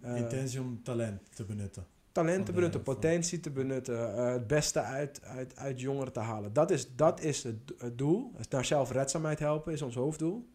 Eh, 0.00 0.16
intentie 0.16 0.60
om 0.60 0.82
talent 0.82 1.36
te 1.36 1.44
benutten. 1.44 1.86
Talent 2.14 2.46
te 2.46 2.52
benutten, 2.52 2.82
potentie 2.82 3.40
te 3.40 3.50
benutten, 3.50 4.16
eh, 4.16 4.32
het 4.32 4.46
beste 4.46 4.80
uit, 4.80 5.22
uit, 5.22 5.56
uit 5.56 5.80
jongeren 5.80 6.12
te 6.12 6.20
halen. 6.20 6.52
Dat 6.52 6.70
is, 6.70 6.96
dat 6.96 7.20
is 7.20 7.42
het, 7.42 7.56
het 7.78 7.98
doel. 7.98 8.32
Naar 8.50 8.64
zelfredzaamheid 8.64 9.38
helpen 9.38 9.72
is 9.72 9.82
ons 9.82 9.94
hoofddoel. 9.94 10.48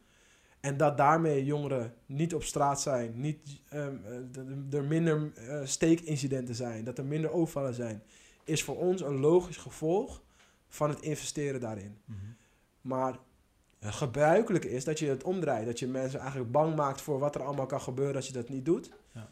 En 0.59 0.77
dat 0.77 0.97
daarmee 0.97 1.45
jongeren 1.45 1.93
niet 2.05 2.33
op 2.33 2.43
straat 2.43 2.81
zijn, 2.81 3.19
niet, 3.19 3.61
ehm, 3.69 3.95
eh, 4.05 4.77
er 4.77 4.83
minder 4.83 5.31
eh, 5.33 5.59
steekincidenten 5.63 6.55
zijn, 6.55 6.83
dat 6.83 6.97
er 6.97 7.05
minder 7.05 7.31
overvallen 7.31 7.73
zijn, 7.73 8.03
is 8.43 8.63
voor 8.63 8.77
ons 8.77 9.01
een 9.01 9.19
logisch 9.19 9.57
gevolg 9.57 10.21
van 10.67 10.89
het 10.89 11.01
investeren 11.01 11.59
daarin. 11.59 11.97
Mhm. 12.05 12.17
Maar 12.81 13.19
gebruikelijk 13.79 14.65
is 14.65 14.83
dat 14.83 14.99
je 14.99 15.07
het 15.07 15.23
omdraait. 15.23 15.65
Dat 15.65 15.79
je 15.79 15.87
mensen 15.87 16.19
eigenlijk 16.19 16.51
bang 16.51 16.75
maakt 16.75 17.01
voor 17.01 17.19
wat 17.19 17.35
er 17.35 17.43
allemaal 17.43 17.65
kan 17.65 17.81
gebeuren 17.81 18.15
als 18.15 18.27
je 18.27 18.33
dat 18.33 18.49
niet 18.49 18.65
doet. 18.65 18.91
Ja. 19.11 19.29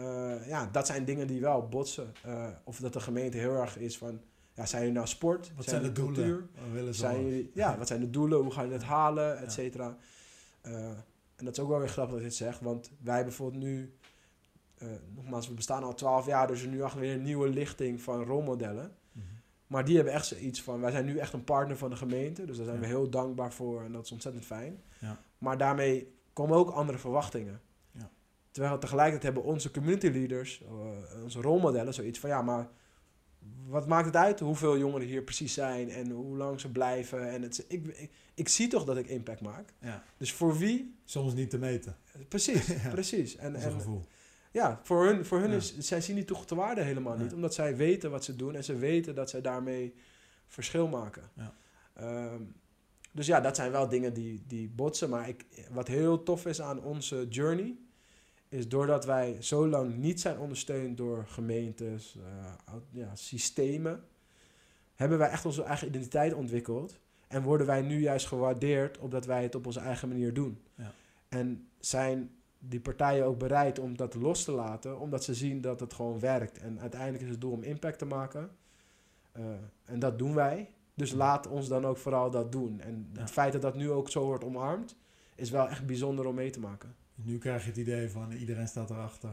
Eh, 0.00 0.48
ja, 0.48 0.68
dat 0.72 0.86
zijn 0.86 1.04
dingen 1.04 1.26
die 1.26 1.40
wel 1.40 1.68
botsen. 1.68 2.12
Eh, 2.22 2.48
of 2.64 2.78
dat 2.78 2.92
de 2.92 3.00
gemeente 3.00 3.38
heel 3.38 3.54
erg 3.54 3.78
is 3.78 3.98
van... 3.98 4.20
Ja, 4.54 4.66
zijn 4.66 4.80
jullie 4.80 4.96
nou 4.96 5.08
sport? 5.08 5.52
Wat 5.56 5.68
zijn 5.68 5.82
de 5.82 5.92
doelen? 5.92 6.50
Wat 6.54 6.72
willen 6.72 6.94
ze 6.94 7.00
Zijn 7.00 7.24
jullie, 7.24 7.50
ja, 7.54 7.78
wat 7.78 7.86
zijn 7.86 8.00
de 8.00 8.10
doelen? 8.10 8.38
Hoe 8.38 8.50
ga 8.50 8.62
je 8.62 8.72
het 8.72 8.82
halen? 8.82 9.38
Et 9.38 9.52
cetera. 9.52 9.96
Eh, 10.60 10.88
en 11.36 11.44
dat 11.44 11.52
is 11.52 11.58
ook 11.58 11.68
wel 11.68 11.78
weer 11.78 11.88
grappig 11.88 12.12
dat 12.12 12.22
je 12.22 12.28
het 12.28 12.36
zegt. 12.36 12.60
Want 12.60 12.90
wij 13.02 13.22
bijvoorbeeld 13.22 13.62
nu... 13.62 13.94
nogmaals, 15.14 15.48
we 15.48 15.54
bestaan 15.54 15.82
al 15.82 15.94
twaalf 15.94 16.26
jaar. 16.26 16.46
Dus 16.46 16.60
er 16.60 16.66
is 16.66 16.72
nu 16.72 16.82
echt 16.82 16.94
weer 16.94 17.14
een 17.14 17.22
nieuwe 17.22 17.48
lichting 17.48 18.00
van 18.00 18.24
rolmodellen. 18.24 18.96
Mhm. 19.12 19.24
Maar 19.66 19.84
die 19.84 19.96
hebben 19.96 20.14
echt 20.14 20.26
zoiets 20.26 20.62
van, 20.62 20.80
wij 20.80 20.90
zijn 20.90 21.04
nu 21.04 21.18
echt 21.18 21.32
een 21.32 21.44
partner 21.44 21.76
van 21.76 21.90
de 21.90 21.98
community 21.98 22.44
dus 22.44 22.56
daar 22.56 22.66
zijn 22.66 22.80
we 22.80 22.86
heel 22.86 23.10
dankbaar 23.10 23.52
voor 23.52 23.84
en 23.84 23.92
dat 23.92 24.04
is 24.04 24.12
ontzettend 24.12 24.44
fijn. 24.44 24.82
Ja. 24.98 25.18
Maar 25.38 25.58
daarmee 25.58 26.14
komen 26.32 26.56
ook 26.56 26.70
andere 26.70 26.98
verwachtingen. 26.98 27.60
Terwijl 28.50 28.78
tegelijkertijd 28.78 29.22
hebben 29.34 29.52
onze 29.52 29.70
community 29.70 30.06
leaders, 30.08 30.62
eh, 30.62 31.22
onze 31.22 31.40
rolmodellen, 31.40 31.94
zoiets 31.94 32.18
van, 32.18 32.30
ja, 32.30 32.42
maar 32.42 32.68
wat 33.66 33.86
maakt 33.86 34.06
het 34.06 34.16
uit 34.16 34.40
hoeveel 34.40 34.78
jongeren 34.78 35.06
hier 35.06 35.22
precies 35.22 35.54
zijn 35.54 35.90
en 35.90 36.10
hoe 36.10 36.36
lang 36.36 36.60
ze 36.60 36.70
blijven? 36.70 37.30
En 37.30 37.42
het, 37.42 37.64
ik, 37.68 37.86
ik, 37.86 38.10
ik 38.34 38.48
zie 38.48 38.68
toch 38.68 38.84
dat 38.84 38.96
ik 38.96 39.06
impact 39.06 39.40
maak. 39.40 39.72
Ja. 39.80 40.02
Dus 40.16 40.32
voor 40.32 40.58
wie? 40.58 40.94
Soms 41.04 41.34
niet 41.34 41.50
te 41.50 41.58
meten. 41.58 41.96
Precies, 42.28 42.66
Ja. 42.82 42.88
precies. 42.90 43.36
En, 43.36 43.52
Dat 43.52 43.60
is 43.60 43.66
een 43.66 43.72
en, 43.72 43.78
gevoel. 43.78 44.04
ja, 44.50 44.80
voor 44.82 45.04
hun, 45.06 45.24
voor 45.24 45.38
hun 45.38 45.50
Ja. 45.50 45.56
is, 45.56 45.78
zij 45.78 46.00
zien 46.00 46.14
die 46.14 46.24
toegevoegde 46.24 46.56
waarde 46.56 46.82
helemaal 46.82 47.16
niet. 47.16 47.32
Omdat 47.34 47.54
zij 47.54 47.76
weten 47.76 48.10
wat 48.10 48.24
ze 48.24 48.36
doen 48.36 48.54
en 48.54 48.64
ze 48.64 48.76
weten 48.76 49.14
dat 49.14 49.30
zij 49.30 49.40
daarmee 49.40 49.94
verschil 50.46 50.88
maken. 50.88 51.30
Ja. 51.34 51.54
Ehm, 51.94 52.42
dus 53.12 53.26
ja, 53.26 53.40
dat 53.40 53.56
zijn 53.56 53.70
wel 53.72 53.88
dingen 53.88 54.12
die, 54.14 54.42
die 54.46 54.68
botsen. 54.68 55.10
Maar 55.10 55.28
ik, 55.28 55.44
wat 55.70 55.88
heel 55.88 56.22
tof 56.22 56.46
is 56.46 56.60
aan 56.60 56.82
onze 56.82 57.26
journey, 57.28 57.78
is 58.50 58.68
doordat 58.68 59.04
wij 59.04 59.36
zo 59.40 59.68
lang 59.68 59.96
niet 59.96 60.20
zijn 60.20 60.38
ondersteund 60.38 60.96
door 60.96 61.26
gemeentes, 61.26 62.16
eh, 62.16 62.74
ja, 62.90 63.14
systemen, 63.14 64.04
hebben 64.94 65.18
wij 65.18 65.28
echt 65.28 65.44
onze 65.44 65.62
eigen 65.62 65.86
identiteit 65.88 66.34
ontwikkeld. 66.34 66.98
En 67.28 67.42
worden 67.42 67.66
wij 67.66 67.82
nu 67.82 68.00
juist 68.00 68.26
gewaardeerd 68.26 68.98
omdat 68.98 69.26
wij 69.26 69.42
het 69.42 69.54
op 69.54 69.66
onze 69.66 69.80
eigen 69.80 70.08
manier 70.08 70.34
doen. 70.34 70.62
Ja. 70.74 70.92
En 71.28 71.68
zijn 71.80 72.30
die 72.58 72.80
partijen 72.80 73.24
ook 73.24 73.38
bereid 73.38 73.78
om 73.78 73.96
dat 73.96 74.14
los 74.14 74.44
te 74.44 74.52
laten, 74.52 74.98
omdat 74.98 75.24
ze 75.24 75.34
zien 75.34 75.60
dat 75.60 75.80
het 75.80 75.92
gewoon 75.94 76.20
werkt. 76.20 76.58
En 76.58 76.80
uiteindelijk 76.80 77.22
is 77.22 77.30
het 77.30 77.40
doel 77.40 77.52
om 77.52 77.62
impact 77.62 77.98
te 77.98 78.04
maken. 78.04 78.50
Eh, 79.32 79.44
en 79.84 79.98
dat 79.98 80.18
doen 80.18 80.34
wij. 80.34 80.70
Dus 80.94 81.12
laat 81.12 81.46
ons 81.46 81.68
dan 81.68 81.84
ook 81.86 81.96
vooral 81.96 82.30
dat 82.30 82.52
doen. 82.52 82.80
En 82.80 83.10
Ja. 83.12 83.20
het 83.20 83.30
feit 83.30 83.52
dat 83.52 83.62
dat 83.62 83.74
nu 83.76 83.90
ook 83.90 84.10
zo 84.10 84.24
wordt 84.24 84.44
omarmd, 84.44 84.96
is 85.34 85.50
wel 85.50 85.68
echt 85.68 85.86
bijzonder 85.86 86.26
om 86.26 86.34
mee 86.34 86.50
te 86.50 86.60
maken. 86.60 86.94
Nu 87.22 87.38
krijg 87.38 87.62
je 87.62 87.68
het 87.68 87.78
idee 87.78 88.10
van 88.10 88.32
iedereen 88.32 88.68
staat 88.68 88.90
erachter. 88.90 89.30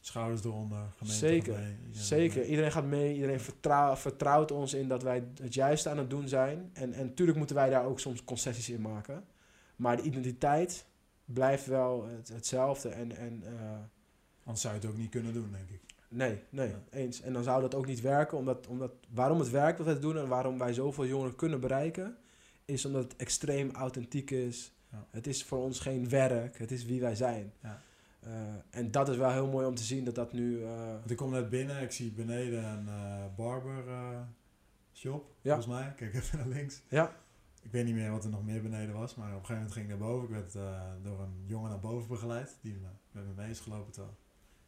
Schouders 0.00 0.44
eronder. 0.44 0.78
Gemeente 0.96 1.18
Zeker, 1.18 1.52
mee, 1.52 1.76
iedereen 1.86 2.04
Zeker, 2.04 2.38
mee. 2.40 2.48
iedereen 2.48 2.72
gaat 2.72 2.84
mee, 2.84 3.14
iedereen 3.14 3.40
vertrouw- 3.40 3.96
vertrouwt 3.96 4.50
ons 4.52 4.74
in 4.74 4.88
dat 4.88 5.02
wij 5.02 5.24
het 5.42 5.54
juiste 5.54 5.88
aan 5.88 5.98
het 5.98 6.10
doen 6.10 6.28
zijn. 6.28 6.70
En, 6.72 6.92
en 6.92 7.06
natuurlijk 7.06 7.38
moeten 7.38 7.56
wij 7.56 7.70
daar 7.70 7.84
ook 7.84 8.00
soms 8.00 8.24
concessies 8.24 8.68
in 8.70 8.80
maken. 8.80 9.24
Maar 9.76 9.96
de 9.96 10.02
identiteit 10.02 10.86
blijft 11.24 11.66
wel 11.66 12.06
het, 12.08 12.28
hetzelfde. 12.28 12.88
En, 12.88 13.16
en 13.16 13.42
eh, 13.46 13.70
Anders 14.44 14.60
zou 14.60 14.74
je 14.74 14.80
het 14.80 14.88
ook 14.90 14.96
niet 14.96 15.10
kunnen 15.10 15.32
doen, 15.32 15.50
denk 15.52 15.68
ik. 15.70 15.80
nee, 16.08 16.40
nee, 16.50 16.68
Ja. 16.68 16.82
eens. 16.90 17.20
En 17.20 17.32
dan 17.32 17.42
zou 17.42 17.60
dat 17.60 17.74
ook 17.74 17.86
niet 17.86 18.00
werken, 18.00 18.38
omdat, 18.38 18.66
omdat 18.66 18.92
waarom 19.10 19.38
het 19.38 19.50
werkt 19.50 19.78
wat 19.78 19.86
wij 19.86 19.98
doen 20.00 20.18
en 20.18 20.28
waarom 20.28 20.58
wij 20.58 20.72
zoveel 20.72 21.06
jongeren 21.06 21.36
kunnen 21.36 21.60
bereiken, 21.60 22.16
is 22.64 22.84
omdat 22.84 23.02
het 23.02 23.16
extreem 23.16 23.70
authentiek 23.70 24.30
is. 24.30 24.72
Ja. 24.96 25.06
Het 25.10 25.26
is 25.26 25.44
voor 25.44 25.58
ons 25.58 25.80
geen 25.80 26.08
werk, 26.08 26.58
het 26.58 26.70
is 26.70 26.84
wie 26.84 27.00
wij 27.00 27.14
zijn. 27.14 27.52
Ja. 27.62 27.80
Eh, 28.20 28.30
en 28.70 28.90
dat 28.90 29.08
is 29.08 29.16
wel 29.16 29.30
heel 29.30 29.46
mooi 29.46 29.66
om 29.66 29.74
te 29.74 29.82
zien 29.82 30.04
dat 30.04 30.14
dat 30.14 30.32
nu... 30.32 30.62
eh, 30.64 30.76
Want 30.90 31.10
ik 31.10 31.16
kom 31.16 31.30
net 31.30 31.48
binnen, 31.50 31.82
ik 31.82 31.92
zie 31.92 32.10
beneden 32.12 32.64
een 32.64 32.88
eh, 32.88 33.24
barber 33.36 33.84
shop, 34.94 35.30
Ja. 35.40 35.54
volgens 35.54 35.74
mij. 35.80 35.92
Kijk 35.96 36.14
even 36.14 36.38
naar 36.38 36.48
links. 36.48 36.82
ja, 36.88 37.12
Ik 37.62 37.72
weet 37.72 37.84
niet 37.84 37.94
meer 37.94 38.10
wat 38.10 38.24
er 38.24 38.30
nog 38.30 38.44
meer 38.44 38.62
beneden 38.62 38.94
was, 38.94 39.14
maar 39.14 39.26
op 39.26 39.32
een 39.40 39.46
gegeven 39.46 39.54
moment 39.54 39.72
ging 39.72 39.84
ik 39.84 39.90
naar 39.98 40.08
boven. 40.08 40.24
Ik 40.28 40.34
werd 40.34 40.52
door 41.02 41.20
een 41.20 41.44
jongen 41.46 41.70
naar 41.70 41.80
boven 41.80 42.08
begeleid, 42.08 42.56
die 42.60 42.72
me- 42.74 42.88
met 43.10 43.26
me 43.26 43.32
mee 43.36 43.50
is 43.50 43.60
gelopen. 43.60 44.04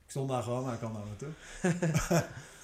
Ik 0.05 0.11
stond 0.15 0.29
daar 0.29 0.43
gewoon, 0.43 0.61
maar 0.63 0.71
hij 0.71 0.79
kwam 0.79 0.93
naar 0.93 1.03
me 1.07 1.17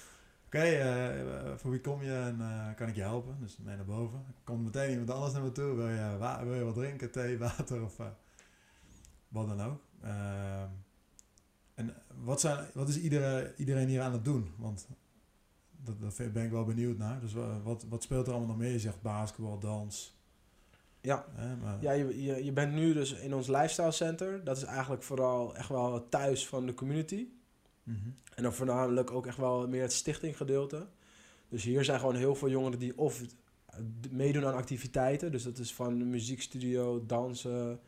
Oké, 0.45 0.61
eh, 0.61 1.55
voor 1.55 1.71
wie 1.71 1.81
kom 1.81 2.03
je 2.03 2.13
en 2.13 2.41
eh, 2.41 2.75
kan 2.75 2.87
ik 2.87 2.95
je 2.95 3.01
helpen? 3.01 3.37
Dus 3.39 3.57
mee 3.57 3.75
naar 3.75 3.85
boven. 3.85 4.17
Er 4.27 4.33
komt 4.43 4.63
meteen 4.63 4.89
iemand 4.91 5.09
anders 5.09 5.33
naar 5.33 5.41
me 5.41 5.51
toe. 5.51 5.75
Wil 5.75 5.87
je, 5.87 6.17
wa- 6.17 6.43
wil 6.43 6.53
je 6.53 6.63
wat 6.63 6.73
drinken, 6.75 7.11
thee, 7.11 7.37
water? 7.47 7.83
Of, 7.83 7.99
eh? 7.99 8.05
wat 9.27 9.47
dan 9.47 9.61
ook. 9.61 9.81
Ehm, 10.01 10.67
en 11.73 11.93
wat, 12.23 12.39
zijn, 12.39 12.65
wat 12.73 12.89
is 12.89 12.99
iedereen, 12.99 13.51
iedereen 13.57 13.87
hier 13.87 14.01
aan 14.01 14.13
het 14.13 14.25
doen? 14.25 14.51
Want 14.57 14.87
dat, 15.71 16.01
dat 16.01 16.33
ben 16.33 16.45
ik 16.45 16.51
wel 16.51 16.65
benieuwd 16.65 16.97
naar. 16.97 17.19
Dus 17.19 17.33
wat, 17.63 17.85
wat 17.89 18.03
speelt 18.03 18.25
er 18.27 18.31
allemaal 18.31 18.49
nog 18.49 18.57
meer? 18.57 18.71
Je 18.71 18.79
zegt 18.79 19.01
basketbal, 19.01 19.59
dans. 19.59 20.17
Ja, 21.01 21.25
maar... 21.61 21.77
ja 21.81 21.91
je, 21.91 22.23
je, 22.23 22.43
je 22.45 22.51
bent 22.51 22.73
nu 22.73 22.93
dus 22.93 23.13
in 23.13 23.33
ons 23.33 23.47
lifestyle 23.47 23.91
center. 23.91 24.43
Dat 24.43 24.57
is 24.57 24.63
eigenlijk 24.63 25.03
vooral 25.03 25.55
echt 25.55 25.69
wel 25.69 26.09
thuis 26.09 26.47
van 26.47 26.65
de 26.65 26.73
community. 26.73 27.27
En 28.35 28.43
dan 28.43 28.53
voornamelijk 28.53 29.11
ook 29.11 29.25
echt 29.25 29.37
wel 29.37 29.67
meer 29.67 29.81
het 29.81 29.93
stichtinggedeelte. 29.93 30.87
Dus 31.49 31.63
hier 31.63 31.83
zijn 31.83 31.99
gewoon 31.99 32.15
heel 32.15 32.35
veel 32.35 32.49
jongeren 32.49 32.79
die 32.79 32.97
of 32.97 33.21
meedoen 34.11 34.45
aan 34.45 34.53
activiteiten. 34.53 35.31
Dus 35.31 35.43
dat 35.43 35.57
is 35.57 35.73
van 35.73 36.09
muziekstudio, 36.09 37.05
dansen, 37.05 37.79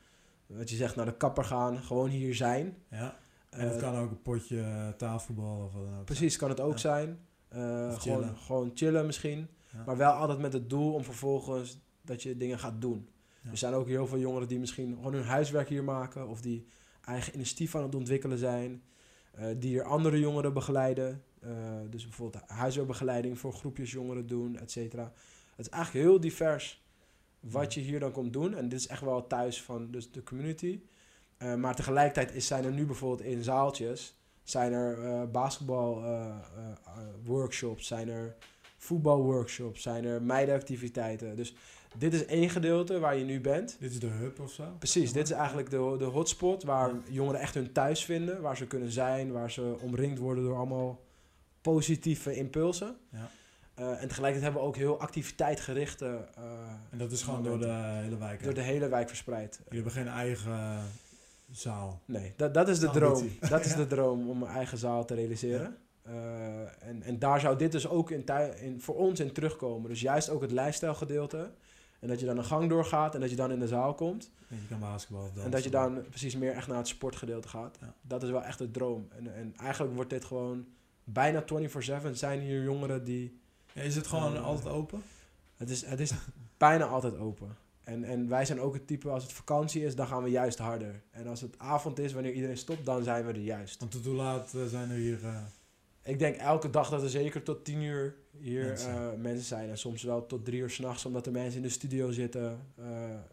wat 0.46 0.70
je 0.70 0.76
zegt, 0.76 0.96
naar 0.96 1.06
de 1.06 1.18
kapper 1.18 1.44
gaan. 1.44 1.78
Gewoon 1.78 2.10
hier 2.10 2.36
zijn. 2.36 2.78
Ja. 2.90 3.18
En 3.50 3.68
het 3.68 3.76
uh, 3.76 3.82
kan 3.82 3.96
ook 3.96 4.10
een 4.10 4.22
potje 4.22 4.56
uh, 4.56 4.90
tafelvoetbal 4.90 5.64
of 5.66 5.74
wat 5.74 5.84
dan 5.84 6.00
ook. 6.00 6.06
Precies, 6.06 6.38
kan 6.38 6.50
het 6.50 6.60
ook 6.60 6.80
zijn. 6.80 7.20
Uh, 7.54 7.58
gewoon, 7.60 8.00
chillen. 8.00 8.38
gewoon 8.38 8.72
chillen 8.74 9.06
misschien. 9.06 9.48
Maar 9.86 9.98
wel 9.98 10.12
altijd 10.12 10.40
met 10.40 10.54
het 10.54 10.70
doel 10.70 10.94
om 10.94 11.04
vervolgens 11.04 11.80
dat 12.02 12.24
je 12.24 12.38
dingen 12.38 12.60
gaat 12.60 12.82
doen. 12.82 13.10
Er 13.52 13.58
zijn 13.58 13.74
ook 13.74 13.88
heel 13.88 14.08
veel 14.08 14.18
jongeren 14.18 14.48
die 14.48 14.60
misschien 14.60 14.96
gewoon 14.96 15.14
hun 15.14 15.24
huiswerk 15.24 15.70
hier 15.70 15.84
maken. 15.84 16.28
Of 16.28 16.42
die 16.42 16.66
eigen 17.02 17.34
initiatief 17.34 17.76
aan 17.76 17.84
het 17.84 17.96
ontwikkelen 17.96 18.38
zijn. 18.38 18.84
Die 19.58 19.70
hier 19.70 19.84
andere 19.84 20.20
jongeren 20.20 20.54
begeleiden. 20.54 21.24
dus 21.90 22.04
bijvoorbeeld 22.04 22.44
huiswerkbegeleiding 22.48 23.40
voor 23.40 23.54
groepjes 23.54 23.92
jongeren 23.92 24.28
doen, 24.28 24.58
et 24.58 24.72
cetera. 24.72 25.14
Het 25.56 25.66
is 25.66 25.70
eigenlijk 25.72 26.06
heel 26.06 26.20
divers 26.20 26.86
wat 27.40 27.74
je 27.74 27.80
hier 27.80 28.00
dan 28.00 28.12
komt 28.12 28.34
doen. 28.34 28.56
En 28.56 28.70
dit 28.70 28.80
is 28.80 28.88
echt 28.88 29.02
wel 29.02 29.28
thuis 29.28 29.64
van 29.64 29.92
dus 29.92 30.12
de 30.12 30.24
community. 30.24 30.82
Uh, 31.40 31.56
maar 31.56 31.76
tegelijkertijd 31.76 32.36
is, 32.36 32.48
zijn 32.48 32.64
er 32.64 32.72
nu 32.72 32.86
bijvoorbeeld 32.86 33.30
in 33.30 33.44
zaaltjes... 33.44 34.16
zijn 34.44 34.74
er 34.74 34.98
uh, 35.04 35.24
basketbal 35.32 36.04
uh, 36.04 36.36
workshops, 37.24 37.88
zijn 37.88 38.10
er 38.10 38.36
voetbalworkshops, 38.78 39.82
zijn 39.82 40.06
er 40.06 40.22
meidenactiviteiten. 40.22 41.36
Dus 41.36 41.56
dit 41.98 42.14
is 42.14 42.26
één 42.26 42.50
gedeelte 42.50 43.00
waar 43.00 43.18
je 43.18 43.24
nu 43.24 43.42
bent. 43.42 43.78
Dit 43.80 43.92
is 43.92 44.00
de 44.00 44.08
hub 44.08 44.40
of 44.40 44.52
zo? 44.52 44.64
Precies, 44.80 45.14
dit 45.14 45.24
is 45.24 45.36
eigenlijk 45.36 45.70
de, 45.70 45.96
de 45.98 46.06
hotspot 46.06 46.64
waar 46.64 46.92
jongeren 47.10 47.40
echt 47.40 47.54
hun 47.54 47.72
thuis 47.72 48.06
vinden. 48.06 48.42
Waar 48.42 48.58
ze 48.58 48.68
kunnen 48.68 48.92
zijn, 48.92 49.32
waar 49.32 49.52
ze 49.52 49.76
omringd 49.82 50.20
worden 50.20 50.44
door 50.44 50.56
allemaal 50.56 51.00
positieve 51.62 52.36
impulsen. 52.36 52.96
Ja. 53.12 53.30
Uh, 53.80 54.02
en 54.02 54.08
tegelijkertijd 54.08 54.44
hebben 54.44 54.62
we 54.62 54.68
ook 54.68 54.76
heel 54.76 55.00
activiteitgerichte. 55.00 56.06
Uh, 56.06 56.44
en 56.90 56.98
dat 56.98 57.12
is 57.12 57.22
gewoon 57.22 57.44
door 57.44 57.60
de 57.60 58.00
hele 58.02 58.18
wijk? 58.18 58.44
Door 58.44 58.54
de 58.54 58.62
hele 58.62 58.90
wijk 58.90 59.08
verspreid. 59.08 59.60
Jullie 59.64 59.84
hebben 59.84 60.04
geen 60.04 60.14
eigen 60.14 60.80
zaal? 61.52 62.02
Nee, 62.06 62.34
dat, 62.36 62.54
dat 62.54 62.70
is 62.70 62.80
de 62.80 62.90
droom. 62.90 63.30
Dat 63.50 63.66
is 63.66 63.76
de 63.84 63.88
droom 63.88 64.30
om 64.30 64.42
een 64.42 64.50
eigen 64.50 64.78
zaal 64.78 65.06
te 65.06 65.14
realiseren. 65.14 65.78
Ja. 66.06 66.12
Uh, 66.12 66.90
en, 66.90 67.04
en 67.04 67.20
daar 67.20 67.40
zou 67.40 67.58
dit 67.58 67.72
dus 67.72 67.88
ook 67.88 68.12
in, 68.12 68.26
in, 68.62 68.82
voor 68.82 68.96
ons 68.96 69.20
in 69.20 69.32
terugkomen. 69.32 69.90
Dus 69.90 70.02
juist 70.02 70.30
ook 70.30 70.42
het 70.42 70.52
lifestyle 70.52 70.94
En 72.00 72.08
dat 72.08 72.20
je 72.20 72.26
dan 72.26 72.38
een 72.38 72.44
gang 72.44 72.70
doorgaat 72.70 73.16
en 73.16 73.22
dat 73.22 73.30
je 73.30 73.36
dan 73.36 73.52
in 73.52 73.60
de 73.60 73.68
zaal 73.68 73.94
komt. 73.94 74.32
En 74.50 74.58
je 74.62 74.68
kan 74.68 74.80
basketbal 74.80 75.24
of 75.24 75.44
En 75.44 75.52
dat 75.52 75.64
je 75.64 75.70
dan 75.70 76.04
precies 76.10 76.36
meer 76.36 76.52
echt 76.52 76.68
naar 76.68 76.78
het 76.78 76.88
sportgedeelte 76.88 77.48
gaat. 77.48 77.78
Ja. 77.82 77.94
Dat 78.02 78.24
is 78.24 78.30
wel 78.30 78.44
echt 78.44 78.58
de 78.58 78.72
droom. 78.72 79.08
En, 79.18 79.36
en 79.36 79.54
eigenlijk 79.58 79.96
wordt 79.96 80.10
dit 80.10 80.26
gewoon 80.26 80.66
bijna 81.04 81.44
24-7 81.44 82.12
zijn 82.12 82.40
hier 82.40 82.64
jongeren 82.64 83.04
die 83.04 83.40
is 83.74 83.96
het 83.96 84.08
gewoon 84.08 84.34
uh, 84.34 84.46
altijd 84.46 84.74
open? 84.74 85.04
Het 85.58 85.70
is, 85.70 85.86
het 85.86 86.00
is 86.00 86.12
bijna 86.58 86.86
altijd 86.86 87.18
open. 87.18 87.58
En, 87.84 88.04
en 88.04 88.28
wij 88.28 88.46
zijn 88.46 88.60
ook 88.62 88.74
het 88.74 88.88
type, 88.88 89.10
als 89.10 89.24
het 89.24 89.34
vakantie 89.34 89.86
is, 89.86 89.96
dan 89.96 90.08
gaan 90.08 90.24
we 90.24 90.30
juist 90.30 90.58
harder. 90.58 91.02
En 91.12 91.28
als 91.28 91.42
het 91.42 91.60
avond 91.60 92.00
is, 92.00 92.14
wanneer 92.14 92.34
iedereen 92.34 92.58
stopt, 92.58 92.86
dan 92.86 93.04
zijn 93.04 93.26
we 93.26 93.32
er 93.32 93.40
juist. 93.40 93.80
Want 93.80 93.92
tot 93.92 94.06
hoe 94.06 94.16
laat 94.16 94.54
uh, 94.56 94.66
zijn 94.66 94.90
er 94.90 94.98
hier... 94.98 95.20
Uh... 95.24 95.38
Ik 96.08 96.20
denk 96.20 96.36
elke 96.36 96.70
dag 96.70 96.90
dat 96.90 97.04
er 97.04 97.10
zeker 97.10 97.44
tot 97.44 97.66
tien 97.66 97.82
uur 97.82 98.16
hier 98.32 98.66
mensen, 98.66 99.22
mensen 99.22 99.46
zijn. 99.46 99.70
En 99.70 99.78
soms 99.78 100.04
wel 100.04 100.26
tot 100.26 100.46
drie 100.46 100.60
uur 100.60 100.70
s'nachts, 100.70 101.06
omdat 101.06 101.26
er 101.26 101.32
mensen 101.32 101.56
in 101.56 101.62
de 101.62 101.70
studio 101.70 102.12
zitten. 102.12 102.60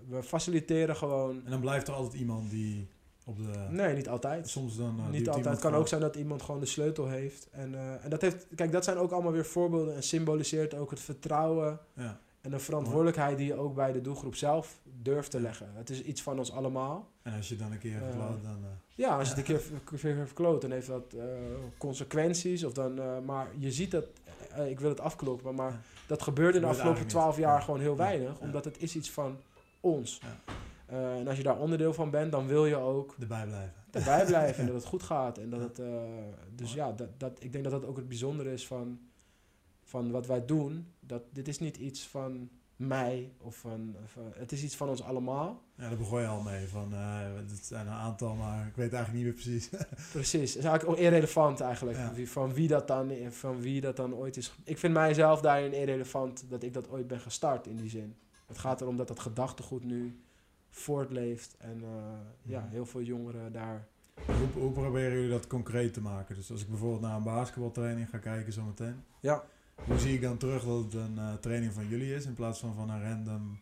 we 0.09 0.23
faciliteren 0.23 0.97
gewoon... 0.97 1.45
En 1.45 1.51
dan 1.51 1.61
blijft 1.61 1.89
er 1.89 1.95
altijd 1.95 2.21
iemand 2.21 2.51
die 2.51 2.89
op 3.25 3.37
de... 3.37 3.67
Nee, 3.71 3.95
niet 3.95 4.09
altijd. 4.09 4.49
Soms 4.49 4.77
dan... 4.77 4.99
Uh, 4.99 5.09
niet 5.09 5.29
altijd. 5.29 5.45
Het 5.45 5.61
kan 5.61 5.75
ook 5.75 5.89
zijn 5.89 6.01
dat 6.01 6.17
iemand 6.17 6.43
gewoon 6.43 6.61
de 6.61 6.67
sleutel 6.67 7.09
heeft. 7.09 7.49
En, 7.51 8.01
en 8.03 8.11
dat 8.11 8.21
heeft... 8.21 8.47
Kijk, 8.55 8.73
dat 8.73 8.85
zijn 8.85 8.97
ook 8.97 9.11
allemaal 9.11 9.33
weer 9.33 9.47
voorbeelden 9.47 9.95
en 9.95 10.03
symboliseert 10.03 10.75
ook 10.75 10.91
het 10.91 11.01
vertrouwen 11.01 11.81
ja. 11.95 12.21
En 12.45 12.51
de 12.51 12.59
verantwoordelijkheid 12.59 13.37
die 13.37 13.47
je 13.47 13.55
ook 13.55 13.75
bij 13.75 13.93
de 13.93 14.01
doelgroep 14.01 14.35
zelf 14.35 14.81
durft 15.03 15.31
te 15.31 15.41
leggen. 15.41 15.71
Het 15.75 15.91
is 15.91 16.03
iets 16.03 16.23
van 16.23 16.39
ons 16.39 16.53
allemaal. 16.53 17.09
En 17.23 17.37
als 17.37 17.49
je 17.49 17.57
dan 17.57 17.73
een 17.73 17.79
keer 17.79 17.97
uh, 17.97 18.03
verkloot, 18.03 18.43
dan... 18.43 18.59
ja, 18.95 19.19
als 19.19 19.29
je 19.29 19.35
het 19.35 19.39
een 19.49 19.59
keer, 19.85 20.15
keer 20.15 20.27
verkloot, 20.27 20.61
dan 20.61 20.71
heeft 20.71 20.87
dat 20.87 21.15
consequenties. 21.79 22.65
Of 22.65 22.73
dan, 22.73 23.25
maar 23.25 23.49
je 23.59 23.73
ziet 23.73 23.91
dat... 23.91 24.05
ik 24.69 24.81
wil 24.81 24.89
het 24.89 25.01
afkloppen, 25.01 25.55
maar 25.55 25.81
dat 26.07 26.23
gebeurt 26.23 26.55
in 26.55 26.61
de 26.61 26.67
afgelopen 26.67 27.07
twaalf 27.07 27.37
jaar 27.37 27.63
gewoon 27.63 27.81
heel 27.81 27.97
weinig. 27.97 28.39
Omdat 28.41 28.65
het 28.65 28.83
is 28.83 28.97
iets 28.97 29.11
van 29.11 29.37
ons. 29.81 30.21
En 30.87 31.29
als 31.29 31.37
je 31.37 31.43
daar 31.43 31.59
onderdeel 31.59 31.95
van 31.95 32.11
bent, 32.11 32.33
dan 32.33 32.47
wil 32.47 32.67
je 32.67 32.77
ook 32.77 33.15
erbij 33.21 33.47
blijven. 33.47 33.75
Erbij 33.91 34.25
blijven 34.25 34.61
en 34.61 34.67
dat 34.73 34.77
het 34.77 34.85
goed 34.85 35.03
gaat. 35.03 35.39
En 35.39 35.51
dat 35.51 35.61
het, 35.61 35.81
dus 36.55 36.73
ja, 36.73 36.93
dat, 36.93 37.09
dat, 37.17 37.37
ik 37.39 37.53
denk 37.53 37.65
dat 37.65 37.73
dat 37.73 37.87
ook 37.87 37.97
het 37.97 38.09
bijzondere 38.09 38.53
is 38.53 38.67
van, 38.67 38.99
van 39.95 40.11
wat 40.11 40.27
wij 40.27 40.45
doen. 40.45 40.87
Dat 41.01 41.23
dit 41.33 41.49
is 41.49 41.59
niet 41.59 41.77
iets 41.77 42.07
van 42.07 42.51
mij 42.77 43.33
of 43.39 43.57
van, 43.57 43.97
van 44.05 44.33
het 44.37 44.53
is 44.53 44.63
iets 44.63 44.77
van 44.77 44.89
ons 44.89 45.03
allemaal. 45.03 45.63
Ja, 45.75 45.89
daar 45.89 45.99
begon 45.99 46.21
je 46.21 46.27
al 46.27 46.43
mee. 46.43 46.69
Van, 46.69 46.93
uh, 46.93 47.19
het 47.37 47.65
zijn 47.65 47.87
een 47.87 47.93
aantal, 47.93 48.35
maar 48.35 48.67
ik 48.67 48.77
weet 48.77 48.93
eigenlijk 48.93 49.25
niet 49.25 49.35
meer 49.35 49.43
precies. 49.43 49.69
precies, 50.13 50.55
het 50.55 50.59
is 50.59 50.69
eigenlijk 50.69 50.89
ook 50.89 51.05
irrelevant 51.05 51.61
eigenlijk. 51.61 51.99
Ja. 51.99 52.27
Van, 52.27 52.55
wie 52.55 52.69
dat 52.69 52.89
dan, 52.89 53.13
van 53.31 53.61
wie 53.61 53.81
dat 53.81 53.97
dan 53.97 54.15
ooit 54.15 54.37
is. 54.37 54.55
Ik 54.65 54.79
vind 54.79 54.93
mijzelf 54.93 55.41
daarin 55.41 55.73
irrelevant 55.73 56.45
dat 56.49 56.63
ik 56.63 56.75
dat 56.75 56.89
ooit 56.89 57.07
ben 57.07 57.21
gestart 57.21 57.67
in 57.67 57.77
die 57.77 57.91
zin. 57.91 58.17
Het 58.47 58.59
gaat 58.59 58.81
erom 58.81 58.97
dat 58.97 59.09
dat 59.09 59.21
gedachtegoed 59.21 59.85
nu 59.85 60.21
voortleeft. 60.71 61.57
En 61.59 61.81
uh, 61.83 61.89
ja, 62.43 62.61
mhm. 62.61 62.71
heel 62.71 62.87
veel 62.87 63.03
jongeren 63.03 63.53
daar. 63.53 63.87
Hoe, 64.27 64.63
hoe, 64.63 64.73
proberen 64.73 65.13
jullie 65.13 65.31
dat 65.31 65.47
concreet 65.47 65.95
te 65.95 66.01
maken? 66.01 66.35
Dus 66.35 66.51
als 66.51 66.63
ik 66.63 66.69
bijvoorbeeld 66.69 67.01
naar 67.01 67.17
een 67.17 67.23
basketbaltraining 67.23 68.09
ga 68.09 68.19
kijken 68.19 68.53
zometeen. 68.53 69.03
Ja. 69.21 69.45
Hoe 69.75 69.99
zie 69.99 70.15
ik 70.15 70.23
dan 70.23 70.37
terug 70.37 70.65
dat 70.65 70.85
het 70.85 70.95
een 70.95 71.17
uh, 71.17 71.35
training 71.35 71.73
van 71.73 71.89
jullie 71.89 72.15
is 72.15 72.27
in 72.27 72.35
plaats 72.35 72.59
van 72.59 72.75
van 72.75 72.91
een 72.91 73.03
random 73.03 73.59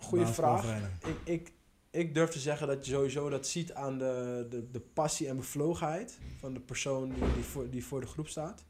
Goeie 0.00 0.26
vraag. 0.26 0.90
Ik, 1.06 1.16
ik, 1.24 1.52
ik 1.90 2.14
durf 2.14 2.30
te 2.30 2.38
zeggen 2.38 2.66
dat 2.66 2.86
je 2.86 2.92
sowieso 2.92 3.28
dat 3.28 3.46
ziet 3.46 3.74
aan 3.74 3.98
de, 3.98 4.46
de, 4.50 4.70
de 4.70 4.80
passie 4.80 5.28
en 5.28 5.36
bevlogenheid 5.36 6.18
van 6.38 6.54
de 6.54 6.60
persoon 6.60 7.08
die, 7.08 7.32
die, 7.34 7.42
voor, 7.42 7.70
die 7.70 7.84
voor 7.84 8.00
de 8.00 8.06
groep 8.06 8.28
staat. 8.28 8.64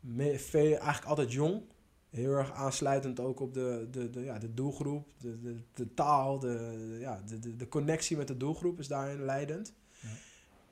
Me, 0.00 0.38
veel, 0.38 0.76
eigenlijk 0.76 1.04
altijd 1.04 1.32
jong, 1.32 1.62
heel 2.10 2.32
erg 2.32 2.52
aansluitend 2.52 3.20
ook 3.20 3.40
op 3.40 3.54
de, 3.54 3.88
de, 3.90 4.10
de, 4.10 4.20
ja, 4.20 4.38
de 4.38 4.54
doelgroep, 4.54 5.08
de, 5.18 5.40
de, 5.40 5.56
de 5.74 5.94
taal, 5.94 6.38
de, 6.38 6.96
ja, 7.00 7.22
de, 7.26 7.38
de, 7.38 7.56
de 7.56 7.68
connectie 7.68 8.16
met 8.16 8.28
de 8.28 8.36
doelgroep 8.36 8.78
is 8.78 8.88
daarin 8.88 9.24
leidend. 9.24 9.74
Ja. 10.00 10.08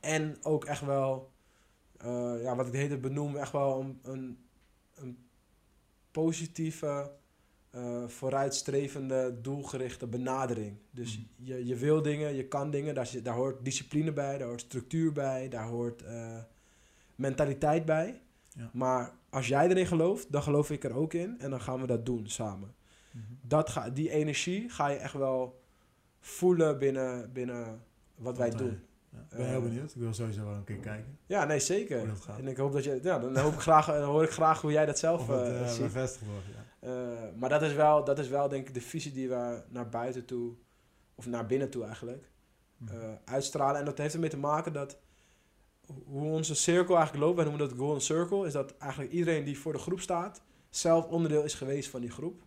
En 0.01 0.37
ook 0.43 0.65
echt 0.65 0.85
wel, 0.85 1.31
uh, 2.05 2.43
ja, 2.43 2.57
wat 2.57 2.67
ik 2.67 2.73
de 2.73 2.79
hele 2.79 2.99
benoem, 2.99 3.37
echt 3.37 3.53
wel 3.53 3.81
een, 3.81 3.99
een, 4.03 4.39
een 5.01 5.19
positieve, 6.11 7.11
uh, 7.75 8.09
vooruitstrevende, 8.09 9.39
doelgerichte 9.41 10.07
benadering. 10.07 10.77
Dus 10.91 11.19
mm. 11.19 11.27
je, 11.37 11.67
je 11.67 11.77
wil 11.77 12.03
dingen, 12.03 12.35
je 12.35 12.45
kan 12.45 12.71
dingen, 12.71 12.95
daar, 12.95 13.11
daar 13.23 13.35
hoort 13.35 13.65
discipline 13.65 14.13
bij, 14.13 14.39
daar 14.39 14.49
hoort 14.49 14.61
structuur 14.61 15.13
bij, 15.13 15.49
daar 15.49 15.67
hoort 15.67 16.03
uh, 16.03 16.39
mentaliteit 17.15 17.85
bij. 17.85 18.21
Ja. 18.49 18.71
Maar 18.73 19.15
als 19.31 19.49
jij 19.49 19.69
erin 19.69 19.87
gelooft, 19.87 20.33
dan 20.33 20.43
geloof 20.43 20.71
ik 20.71 20.85
er 20.85 20.95
ook 20.95 21.13
in. 21.13 21.41
En 21.41 21.51
dan 21.51 21.61
gaan 21.61 21.81
we 21.81 21.87
dat 21.87 22.07
doen 22.07 22.29
samen. 22.29 22.75
Mm 23.13 23.23
-hmm. 23.27 23.39
dat 23.43 23.71
ga, 23.71 23.91
die 23.91 24.11
energie 24.11 24.69
ga 24.69 24.89
je 24.89 24.97
echt 24.97 25.15
wel 25.15 25.63
voelen 26.21 26.79
binnen, 26.79 27.33
binnen 27.33 27.83
wat 28.15 28.39
wij 28.39 28.51
doen. 28.51 28.81
Ben 29.29 29.47
heel 29.47 29.57
eh, 29.57 29.63
benieuwd. 29.63 29.95
Ik 29.95 30.01
wil 30.01 30.15
sowieso 30.15 30.45
wel 30.45 30.55
een 30.55 30.65
keer 30.65 30.77
kijken. 30.77 31.19
Ja, 31.27 31.45
nee, 31.45 31.61
zeker. 31.61 32.13
En 32.39 32.49
ik 32.49 32.57
hoop 32.57 32.73
dat 32.73 32.85
je... 32.85 32.99
Ja, 33.03 33.19
dan, 33.19 33.37
hoop 33.37 33.53
ik 33.53 33.61
graag, 33.61 33.87
dan 33.87 34.03
hoor 34.03 34.23
ik 34.23 34.31
graag 34.31 34.61
hoe 34.61 34.73
jij 34.73 34.87
dat 34.87 34.99
zelf 34.99 35.29
uh, 35.29 35.69
ziet. 35.69 35.83
bevestigd 35.83 36.25
wordt, 36.27 36.47
ja. 36.47 37.31
Maar 37.37 37.49
dat 37.49 37.63
is, 37.63 37.73
wel, 37.73 38.05
dat 38.05 38.19
is 38.19 38.29
wel, 38.29 38.49
denk 38.49 38.69
ik, 38.69 38.75
de 38.75 38.81
visie 38.81 39.13
die 39.13 39.29
we 39.29 39.63
naar 39.69 39.89
buiten 39.89 40.25
toe... 40.25 40.53
Of 41.15 41.27
naar 41.27 41.47
binnen 41.47 41.71
toe 41.71 41.85
eigenlijk... 41.85 42.31
-hmm. 42.79 43.19
uitstralen. 43.25 43.79
En 43.79 43.85
dat 43.85 43.99
heeft 43.99 44.15
ermee 44.15 44.31
te 44.31 44.39
maken 44.39 44.73
dat 44.73 44.99
hoe 46.05 46.31
onze 46.31 46.55
cirkel 46.55 46.97
eigenlijk 46.97 47.25
loopt, 47.25 47.37
wij 47.37 47.45
noemen 47.45 47.69
dat 47.69 47.79
golden 47.79 48.03
circle, 48.03 48.47
is 48.47 48.53
dat 48.53 48.77
eigenlijk 48.77 49.13
iedereen 49.13 49.45
die 49.45 49.59
voor 49.59 49.73
de 49.73 49.79
groep 49.79 50.01
staat, 50.01 50.43
zelf 50.71 51.07
onderdeel 51.07 51.45
is 51.45 51.55
geweest 51.55 51.91
van 51.91 52.01
die 52.01 52.11
groep. 52.11 52.43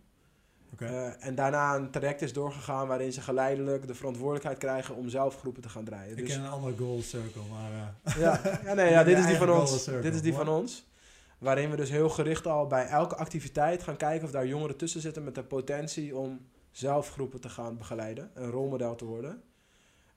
Okay. 0.73 0.89
Uh, 0.89 1.25
en 1.25 1.35
daarna 1.35 1.75
een 1.75 1.91
traject 1.91 2.21
is 2.21 2.33
doorgegaan 2.33 2.87
waarin 2.87 3.13
ze 3.13 3.21
geleidelijk 3.21 3.87
de 3.87 3.95
verantwoordelijkheid 3.95 4.57
krijgen 4.57 4.95
om 4.95 5.09
zelf 5.09 5.39
groepen 5.39 5.61
te 5.61 5.69
gaan 5.69 5.83
draaien. 5.83 6.17
Ik 6.17 6.25
dus, 6.25 6.35
ken 6.35 6.43
een 6.43 6.51
andere 6.51 6.77
golden 6.77 7.03
circle, 7.03 7.41
maar... 7.51 7.71
Uh, 7.71 8.15
ja, 8.23 8.41
ja, 8.63 8.73
nee, 8.73 8.89
ja, 8.95 9.03
dit 9.03 9.17
is 9.17 9.25
die 9.25 9.35
van 9.35 9.51
ons. 9.51 9.85
Dit 9.85 10.13
is 10.13 10.21
die 10.21 10.33
van 10.33 10.47
ons. 10.47 10.89
Waarin 11.37 11.69
we 11.69 11.75
dus 11.75 11.89
heel 11.89 12.09
gericht 12.09 12.47
al 12.47 12.67
bij 12.67 12.85
elke 12.85 13.15
activiteit 13.15 13.83
gaan 13.83 13.97
kijken 13.97 14.25
of 14.25 14.31
daar 14.31 14.47
jongeren 14.47 14.77
tussen 14.77 15.01
zitten 15.01 15.23
met 15.23 15.35
de 15.35 15.43
potentie 15.43 16.17
om 16.17 16.45
zelf 16.71 17.09
groepen 17.09 17.41
te 17.41 17.49
gaan 17.49 17.77
begeleiden, 17.77 18.31
een 18.33 18.49
rolmodel 18.49 18.95
te 18.95 19.05
worden. 19.05 19.41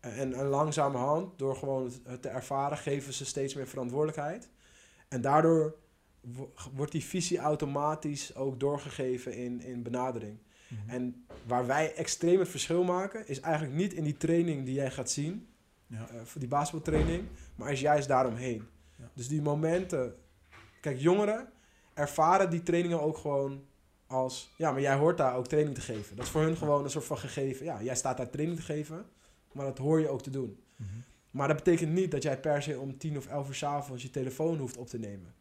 En, 0.01 0.35
en 0.35 0.47
langzamerhand, 0.47 1.39
door 1.39 1.57
gewoon 1.57 1.85
het- 1.85 2.23
te 2.23 2.29
ervaren, 2.29 2.79
geven 2.79 3.13
ze 3.13 3.25
steeds 3.25 3.55
meer 3.55 3.67
verantwoordelijkheid. 3.67 4.49
En 5.09 5.21
daardoor 5.21 5.75
wordt 6.75 6.93
die 6.93 7.05
visie 7.05 7.39
automatisch 7.39 8.35
ook 8.35 8.61
doorgegeven 8.61 9.35
in, 9.35 9.61
in 9.61 9.83
benadering. 9.83 10.39
Mhm. 10.69 10.91
En 10.91 11.25
waar 11.47 11.67
wij 11.67 11.95
extreem 11.95 12.39
het 12.39 12.49
verschil 12.49 12.85
maken, 12.85 13.29
is 13.29 13.41
eigenlijk 13.41 13.75
niet 13.75 13.93
in 13.93 14.05
die 14.05 14.17
training 14.17 14.65
die 14.65 14.75
jij 14.75 14.91
gaat 14.91 15.11
zien, 15.11 15.47
Ja. 15.87 16.09
eh, 16.09 16.21
voor 16.25 16.41
die 16.41 16.49
basketbaltraining, 16.49 17.25
maar 17.57 17.73
is 17.73 17.81
juist 17.81 18.09
daaromheen. 18.09 18.67
Ja. 18.99 19.11
Dus 19.15 19.29
die 19.29 19.43
momenten, 19.43 20.15
kijk, 20.81 20.99
jongeren 21.01 21.49
ervaren 21.95 22.51
die 22.51 22.63
trainingen 22.63 23.01
ook 23.01 23.17
gewoon 23.19 23.63
als, 24.07 24.51
ja, 24.57 24.73
maar 24.73 24.81
jij 24.81 24.95
hoort 24.97 25.17
daar 25.19 25.37
ook 25.37 25.47
training 25.47 25.75
te 25.75 25.81
geven. 25.81 26.17
Dat 26.17 26.25
is 26.25 26.31
voor 26.31 26.43
hun 26.43 26.57
gewoon 26.57 26.85
een 26.85 26.91
soort 26.91 27.05
van 27.05 27.19
gegeven, 27.19 27.65
ja, 27.65 27.83
jij 27.83 27.97
staat 27.97 28.17
daar 28.17 28.31
training 28.31 28.59
te 28.59 28.65
geven, 28.65 29.07
maar 29.53 29.67
dat 29.67 29.79
hoor 29.79 30.01
je 30.01 30.09
ook 30.09 30.23
te 30.23 30.31
doen. 30.31 30.59
Mhm. 30.77 30.89
Maar 31.31 31.49
dat 31.49 31.57
betekent 31.57 31.93
niet 31.93 32.11
dat 32.11 32.23
jij 32.23 32.41
per 32.41 32.63
se 32.63 32.79
om 32.79 32.99
tien 32.99 33.17
of 33.17 33.27
elf 33.27 33.49
uur 33.49 33.55
's 33.55 33.63
avonds 33.63 34.03
je 34.03 34.11
telefoon 34.11 34.59
hoeft 34.59 34.77
op 34.77 34.89
te 34.89 34.99
nemen. 34.99 35.35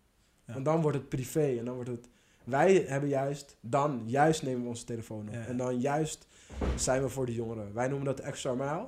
Ja. 0.45 0.53
Want 0.53 0.65
dan 0.65 0.81
wordt 0.81 0.97
het 0.97 1.09
privé 1.09 1.57
en 1.59 1.65
dan 1.65 1.75
wordt 1.75 1.89
het... 1.89 2.09
Wij 2.43 2.75
hebben 2.87 3.09
juist, 3.09 3.57
dan 3.59 4.03
juist 4.05 4.43
nemen 4.43 4.61
we 4.61 4.67
onze 4.67 4.85
telefoon 4.85 5.27
op. 5.27 5.33
Ja. 5.33 5.45
En 5.45 5.57
dan 5.57 5.79
juist 5.79 6.27
zijn 6.75 7.01
we 7.01 7.09
voor 7.09 7.25
de 7.25 7.33
jongeren. 7.33 7.73
Wij 7.73 7.87
noemen 7.87 8.05
dat 8.05 8.19
extra 8.19 8.53
mile. 8.53 8.87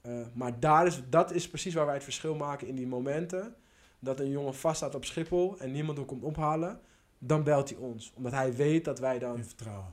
Eh, 0.00 0.26
maar 0.32 0.60
daar 0.60 0.86
is, 0.86 1.02
dat 1.10 1.32
is 1.32 1.48
precies 1.48 1.74
waar 1.74 1.84
wij 1.84 1.94
het 1.94 2.04
verschil 2.04 2.34
maken 2.34 2.66
in 2.66 2.74
die 2.74 2.86
momenten. 2.86 3.54
Dat 3.98 4.20
een 4.20 4.30
jongen 4.30 4.54
vaststaat 4.54 4.94
op 4.94 5.04
Schiphol 5.04 5.58
en 5.58 5.72
niemand 5.72 5.98
hem 5.98 6.06
komt 6.06 6.22
ophalen. 6.22 6.80
Dan 7.18 7.44
belt 7.44 7.68
hij 7.68 7.78
ons. 7.78 8.12
Omdat 8.14 8.32
hij 8.32 8.54
weet 8.54 8.84
dat 8.84 8.98
wij 8.98 9.18
dan 9.18 9.42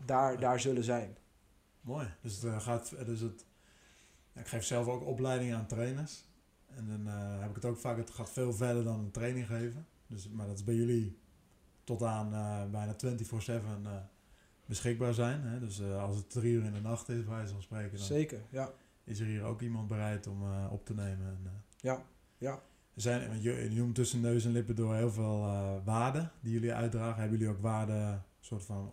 daar, 0.05 0.31
Ja. 0.31 0.37
daar 0.39 0.59
zullen 0.59 0.83
zijn. 0.83 1.17
Mooi. 1.81 2.07
Dus 2.21 2.35
het 2.35 2.43
eh, 2.43 2.59
gaat, 2.59 2.93
dus 3.05 3.19
het, 3.19 3.45
ja, 4.33 4.41
ik 4.41 4.47
geef 4.47 4.63
zelf 4.63 4.87
ook 4.87 5.05
opleidingen 5.05 5.57
aan 5.57 5.67
trainers. 5.67 6.23
En 6.75 6.87
dan 6.87 7.07
eh, 7.13 7.39
heb 7.39 7.49
ik 7.49 7.55
het 7.55 7.65
ook 7.65 7.77
vaak, 7.77 7.97
het 7.97 8.09
gaat 8.09 8.29
veel 8.29 8.53
verder 8.53 8.83
dan 8.83 8.99
een 8.99 9.11
training 9.11 9.45
geven. 9.47 9.87
Dus, 10.07 10.29
maar 10.29 10.47
dat 10.47 10.55
is 10.55 10.63
bij 10.63 10.75
jullie 10.75 11.17
tot 11.83 12.03
aan 12.03 12.33
eh, 12.33 12.71
bijna 12.71 12.95
24-7 12.95 13.85
eh, 13.85 13.91
beschikbaar 14.65 15.13
zijn. 15.13 15.41
Hè? 15.41 15.59
Dus 15.59 15.79
eh, 15.79 16.03
als 16.03 16.15
het 16.15 16.29
drie 16.29 16.53
uur 16.53 16.63
in 16.63 16.73
de 16.73 16.81
nacht 16.81 17.09
is, 17.09 17.23
bij 17.25 17.35
wijze 17.35 17.53
van 17.53 17.61
spreken, 17.61 17.97
dan 17.97 18.05
Zeker, 18.05 18.41
ja. 18.49 18.71
is 19.03 19.19
er 19.19 19.25
hier 19.25 19.43
ook 19.43 19.61
iemand 19.61 19.87
bereid 19.87 20.27
om 20.27 20.43
op 20.69 20.85
te 20.85 20.93
nemen. 20.93 21.27
En, 21.27 21.63
Ja, 21.77 22.05
ja. 22.37 22.61
zijn, 22.95 23.27
want 23.27 23.43
je, 23.43 23.53
je 23.53 23.79
noemt 23.79 23.95
tussen 23.95 24.21
neus 24.21 24.45
en 24.45 24.51
lippen 24.51 24.75
door 24.75 24.95
heel 24.95 25.11
veel 25.11 25.39
waarden 25.83 26.31
die 26.39 26.53
jullie 26.53 26.73
uitdragen. 26.73 27.21
Hebben 27.21 27.39
jullie 27.39 27.53
ook 27.53 27.61
waarden 27.61 28.25
soort 28.39 28.63
van 28.63 28.91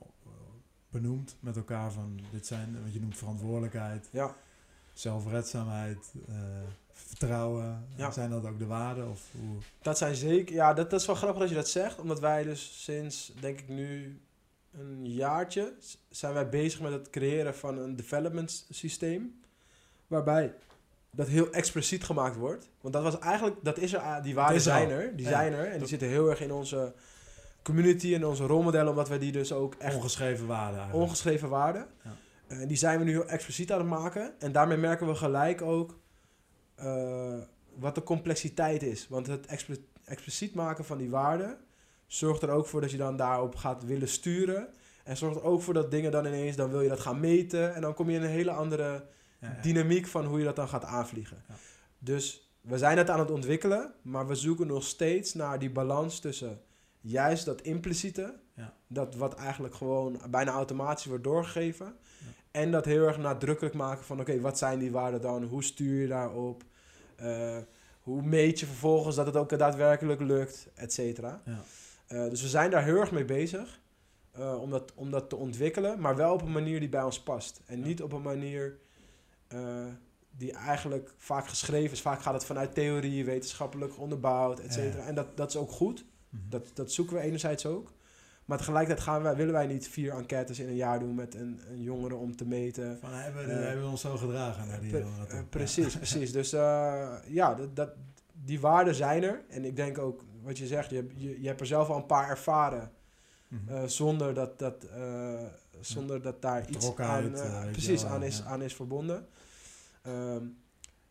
benoemd 0.90 1.36
met 1.40 1.56
elkaar 1.56 1.92
van 1.92 2.20
dit 2.30 2.46
zijn, 2.46 2.80
want 2.80 2.92
je 2.92 3.00
noemt 3.00 3.16
verantwoordelijkheid, 3.16 4.08
ja. 4.12 4.36
Zelfredzaamheid, 4.92 6.12
eh, 6.28 6.34
vertrouwen. 6.92 7.86
Ja. 7.96 8.10
Zijn 8.10 8.30
dat 8.30 8.46
ook 8.46 8.58
de 8.58 8.66
waarden? 8.66 9.10
Of 9.10 9.20
hoe? 9.40 9.56
Dat 9.82 9.98
zijn 9.98 10.14
zeker, 10.14 10.54
ja, 10.54 10.74
dat, 10.74 10.90
dat 10.90 11.00
is 11.00 11.06
wel 11.06 11.16
grappig 11.16 11.40
dat 11.40 11.48
je 11.48 11.54
dat 11.54 11.68
zegt, 11.68 11.98
omdat 11.98 12.20
wij 12.20 12.42
dus 12.42 12.82
sinds, 12.84 13.32
denk 13.40 13.58
ik 13.60 13.68
nu, 13.68 14.20
een 14.78 15.12
jaartje 15.12 15.72
zijn 16.10 16.34
wij 16.34 16.48
bezig 16.48 16.80
met 16.80 16.92
het 16.92 17.10
creëren 17.10 17.54
van 17.54 17.78
een 17.78 17.96
development 17.96 18.66
systeem, 18.70 19.40
waarbij 20.06 20.54
dat 21.10 21.26
heel 21.28 21.52
expliciet 21.52 22.04
gemaakt 22.04 22.36
wordt. 22.36 22.68
Want 22.80 22.94
dat 22.94 23.02
was 23.02 23.18
eigenlijk, 23.18 23.56
dat 23.62 23.78
is 23.78 23.92
er, 23.92 24.22
die 24.22 24.34
waarden 24.34 24.60
zijn 24.60 24.90
er, 24.90 25.16
die 25.16 25.24
Ja. 25.24 25.30
zijn 25.30 25.52
er, 25.52 25.66
en 25.66 25.78
die 25.78 25.88
zitten 25.88 26.08
heel 26.08 26.30
erg 26.30 26.40
in 26.40 26.52
onze 26.52 26.92
community 27.62 28.14
en 28.14 28.26
onze 28.26 28.46
rolmodellen, 28.46 28.90
omdat 28.90 29.08
wij 29.08 29.18
die 29.18 29.32
dus 29.32 29.52
ook 29.52 29.74
echt 29.74 29.94
Ongeschreven 29.96 30.46
waarden 30.46 30.76
eigenlijk. 30.78 31.04
ongeschreven 31.04 31.48
waarden. 31.48 31.86
Ja. 32.04 32.10
En 32.60 32.68
die 32.68 32.76
zijn 32.76 32.98
we 32.98 33.04
nu 33.04 33.10
heel 33.10 33.28
expliciet 33.28 33.72
aan 33.72 33.78
het 33.78 33.88
maken. 33.88 34.34
En 34.40 34.52
daarmee 34.52 34.76
merken 34.76 35.06
we 35.06 35.14
gelijk 35.14 35.62
ook 35.62 35.98
eh, 36.74 37.34
wat 37.78 37.94
de 37.94 38.02
complexiteit 38.02 38.82
is. 38.82 39.08
Want 39.08 39.26
het 39.26 39.46
expli- 39.46 39.86
expliciet 40.04 40.54
maken 40.54 40.84
van 40.84 40.98
die 40.98 41.10
waarden 41.10 41.58
zorgt 42.06 42.42
er 42.42 42.50
ook 42.50 42.66
voor 42.66 42.80
dat 42.80 42.90
je 42.90 42.96
dan 42.96 43.16
daarop 43.16 43.56
gaat 43.56 43.84
willen 43.84 44.08
sturen. 44.08 44.68
En 45.04 45.16
zorgt 45.16 45.36
er 45.36 45.42
ook 45.44 45.62
voor 45.62 45.74
dat 45.74 45.90
dingen 45.90 46.10
dan 46.10 46.26
ineens, 46.26 46.56
dan 46.56 46.70
wil 46.70 46.80
je 46.80 46.88
dat 46.88 47.00
gaan 47.00 47.20
meten. 47.20 47.74
En 47.74 47.80
dan 47.80 47.94
kom 47.94 48.10
je 48.10 48.16
in 48.16 48.22
een 48.22 48.28
hele 48.28 48.50
andere 48.50 49.04
Ja, 49.38 49.48
ja. 49.48 49.62
dynamiek 49.62 50.06
van 50.06 50.24
hoe 50.26 50.38
je 50.38 50.44
dat 50.44 50.56
dan 50.56 50.68
gaat 50.68 50.84
aanvliegen. 50.84 51.42
Ja. 51.48 51.54
Dus 51.98 52.52
we 52.60 52.78
zijn 52.78 52.98
het 52.98 53.10
aan 53.10 53.18
het 53.18 53.30
ontwikkelen, 53.30 53.92
maar 54.02 54.26
we 54.26 54.34
zoeken 54.34 54.66
nog 54.66 54.84
steeds 54.84 55.34
naar 55.34 55.58
die 55.58 55.70
balans 55.70 56.18
tussen 56.20 56.60
juist 57.00 57.44
dat 57.44 57.60
impliciete, 57.62 58.34
Ja. 58.54 58.74
dat 58.86 59.14
wat 59.14 59.34
eigenlijk 59.34 59.74
gewoon 59.74 60.20
bijna 60.30 60.52
automatisch 60.52 61.04
wordt 61.04 61.24
doorgegeven, 61.24 61.94
en 62.52 62.70
dat 62.70 62.84
heel 62.84 63.06
erg 63.06 63.18
nadrukkelijk 63.18 63.74
maken 63.74 64.04
van 64.04 64.20
oké, 64.20 64.40
wat 64.40 64.58
zijn 64.58 64.78
die 64.78 64.90
waarden 64.90 65.20
dan, 65.20 65.44
hoe 65.44 65.62
stuur 65.64 66.00
je 66.00 66.06
daarop, 66.08 66.62
Eh, 67.16 67.56
hoe 68.02 68.22
meet 68.22 68.60
je 68.60 68.66
vervolgens 68.66 69.16
dat 69.16 69.26
het 69.26 69.36
ook 69.36 69.58
daadwerkelijk 69.58 70.20
lukt, 70.20 70.68
et 70.74 70.92
cetera. 70.92 71.42
Ja. 71.44 71.60
Eh, 72.06 72.30
dus 72.30 72.42
we 72.42 72.48
zijn 72.48 72.70
daar 72.70 72.84
heel 72.84 72.96
erg 73.00 73.10
mee 73.12 73.24
bezig. 73.24 73.80
eh, 74.32 74.60
om, 74.62 74.70
dat, 74.70 74.92
om 74.94 75.10
dat 75.10 75.28
te 75.28 75.36
ontwikkelen, 75.36 76.00
maar 76.00 76.16
wel 76.16 76.32
op 76.32 76.42
een 76.42 76.52
manier 76.52 76.80
die 76.80 76.88
bij 76.88 77.02
ons 77.02 77.20
past. 77.22 77.60
En 77.66 77.78
Ja. 77.78 77.84
niet 77.84 78.02
op 78.02 78.12
een 78.12 78.22
manier 78.22 78.78
die 80.36 80.52
eigenlijk 80.52 81.14
vaak 81.16 81.48
geschreven 81.48 81.92
is. 81.92 82.00
Vaak 82.00 82.22
gaat 82.22 82.34
het 82.34 82.44
vanuit 82.44 82.74
theorie, 82.74 83.24
wetenschappelijk 83.24 83.98
onderbouwd, 83.98 84.60
et 84.60 84.72
cetera. 84.72 85.02
Ja. 85.02 85.08
En 85.08 85.14
dat, 85.14 85.36
dat 85.36 85.48
is 85.48 85.56
ook 85.56 85.70
goed. 85.70 86.04
Mhm. 86.28 86.42
Dat, 86.48 86.70
dat 86.74 86.92
zoeken 86.92 87.16
we 87.16 87.22
enerzijds 87.22 87.66
ook. 87.66 87.92
Maar 88.52 88.60
tegelijkertijd 88.60 89.06
gaan 89.06 89.22
wij, 89.22 89.36
willen 89.36 89.52
wij 89.52 89.66
niet 89.66 89.88
vier 89.88 90.12
enquêtes 90.12 90.58
in 90.58 90.68
een 90.68 90.74
jaar 90.76 90.98
doen 90.98 91.14
met 91.14 91.34
een, 91.34 91.60
een 91.70 91.82
jongere 91.82 92.14
om 92.14 92.36
te 92.36 92.44
meten. 92.46 92.98
Van, 93.00 93.12
hebben, 93.12 93.46
we, 93.46 93.52
Eh, 93.52 93.66
hebben 93.66 93.84
we 93.84 93.90
ons 93.90 94.00
zo 94.00 94.16
gedragen 94.16 94.68
naar 94.68 94.80
die 94.80 94.90
Pre- 94.90 94.98
jongeren 94.98 95.28
eh, 95.28 95.38
precies, 95.50 95.96
precies. 95.96 96.32
Dus 96.32 96.52
eh, 96.52 97.12
ja, 97.26 97.54
dat, 97.54 97.76
dat, 97.76 97.90
die 98.32 98.60
waarden 98.60 98.94
zijn 98.94 99.22
er. 99.22 99.42
En 99.48 99.64
ik 99.64 99.76
denk 99.76 99.98
ook, 99.98 100.24
wat 100.42 100.58
je 100.58 100.66
zegt, 100.66 100.90
je, 100.90 100.96
hebt- 100.96 101.12
je, 101.16 101.40
je 101.40 101.46
hebt 101.46 101.60
er 101.60 101.66
zelf 101.66 101.88
al 101.88 101.96
een 101.96 102.06
paar 102.06 102.28
ervaren. 102.28 102.92
Mhm. 103.48 103.88
zonder 103.88 104.34
dat, 104.34 104.58
dat, 104.58 104.86
zonder 105.80 106.22
dat 106.22 106.42
daar 106.42 106.68
iets 106.68 106.96
aan, 106.96 107.32
precies 107.70 108.04
aan, 108.04 108.22
is, 108.22 108.38
ja. 108.38 108.44
aan 108.44 108.62
is 108.62 108.74
verbonden. 108.74 109.26
Ehm, 110.02 110.44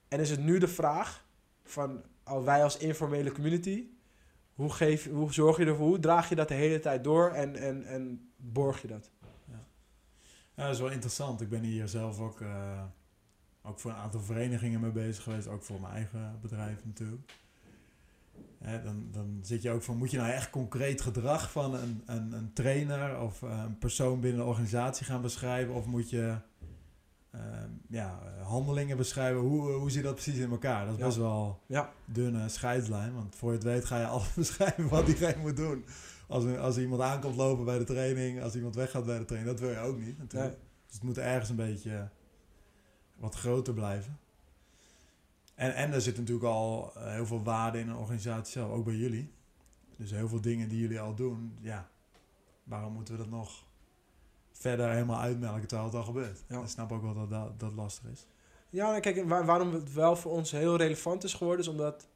en 0.07 0.19
is 0.19 0.29
het 0.29 0.43
nu 0.43 0.57
de 0.57 0.67
vraag 0.67 1.25
van 1.63 2.01
al 2.23 2.43
wij 2.43 2.63
als 2.63 2.77
informele 2.77 3.31
community, 3.31 3.85
hoe, 4.61 4.71
geef, 4.71 5.09
hoe 5.09 5.33
zorg 5.33 5.57
je 5.57 5.65
ervoor, 5.65 5.87
hoe 5.87 5.99
draag 5.99 6.29
je 6.29 6.35
dat 6.35 6.47
de 6.47 6.53
hele 6.53 6.79
tijd 6.79 7.03
door 7.03 7.29
en, 7.29 7.55
en, 7.55 7.85
en 7.85 8.31
borg 8.35 8.81
je 8.81 8.87
dat? 8.87 9.09
Ja, 10.55 10.63
dat 10.63 10.73
is 10.75 10.81
wel 10.81 10.91
interessant. 10.91 11.41
Ik 11.41 11.49
ben 11.49 11.63
hier 11.63 11.87
zelf 11.87 12.19
ook, 12.19 12.41
eh, 12.41 12.83
ook 13.61 13.79
voor 13.79 13.91
een 13.91 13.97
aantal 13.97 14.21
verenigingen 14.21 14.79
mee 14.79 14.91
bezig 14.91 15.23
geweest. 15.23 15.47
Ook 15.47 15.63
voor 15.63 15.81
mijn 15.81 15.93
eigen 15.93 16.39
bedrijf 16.41 16.85
natuurlijk. 16.85 17.39
Dan, 18.83 19.07
dan 19.11 19.39
zit 19.41 19.61
je 19.61 19.71
ook 19.71 19.83
van, 19.83 19.97
moet 19.97 20.11
je 20.11 20.17
nou 20.17 20.29
echt 20.29 20.49
concreet 20.49 21.01
gedrag 21.01 21.51
van 21.51 21.75
een, 21.75 22.03
een, 22.05 22.31
een 22.31 22.53
trainer 22.53 23.19
of 23.19 23.43
eh, 23.43 23.63
een 23.65 23.77
persoon 23.77 24.19
binnen 24.19 24.41
een 24.41 24.47
organisatie 24.47 25.05
gaan 25.05 25.21
beschrijven? 25.21 25.73
Of 25.73 25.85
moet 25.85 26.09
je 26.09 26.35
eh, 27.31 27.41
ja, 27.89 28.19
eh, 28.25 28.47
handelingen 28.47 28.97
beschrijven? 28.97 29.41
Hoe, 29.41 29.71
eh, 29.71 29.77
hoe 29.77 29.91
zit 29.91 30.03
dat 30.03 30.13
precies 30.13 30.37
in 30.37 30.51
elkaar? 30.51 30.85
Dat 30.85 30.93
is 30.93 30.99
Ja. 30.99 31.05
best 31.05 31.17
wel 31.17 31.59
Ja, 31.65 31.93
dunne 32.05 32.49
scheidslijn. 32.49 33.13
Want 33.13 33.35
voor 33.35 33.49
je 33.49 33.55
het 33.57 33.65
weet 33.65 33.85
ga 33.85 33.99
je 33.99 34.05
alles 34.15 34.33
beschrijven 34.33 34.89
wat 34.89 35.05
diegene 35.05 35.41
moet 35.41 35.55
doen. 35.57 35.85
Als, 36.27 36.57
als 36.57 36.77
iemand 36.77 37.01
aankomt 37.01 37.35
lopen 37.35 37.65
bij 37.65 37.77
de 37.77 37.83
training, 37.83 38.41
als 38.41 38.55
iemand 38.55 38.75
weggaat 38.75 39.05
bij 39.05 39.17
de 39.17 39.25
training, 39.25 39.57
dat 39.57 39.67
wil 39.67 39.69
je 39.69 39.79
ook 39.87 39.97
niet 39.99 40.17
natuurlijk. 40.17 40.51
nee, 40.51 40.61
Dus 40.85 40.93
het 40.95 41.03
moet 41.03 41.17
ergens 41.17 41.49
een 41.49 41.55
beetje 41.55 42.09
wat 43.15 43.35
groter 43.35 43.73
blijven. 43.73 44.19
En, 45.55 45.75
en 45.75 45.93
er 45.93 46.01
zit 46.01 46.17
natuurlijk 46.17 46.45
al 46.45 46.91
eh, 46.95 47.11
heel 47.11 47.25
veel 47.25 47.43
waarde 47.43 47.79
in 47.79 47.89
een 47.89 47.95
organisatie 47.95 48.51
zelf, 48.51 48.71
ook 48.71 48.85
bij 48.85 48.95
jullie. 48.95 49.33
Dus 49.97 50.11
heel 50.11 50.27
veel 50.27 50.41
dingen 50.41 50.69
die 50.69 50.79
jullie 50.79 50.99
al 50.99 51.15
doen, 51.15 51.57
ja, 51.61 51.89
waarom 52.63 52.93
moeten 52.93 53.13
we 53.13 53.19
dat 53.19 53.29
nog 53.29 53.63
verder 54.61 54.89
helemaal 54.91 55.19
uitmelken 55.19 55.67
terwijl 55.67 55.89
het 55.89 55.97
al 55.97 56.03
gebeurt? 56.05 56.43
Ja. 56.47 56.61
Ik 56.61 56.67
snap 56.67 56.91
ook 56.91 57.01
wel 57.01 57.13
dat 57.13 57.29
dat, 57.29 57.59
dat 57.59 57.73
lastig 57.73 58.03
is. 58.11 58.25
Ja, 58.69 58.89
nou, 58.89 58.99
kijk, 58.99 59.23
waar- 59.27 59.45
waarom 59.45 59.73
het 59.73 59.93
wel 59.93 60.15
voor 60.15 60.31
ons 60.31 60.51
heel 60.51 60.75
relevant 60.75 61.23
is 61.23 61.33
geworden, 61.33 61.65
is 61.65 61.71
omdat 61.71 62.07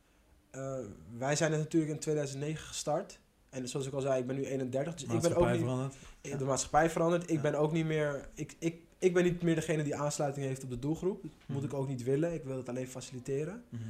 eh, 0.52 0.76
wij 1.18 1.36
zijn 1.36 1.52
het 1.52 1.60
natuurlijk 1.62 1.92
in 1.94 2.00
2009 2.00 2.66
gestart. 2.68 3.20
En 3.50 3.70
zoals 3.70 3.86
ik 3.88 3.94
al 3.94 4.02
zei, 4.02 4.20
ik 4.22 4.28
ben 4.28 4.36
nu 4.36 4.46
31, 4.46 4.94
dus 4.94 5.04
ik 5.04 5.22
ben 5.22 5.36
ook 5.36 5.50
niet, 5.50 5.60
veranderd. 5.60 5.96
de 6.22 6.46
maatschappij 6.46 6.90
veranderd. 6.90 7.24
Ik 7.24 7.36
Ja. 7.36 7.42
ben 7.42 7.56
ook 7.56 7.72
niet 7.72 7.86
meer, 7.86 8.30
ik, 8.34 8.56
ik, 8.60 8.76
ik 9.00 9.14
ben 9.14 9.24
niet 9.24 9.42
meer 9.42 9.56
degene 9.56 9.84
die 9.84 9.96
aansluiting 9.96 10.46
heeft 10.46 10.64
op 10.64 10.70
de 10.70 10.80
doelgroep. 10.80 11.22
Dat 11.22 11.32
moet 11.48 11.58
Mhm. 11.58 11.66
ik 11.66 11.74
ook 11.74 11.88
niet 11.88 12.04
willen. 12.04 12.34
Ik 12.34 12.44
wil 12.44 12.58
het 12.58 12.70
alleen 12.70 12.88
faciliteren. 12.88 13.64
Mhm. 13.70 13.82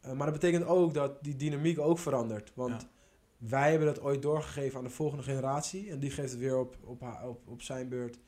Eh, 0.00 0.12
maar 0.12 0.26
dat 0.30 0.40
betekent 0.40 0.64
ook 0.66 0.94
dat 0.94 1.22
die 1.22 1.36
dynamiek 1.36 1.78
ook 1.78 1.98
verandert. 1.98 2.52
Want. 2.54 2.86
Wij 3.38 3.70
hebben 3.70 3.86
dat 3.88 4.00
ooit 4.00 4.22
doorgegeven 4.22 4.78
aan 4.78 4.84
de 4.84 4.90
volgende 4.90 5.22
generatie. 5.24 5.90
En 5.90 5.98
die 5.98 6.10
geeft 6.10 6.30
het 6.30 6.40
weer 6.40 6.58
op, 6.58 6.76
op, 6.84 7.02
op, 7.24 7.40
op 7.48 7.62
zijn 7.62 7.88
beurt 7.88 8.18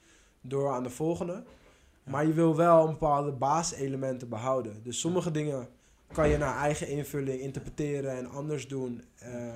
door 0.41 0.71
aan 0.71 0.83
de 0.83 0.91
volgende. 0.91 1.33
Ja. 1.33 2.11
Maar 2.11 2.27
je 2.27 2.33
wil 2.33 2.57
wel 2.57 2.83
een 2.87 2.91
bepaalde 2.93 3.33
basiselementen 3.33 4.29
behouden. 4.29 4.83
Dus 4.83 5.01
sommige 5.01 5.31
dingen 5.31 5.69
kan 6.13 6.29
je 6.29 6.37
naar 6.39 6.57
eigen 6.57 6.89
invulling 6.89 7.41
interpreteren 7.41 8.17
en 8.17 8.27
anders 8.31 8.69
doen. 8.69 9.03
eh, 9.19 9.53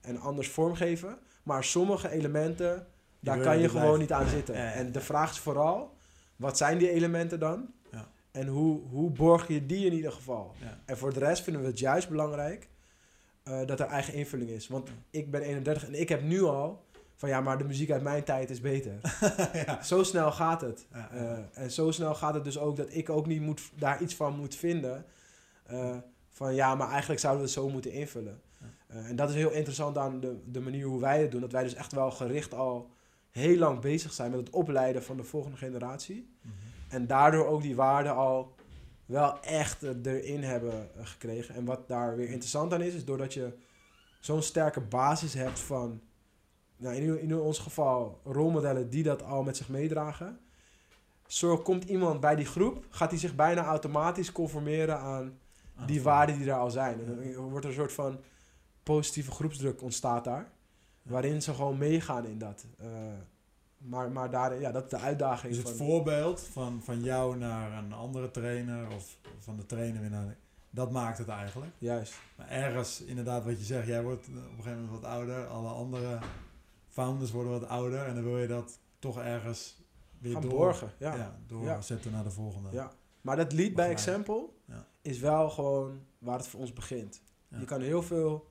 en 0.00 0.18
anders 0.20 0.48
vormgeven. 0.48 1.18
Maar 1.42 1.64
sommige 1.64 2.10
elementen, 2.10 2.86
daar 3.20 3.38
kan 3.40 3.52
je 3.52 3.58
blijven. 3.58 3.80
gewoon 3.80 3.98
niet 3.98 4.12
aan 4.12 4.28
zitten. 4.28 4.54
Ja, 4.56 4.72
En 4.72 4.92
de 4.92 5.00
vraag 5.00 5.30
is 5.30 5.38
vooral, 5.38 5.94
wat 6.36 6.56
zijn 6.56 6.78
die 6.78 6.90
elementen 6.90 7.38
dan? 7.40 7.72
Ja. 7.90 8.08
En 8.30 8.46
hoe, 8.46 8.80
hoe 8.90 9.10
borg 9.10 9.48
je 9.48 9.66
die 9.66 9.86
in 9.86 9.92
ieder 9.92 10.12
geval? 10.12 10.52
Ja. 10.60 10.78
En 10.84 10.96
voor 10.98 11.12
de 11.12 11.18
rest 11.18 11.42
vinden 11.42 11.62
we 11.62 11.68
het 11.68 11.78
juist 11.78 12.08
belangrijk 12.08 12.68
eh, 13.46 13.66
dat 13.66 13.80
er 13.80 13.86
eigen 13.86 14.14
invulling 14.14 14.50
is. 14.50 14.68
Want 14.68 14.90
ik 15.10 15.30
ben 15.30 15.42
31 15.42 15.86
en 15.86 16.00
ik 16.00 16.08
heb 16.08 16.22
nu 16.22 16.42
al 16.42 16.84
van 17.14 17.28
ja, 17.28 17.40
maar 17.40 17.58
de 17.58 17.64
muziek 17.64 17.90
uit 17.90 18.02
mijn 18.02 18.24
tijd 18.24 18.50
is 18.50 18.60
beter. 18.60 18.92
ja. 19.66 19.82
Zo 19.82 20.02
snel 20.02 20.32
gaat 20.32 20.60
het. 20.60 20.86
Ja, 20.92 21.10
Eh, 21.10 21.38
en 21.52 21.70
zo 21.70 21.90
snel 21.90 22.14
gaat 22.14 22.34
het 22.34 22.44
dus 22.44 22.58
ook 22.58 22.76
dat 22.76 22.86
ik 22.90 23.10
ook 23.10 23.26
niet 23.26 23.40
moet, 23.40 23.62
daar 23.74 24.02
iets 24.02 24.14
van 24.14 24.36
moet 24.36 24.54
vinden. 24.54 25.04
Eh, 25.66 25.96
van 26.30 26.54
ja, 26.54 26.74
maar 26.74 26.90
eigenlijk 26.90 27.20
zouden 27.20 27.42
we 27.42 27.48
het 27.48 27.58
zo 27.58 27.68
moeten 27.68 27.92
invullen. 27.92 28.40
En 28.86 29.16
dat 29.16 29.28
is 29.28 29.34
heel 29.34 29.50
interessant 29.50 29.98
aan 29.98 30.20
de, 30.20 30.36
de 30.44 30.60
manier 30.60 30.86
hoe 30.86 31.00
wij 31.00 31.20
het 31.20 31.30
doen. 31.30 31.40
Dat 31.40 31.52
wij 31.52 31.62
dus 31.62 31.74
echt 31.74 31.92
wel 31.92 32.10
gericht 32.10 32.54
al 32.54 32.90
heel 33.30 33.56
lang 33.56 33.80
bezig 33.80 34.12
zijn 34.12 34.30
met 34.30 34.40
het 34.40 34.50
opleiden 34.50 35.02
van 35.02 35.16
de 35.16 35.22
volgende 35.22 35.56
generatie. 35.56 36.28
Mhm. 36.40 36.52
En 36.88 37.06
daardoor 37.06 37.46
ook 37.46 37.62
die 37.62 37.76
waarden 37.76 38.14
al 38.14 38.54
wel 39.06 39.40
echt 39.40 39.82
erin 39.82 40.42
hebben 40.42 40.72
eh, 40.96 41.06
gekregen. 41.06 41.54
En 41.54 41.64
wat 41.64 41.88
daar 41.88 42.16
weer 42.16 42.28
interessant 42.28 42.72
aan 42.72 42.82
is, 42.82 42.94
is 42.94 43.04
doordat 43.04 43.34
je 43.34 43.52
zo'n 44.20 44.42
sterke 44.42 44.80
basis 44.80 45.34
hebt 45.34 45.60
van, 45.60 46.00
nou 46.76 46.94
in, 46.94 47.20
in 47.20 47.38
ons 47.38 47.58
geval, 47.58 48.20
rolmodellen 48.24 48.90
die 48.90 49.02
dat 49.02 49.22
al 49.22 49.42
met 49.42 49.56
zich 49.56 49.68
meedragen. 49.68 50.38
Zo 51.26 51.58
komt 51.58 51.84
iemand 51.84 52.20
bij 52.20 52.36
die 52.36 52.46
groep, 52.46 52.84
gaat 52.90 53.10
hij 53.10 53.18
zich 53.18 53.34
bijna 53.34 53.64
automatisch 53.64 54.32
conformeren 54.32 54.98
aan 54.98 55.38
Ah, 55.76 55.86
die 55.86 56.02
waarden 56.02 56.38
die 56.38 56.50
er 56.50 56.58
al 56.58 56.70
zijn. 56.70 57.00
En 57.00 57.32
dan 57.32 57.48
wordt 57.48 57.64
er 57.64 57.70
een 57.70 57.76
soort 57.76 57.92
van 57.92 58.20
positieve 58.82 59.30
groepsdruk 59.30 59.82
ontstaat 59.82 60.24
daar. 60.24 60.50
Waarin 61.02 61.42
ze 61.42 61.54
gewoon 61.54 61.78
meegaan 61.78 62.26
in 62.26 62.38
dat. 62.38 62.64
Eh, 62.78 62.88
maar, 63.88 64.10
maar 64.10 64.30
daar, 64.30 64.60
ja, 64.60 64.72
dat 64.72 64.84
is 64.84 64.90
de 64.90 64.98
uitdaging. 64.98 65.54
Dus 65.54 65.62
het 65.64 65.76
van, 65.76 65.86
voorbeeld 65.86 66.40
van, 66.40 66.80
van 66.82 67.02
jou 67.02 67.36
naar 67.36 67.72
een 67.72 67.92
andere 67.92 68.30
trainer 68.30 68.90
of 68.90 69.18
van 69.38 69.56
de 69.56 69.66
trainer 69.66 70.00
weer 70.00 70.10
naar... 70.10 70.36
Dat 70.70 70.90
maakt 70.90 71.18
het 71.18 71.28
eigenlijk. 71.28 71.72
Juist. 71.78 72.14
Maar 72.36 72.48
ergens, 72.48 73.00
inderdaad 73.00 73.44
wat 73.44 73.58
je 73.58 73.64
zegt, 73.64 73.86
jij 73.86 74.02
wordt 74.02 74.26
op 74.28 74.34
een 74.34 74.42
gegeven 74.56 74.80
moment 74.80 74.90
wat 74.90 75.10
ouder. 75.10 75.46
Alle 75.46 75.68
andere 75.68 76.18
founders 76.88 77.30
worden 77.30 77.52
wat 77.52 77.68
ouder. 77.68 78.06
En 78.06 78.14
dan 78.14 78.24
wil 78.24 78.38
je 78.38 78.46
dat 78.46 78.78
toch 78.98 79.18
ergens 79.18 79.82
weer 80.18 80.32
Gaan 80.32 80.42
door, 80.42 80.50
borgen. 80.50 80.92
Ja. 80.98 81.14
ja. 81.14 81.18
Ja. 81.18 81.36
doorzetten 81.46 82.12
naar 82.12 82.24
de 82.24 82.30
volgende. 82.30 82.68
Ja. 82.72 82.92
Maar 83.20 83.36
dat 83.36 83.52
lied 83.52 83.74
bij 83.74 83.88
Begeleiden. 83.88 84.24
Example 84.24 84.48
Ja. 84.64 84.86
is 85.02 85.18
wel 85.18 85.50
gewoon 85.50 86.00
waar 86.18 86.38
het 86.38 86.46
voor 86.46 86.60
ons 86.60 86.72
begint. 86.72 87.20
Je 87.48 87.64
kan 87.64 87.80
heel 87.80 88.02
veel 88.02 88.50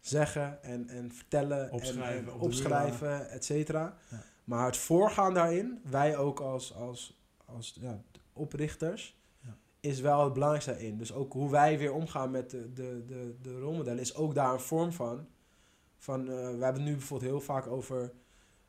zeggen 0.00 0.62
en, 0.62 0.88
en 0.88 1.12
vertellen 1.12 1.70
Opschrijven, 1.70 2.32
en, 2.32 2.40
opschrijven, 2.40 3.30
et 3.30 3.44
cetera. 3.44 3.96
Maar 4.44 4.66
het 4.66 4.76
voorgaan 4.76 5.34
daarin, 5.34 5.80
wij 5.84 6.16
ook 6.16 6.40
als, 6.40 6.74
als, 6.74 7.20
als 7.44 7.76
ja, 7.80 8.02
oprichters, 8.32 9.16
Ja. 9.40 9.56
is 9.80 10.00
wel 10.00 10.24
het 10.24 10.32
belangrijkste 10.32 10.72
daarin. 10.72 10.98
Dus 10.98 11.12
ook 11.12 11.32
hoe 11.32 11.50
wij 11.50 11.78
weer 11.78 11.92
omgaan 11.92 12.30
met 12.30 12.50
de, 12.50 12.72
de, 12.72 13.02
de, 13.06 13.34
de 13.42 13.58
rolmodellen 13.58 14.00
is 14.00 14.14
ook 14.14 14.34
daar 14.34 14.52
een 14.52 14.60
vorm 14.60 14.92
van. 14.92 15.26
van 15.96 16.20
eh, 16.20 16.26
we 16.34 16.64
hebben 16.64 16.82
het 16.82 16.84
nu 16.84 16.92
bijvoorbeeld 16.92 17.30
heel 17.30 17.40
vaak 17.40 17.66
over 17.66 18.12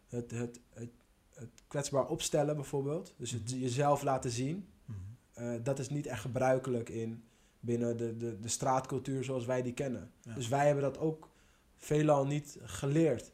het, 0.07 0.31
het, 0.31 0.59
het, 0.73 0.89
het 1.33 1.49
kwetsbaar 1.67 2.07
opstellen 2.07 2.55
bijvoorbeeld. 2.55 3.13
Dus 3.17 3.31
het 3.31 3.51
Mhm. 3.51 3.59
jezelf 3.59 4.01
laten 4.03 4.31
zien. 4.31 4.67
Mhm. 4.85 4.97
Eh, 5.33 5.53
dat 5.63 5.79
is 5.79 5.89
niet 5.89 6.05
echt 6.07 6.21
gebruikelijk 6.21 6.89
in 6.89 7.23
binnen 7.59 7.97
de, 7.97 8.17
de, 8.17 8.39
de 8.39 8.47
straatcultuur 8.47 9.23
zoals 9.23 9.45
wij 9.45 9.61
die 9.61 9.73
kennen. 9.73 10.11
Ja. 10.21 10.33
Dus 10.33 10.47
wij 10.47 10.65
hebben 10.65 10.83
dat 10.83 10.97
ook 10.97 11.29
veelal 11.77 12.25
niet 12.25 12.57
geleerd. 12.63 13.33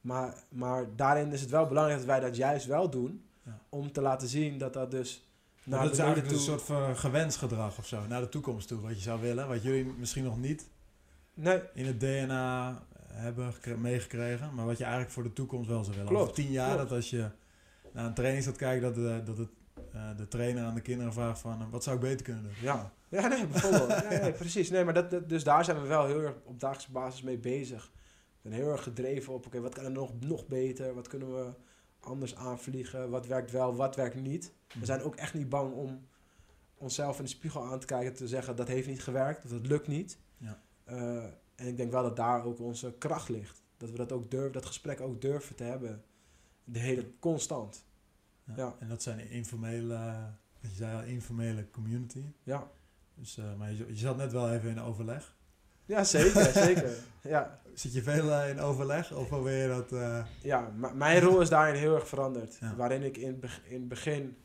Maar, 0.00 0.34
maar 0.48 0.86
daarin 0.96 1.32
is 1.32 1.40
het 1.40 1.50
wel 1.50 1.66
belangrijk 1.66 1.98
dat 1.98 2.06
wij 2.08 2.20
dat 2.20 2.36
juist 2.36 2.66
wel 2.66 2.90
doen. 2.90 3.22
Ja. 3.42 3.58
Om 3.68 3.92
te 3.92 4.00
laten 4.00 4.28
zien 4.28 4.58
dat 4.58 4.72
dat 4.72 4.90
dus 4.90 5.28
naar 5.64 5.82
dat 5.82 5.92
is 5.92 5.98
eigenlijk 5.98 6.28
toe... 6.28 6.36
een 6.38 6.44
soort 6.44 6.62
van 6.62 6.96
gewenst 6.96 7.36
gedrag 7.38 7.78
of 7.78 7.86
zo, 7.86 8.06
naar 8.08 8.20
de 8.20 8.28
toekomst 8.28 8.68
toe, 8.68 8.80
wat 8.80 8.94
je 8.96 9.02
zou 9.02 9.20
willen, 9.20 9.48
wat 9.48 9.62
jullie 9.62 9.84
misschien 9.98 10.24
nog 10.24 10.38
niet 10.38 10.68
Nee, 11.34 11.60
in 11.74 11.86
het 11.86 12.00
DNA 12.00 12.82
hebben 13.12 13.52
gekre- 13.52 13.76
meegekregen, 13.76 14.54
maar 14.54 14.66
wat 14.66 14.76
je 14.78 14.82
eigenlijk 14.84 15.12
voor 15.12 15.22
de 15.22 15.32
toekomst 15.32 15.68
wel 15.68 15.84
zou 15.84 15.96
willen. 15.96 16.10
Klopt, 16.12 16.22
Over 16.30 16.34
tien 16.42 16.50
jaar, 16.52 16.74
klopt. 16.74 16.88
dat 16.88 16.96
als 16.98 17.10
je 17.10 17.28
naar 17.92 18.04
een 18.06 18.14
training 18.14 18.42
staat 18.42 18.56
kijken, 18.56 18.82
dat, 18.82 18.94
de, 18.94 19.22
dat 19.24 19.38
het, 19.38 19.48
eh, 19.92 20.16
de 20.16 20.28
trainer 20.28 20.64
aan 20.64 20.74
de 20.74 20.80
kinderen 20.80 21.12
vraagt 21.12 21.40
van, 21.40 21.60
eh, 21.60 21.66
wat 21.70 21.82
zou 21.82 21.96
ik 21.96 22.02
beter 22.02 22.22
kunnen 22.24 22.42
doen? 22.42 22.52
Ja, 22.60 22.92
ja 23.08 23.26
nee, 23.26 23.46
bijvoorbeeld. 23.46 23.88
ja, 23.88 24.08
nee, 24.20 24.32
precies. 24.32 24.70
Nee, 24.70 24.84
maar 24.84 24.94
dat, 24.94 25.10
dat- 25.10 25.28
dus 25.28 25.44
daar 25.44 25.64
zijn 25.64 25.82
we 25.82 25.86
wel 25.88 26.06
heel 26.06 26.20
erg 26.22 26.34
op 26.44 26.60
dagelijkse 26.60 26.92
basis 26.92 27.22
mee 27.22 27.38
bezig. 27.38 27.90
Ben 28.48 28.58
heel 28.58 28.70
erg 28.70 28.82
gedreven 28.82 29.32
op, 29.32 29.46
oké, 29.46 29.60
wat 29.60 29.74
kan 29.74 29.84
er 29.84 29.90
nog, 29.90 30.20
nog 30.20 30.46
beter? 30.46 30.94
Wat 30.94 31.08
kunnen 31.08 31.34
we 31.34 31.52
anders 32.00 32.34
aanvliegen? 32.36 33.10
Wat 33.10 33.26
werkt 33.26 33.50
wel, 33.50 33.76
wat 33.76 33.96
werkt 33.96 34.14
niet? 34.14 34.52
We 34.78 34.84
zijn 34.84 35.02
ook 35.02 35.16
echt 35.16 35.34
niet 35.34 35.48
bang 35.48 35.74
om 35.74 36.06
onszelf 36.74 37.18
in 37.18 37.24
de 37.24 37.30
spiegel 37.30 37.64
aan 37.64 37.80
te 37.80 37.86
kijken 37.86 38.14
te 38.14 38.28
zeggen 38.28 38.56
dat 38.56 38.68
heeft 38.68 38.88
niet 38.88 39.02
gewerkt 39.02 39.44
of 39.44 39.50
dat 39.50 39.66
lukt 39.66 39.86
niet. 39.86 40.18
Ja. 40.36 40.62
Eh, 40.84 41.24
en 41.54 41.66
ik 41.66 41.76
denk 41.76 41.90
wel 41.90 42.02
dat 42.02 42.16
daar 42.16 42.44
ook 42.44 42.60
onze 42.60 42.94
kracht 42.98 43.28
ligt. 43.28 43.62
Dat 43.76 43.90
we 43.90 43.96
dat 43.96 44.12
ook 44.12 44.30
durven, 44.30 44.52
dat 44.52 44.66
gesprek 44.66 45.00
ook 45.00 45.20
durven 45.20 45.56
te 45.56 45.64
hebben. 45.64 46.04
De 46.64 46.78
hele 46.78 47.18
constant. 47.18 47.84
Ja. 48.44 48.54
Ja. 48.56 48.76
En 48.78 48.88
dat 48.88 49.02
zijn 49.02 49.30
informele, 49.30 49.96
wat 50.60 50.70
je 50.70 50.76
zei 50.76 50.96
al, 50.96 51.02
informele 51.02 51.70
community. 51.70 52.24
Ja, 52.42 52.70
Dus, 53.14 53.38
eh, 53.38 53.54
maar 53.54 53.72
je, 53.72 53.86
je 53.86 53.96
zat 53.96 54.16
net 54.16 54.32
wel 54.32 54.52
even 54.52 54.70
in 54.70 54.80
overleg. 54.80 55.36
Ja 55.88 56.04
zeker, 56.04 56.44
zeker. 56.66 56.90
Ja, 57.22 57.60
Zit 57.74 57.92
je 57.92 58.02
veel 58.02 58.32
eh, 58.32 58.48
in 58.50 58.60
overleg 58.60 59.12
of 59.14 59.28
probeer 59.28 59.62
je 59.62 59.68
dat... 59.68 59.92
eh, 59.92 60.24
Ja, 60.42 60.72
mijn 60.94 61.20
rol 61.20 61.40
is 61.40 61.48
daarin 61.48 61.74
heel 61.80 61.94
erg 61.94 62.08
veranderd. 62.08 62.56
Ja. 62.60 62.74
Waarin 62.76 63.02
ik 63.02 63.16
in, 63.16 63.40
in 63.68 63.78
het 63.80 63.88
begin 63.88 64.36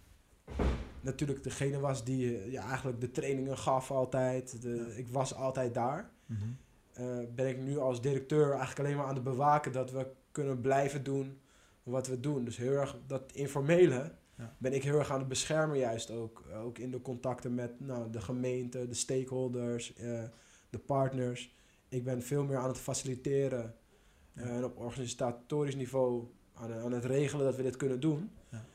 natuurlijk 1.02 1.44
degene 1.44 1.80
was 1.80 2.04
die 2.04 2.38
eh, 2.38 2.52
ja, 2.52 2.68
eigenlijk 2.68 3.02
de 3.02 3.12
trainingen 3.12 3.58
gaf 3.58 3.92
altijd. 3.92 4.62
De, 4.62 4.70
Ja. 4.76 4.96
Ik 4.96 5.08
was 5.10 5.36
altijd 5.36 5.74
daar. 5.74 6.10
mhm. 6.26 6.40
Eh, 6.94 7.06
ben 7.36 7.48
ik 7.48 7.58
nu 7.62 7.78
als 7.78 8.02
directeur 8.02 8.50
eigenlijk 8.50 8.80
alleen 8.80 8.96
maar 8.98 9.06
aan 9.06 9.14
het 9.16 9.24
bewaken 9.24 9.72
dat 9.72 9.92
we 9.92 10.08
kunnen 10.32 10.62
blijven 10.62 11.04
doen 11.04 11.40
wat 11.84 12.08
we 12.08 12.20
doen. 12.20 12.44
Dus 12.46 12.58
heel 12.58 12.72
erg 12.74 12.98
dat 13.08 13.32
informele 13.34 14.12
Ja. 14.38 14.56
ben 14.58 14.74
ik 14.74 14.84
heel 14.84 14.98
erg 14.98 15.12
aan 15.12 15.20
het 15.20 15.28
beschermen 15.28 15.78
juist 15.78 16.12
ook. 16.12 16.44
Ook 16.64 16.78
in 16.78 16.92
de 16.92 17.02
contacten 17.02 17.54
met 17.56 17.80
nou, 17.80 18.10
de 18.10 18.22
gemeente, 18.22 18.88
de 18.88 18.94
stakeholders, 18.94 19.94
eh, 19.96 20.24
de 20.74 20.80
partners. 20.80 21.54
Ik 21.90 22.04
ben 22.04 22.24
veel 22.24 22.44
meer 22.44 22.58
aan 22.58 22.68
het 22.68 22.78
faciliteren 22.78 23.76
Ja. 24.34 24.42
eh, 24.42 24.56
en 24.58 24.64
op 24.64 24.78
organisatorisch 24.78 25.76
niveau 25.76 26.28
aan, 26.54 26.74
aan 26.74 26.92
het 26.92 27.06
regelen 27.06 27.46
dat 27.46 27.56
we 27.56 27.64
dit 27.64 27.76
kunnen 27.78 28.00
doen. 28.00 28.32
Ja. 28.50 28.66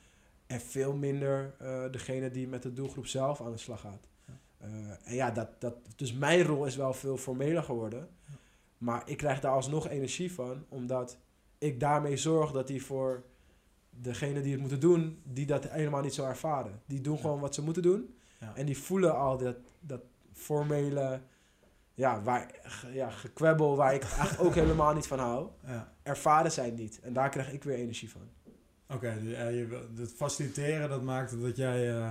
En 0.46 0.60
veel 0.60 0.94
minder 0.96 1.54
eh, 1.58 1.90
degene 1.90 2.30
die 2.30 2.48
met 2.48 2.62
de 2.62 2.72
doelgroep 2.72 3.06
zelf 3.06 3.40
aan 3.40 3.52
de 3.52 3.58
slag 3.58 3.80
gaat. 3.80 4.06
Eh, 4.58 4.68
en 5.04 5.14
ja, 5.14 5.30
dat, 5.30 5.48
dat, 5.60 5.74
dus 5.96 6.12
mijn 6.12 6.42
rol 6.42 6.64
is 6.66 6.76
wel 6.76 6.92
veel 6.92 7.16
formeler 7.16 7.62
geworden. 7.62 8.08
Maar 8.78 9.02
ik 9.08 9.16
krijg 9.16 9.40
daar 9.40 9.52
alsnog 9.52 9.88
energie 9.88 10.32
van, 10.32 10.64
omdat 10.68 11.18
ik 11.58 11.80
daarmee 11.80 12.16
zorg 12.16 12.50
dat 12.52 12.66
die 12.66 12.82
voor 12.84 13.22
degene 13.90 14.40
die 14.40 14.52
het 14.52 14.60
moeten 14.60 14.80
doen, 14.80 15.20
die 15.24 15.46
dat 15.46 15.68
helemaal 15.70 16.02
niet 16.02 16.14
zo 16.14 16.24
ervaren. 16.24 16.82
Die 16.86 17.00
doen 17.00 17.14
Ja. 17.14 17.20
gewoon 17.20 17.40
wat 17.40 17.54
ze 17.54 17.62
moeten 17.62 17.82
doen. 17.82 18.14
Ja. 18.40 18.52
En 18.56 18.66
die 18.66 18.78
voelen 18.78 19.16
al 19.16 19.38
dat, 19.38 19.56
dat 19.80 20.00
formele, 20.32 21.20
ja, 21.98 22.22
waar, 22.22 22.50
ja, 22.92 23.10
gekwebbel 23.10 23.76
waar 23.76 23.94
ik 23.94 24.02
eigenlijk 24.02 24.40
ook 24.40 24.54
helemaal 24.54 24.94
niet 24.94 25.06
van 25.06 25.18
hou. 25.18 25.48
ja. 25.66 25.92
Ervaren 26.02 26.52
zij 26.52 26.70
niet. 26.70 27.00
En 27.00 27.12
daar 27.12 27.28
krijg 27.28 27.52
ik 27.52 27.64
weer 27.64 27.76
energie 27.76 28.10
van. 28.10 28.20
Oké, 28.88 29.18
dus, 29.22 29.32
eh, 29.32 29.70
het 29.96 30.12
faciliteren 30.12 30.88
dat 30.88 31.02
maakt 31.02 31.40
dat 31.40 31.56
jij 31.56 31.88
eh 31.90 32.10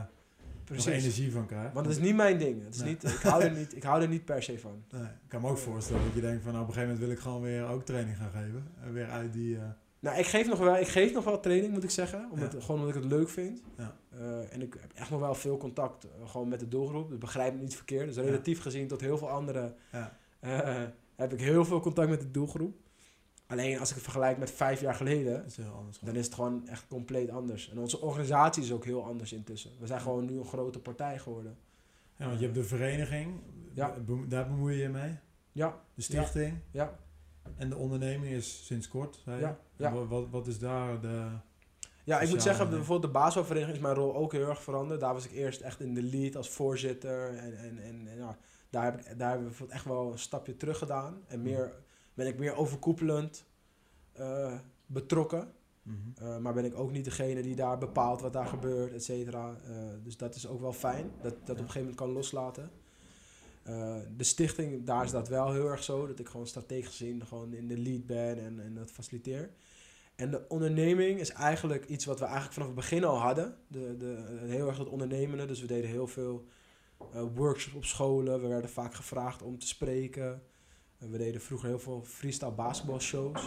er 0.71 0.88
energie 0.93 1.32
van 1.32 1.45
krijgt. 1.45 1.73
Want 1.73 1.86
het 1.86 1.95
is 1.95 2.02
niet 2.02 2.15
mijn 2.15 2.38
ding. 2.38 2.63
Het 2.63 2.76
is 2.76 2.82
Nee. 2.82 2.89
niet, 2.89 3.04
ik, 3.04 3.19
hou 3.21 3.43
er 3.43 3.52
niet, 3.60 3.76
ik 3.76 3.84
hou 3.84 4.02
er 4.02 4.08
niet 4.08 4.26
per 4.26 4.43
se 4.43 4.60
van. 4.60 4.84
Nee, 4.91 5.02
ik 5.04 5.10
kan 5.28 5.41
me 5.41 5.47
ook 5.50 5.58
voorstellen 5.58 6.04
dat 6.04 6.13
je 6.13 6.21
denkt 6.21 6.43
van 6.43 6.52
nou, 6.52 6.63
op 6.63 6.69
een 6.69 6.73
gegeven 6.76 6.93
moment 6.95 7.00
wil 7.00 7.17
ik 7.17 7.23
gewoon 7.23 7.41
weer 7.41 7.67
ook 7.67 7.86
training 7.86 8.17
gaan 8.17 8.32
geven. 8.32 8.67
En 8.82 8.93
weer 8.93 9.10
uit 9.10 9.34
die... 9.34 9.58
eh, 9.58 9.63
Nou, 10.00 10.18
ik 10.18 10.26
geef 10.26 10.48
nog 10.48 10.60
wel, 10.60 10.78
ik 10.78 10.88
geef 10.88 11.14
nog 11.14 11.24
wel 11.24 11.40
training, 11.40 11.74
moet 11.74 11.84
ik 11.84 11.90
zeggen. 11.90 12.28
Omdat, 12.32 12.52
Ja. 12.54 12.60
Gewoon 12.62 12.80
omdat 12.80 12.95
ik 12.95 13.02
het 13.04 13.12
leuk 13.12 13.30
vind. 13.30 13.62
Ja. 13.78 13.95
Eh, 14.10 14.54
en 14.54 14.62
ik 14.62 14.78
heb 14.80 14.91
echt 14.93 15.10
nog 15.10 15.20
wel 15.20 15.36
veel 15.36 15.58
contact 15.58 16.04
eh, 16.04 16.30
gewoon 16.30 16.48
met 16.48 16.60
de 16.60 16.68
doelgroep. 16.68 17.10
Dus 17.10 17.18
begrijp 17.18 17.54
me 17.54 17.62
niet 17.62 17.76
verkeerd. 17.76 18.06
Dus 18.08 18.16
Ja. 18.16 18.22
relatief 18.22 18.62
gezien 18.62 18.88
tot 18.88 19.02
heel 19.02 19.18
veel 19.18 19.30
anderen 19.30 19.76
ja. 19.91 20.18
eh, 20.39 20.84
heb 21.16 21.34
ik 21.34 21.39
heel 21.39 21.66
veel 21.66 21.80
contact 21.80 22.10
met 22.10 22.20
de 22.22 22.32
doelgroep. 22.32 22.76
Alleen 23.48 23.80
als 23.80 23.89
ik 23.89 23.95
het 23.95 24.04
vergelijk 24.04 24.38
met 24.38 24.52
vijf 24.52 24.82
jaar 24.82 24.93
geleden, 24.95 25.38
Dat 25.38 25.45
is 25.45 25.58
heel 25.58 25.72
anders. 25.72 26.00
dan 26.00 26.16
is 26.16 26.26
het 26.26 26.34
gewoon 26.36 26.68
echt 26.68 26.88
compleet 26.88 27.30
anders. 27.30 27.70
En 27.70 27.78
onze 27.80 28.02
organisatie 28.02 28.64
is 28.64 28.72
ook 28.72 28.86
heel 28.86 29.06
anders 29.06 29.34
intussen. 29.34 29.72
We 29.80 29.88
zijn 29.88 30.02
gewoon 30.02 30.26
nu 30.26 30.38
een 30.38 30.45
grote 30.45 30.80
partij 30.80 31.20
geworden. 31.20 31.58
Ja, 32.18 32.26
want 32.28 32.39
je 32.39 32.45
hebt 32.45 32.58
de 32.58 32.64
vereniging, 32.64 33.39
daar 34.28 34.48
bemoei 34.48 34.76
je 34.76 34.82
je 34.82 34.89
mee. 34.89 35.16
Ja, 35.52 35.82
De 35.93 36.02
stichting 36.02 36.58
ja, 36.72 37.00
en 37.58 37.70
de 37.70 37.76
onderneming 37.76 38.34
is 38.34 38.66
sinds 38.66 38.88
kort, 38.88 39.20
zei 39.24 39.39
je. 39.39 39.54
Ja, 39.76 40.06
Wat, 40.08 40.30
wat, 40.30 40.48
is 40.48 40.60
daar 40.60 41.02
de... 41.02 41.30
Ja, 42.04 42.20
ik 42.20 42.30
moet 42.30 42.41
zeggen, 42.41 42.70
bijvoorbeeld 42.70 43.14
de 43.14 43.20
basisvereniging 43.20 43.76
is 43.76 43.84
mijn 43.84 43.95
rol 43.95 44.16
ook 44.16 44.32
heel 44.32 44.50
erg 44.50 44.64
veranderd. 44.64 45.00
Daar 45.00 45.14
was 45.14 45.26
ik 45.26 45.32
eerst 45.32 45.62
echt 45.62 45.80
in 45.80 45.93
de 45.93 46.04
lead 46.04 46.36
als 46.36 46.50
voorzitter. 46.50 47.30
En, 47.30 47.58
en, 47.58 47.78
en, 47.78 48.08
en 48.08 48.18
ja, 48.18 48.38
daar, 48.70 48.84
heb 48.84 49.00
ik, 49.00 49.20
daar 49.20 49.30
hebben 49.30 49.54
we 49.58 49.68
echt 49.68 49.86
wel 49.86 50.12
een 50.12 50.20
stapje 50.20 50.58
terug 50.58 50.78
gedaan. 50.78 51.22
En 51.28 51.41
meer, 51.41 51.74
ben 52.14 52.28
ik 52.28 52.39
meer 52.39 52.56
overkoepelend 52.56 53.45
eh, 54.14 54.54
betrokken. 54.86 55.52
Uh, 56.22 56.38
maar 56.38 56.54
ben 56.54 56.66
ik 56.66 56.80
ook 56.80 56.91
niet 56.91 57.04
degene 57.04 57.41
die 57.41 57.56
daar 57.56 57.78
bepaalt 57.78 58.22
wat 58.22 58.34
daar 58.34 58.45
gebeurt, 58.45 58.93
et 58.93 59.04
cetera. 59.04 59.56
Uh, 59.70 59.76
dus 60.04 60.18
dat 60.18 60.36
is 60.36 60.48
ook 60.48 60.62
wel 60.62 60.74
fijn, 60.74 61.12
dat 61.22 61.34
dat 61.34 61.41
ja. 61.45 61.52
op 61.52 61.58
een 61.58 61.58
gegeven 61.58 61.80
moment 61.80 61.98
kan 61.98 62.12
loslaten. 62.12 62.70
Uh, 63.70 63.95
de 64.18 64.24
stichting, 64.24 64.86
daar 64.86 65.03
is 65.03 65.11
dat 65.11 65.28
wel 65.28 65.51
heel 65.51 65.70
erg 65.70 65.84
zo. 65.84 66.07
Dat 66.07 66.20
ik 66.20 66.28
gewoon 66.28 66.47
strategisch 66.47 66.88
gezien 66.88 67.26
gewoon 67.26 67.53
in 67.53 67.68
de 67.68 67.78
lead 67.78 68.05
ben 68.05 68.39
en, 68.39 68.59
en 68.59 68.74
dat 68.74 68.91
faciliteer. 68.91 69.49
En 70.15 70.32
de 70.32 70.45
onderneming 70.47 71.20
is 71.20 71.32
eigenlijk 71.32 71.86
iets 71.86 72.05
wat 72.05 72.20
we 72.20 72.26
eigenlijk 72.26 72.53
vanaf 72.53 72.68
het 72.68 72.78
begin 72.78 73.03
al 73.03 73.18
hadden. 73.18 73.55
De, 73.68 73.97
de, 73.97 74.38
heel 74.45 74.68
erg 74.68 74.78
het 74.78 74.88
ondernemende. 74.88 75.45
Dus 75.45 75.61
we 75.61 75.68
deden 75.68 75.89
heel 75.89 76.07
veel 76.07 76.47
workshops 77.34 77.76
op 77.76 77.86
scholen. 77.86 78.41
We 78.41 78.47
werden 78.47 78.70
vaak 78.70 78.93
gevraagd 78.93 79.41
om 79.41 79.59
te 79.59 79.68
spreken. 79.68 80.41
we 80.97 81.18
deden 81.18 81.41
vroeger 81.41 81.68
heel 81.68 81.80
veel 81.80 82.03
freestyle 82.03 82.51
basketbalshows. 82.51 83.41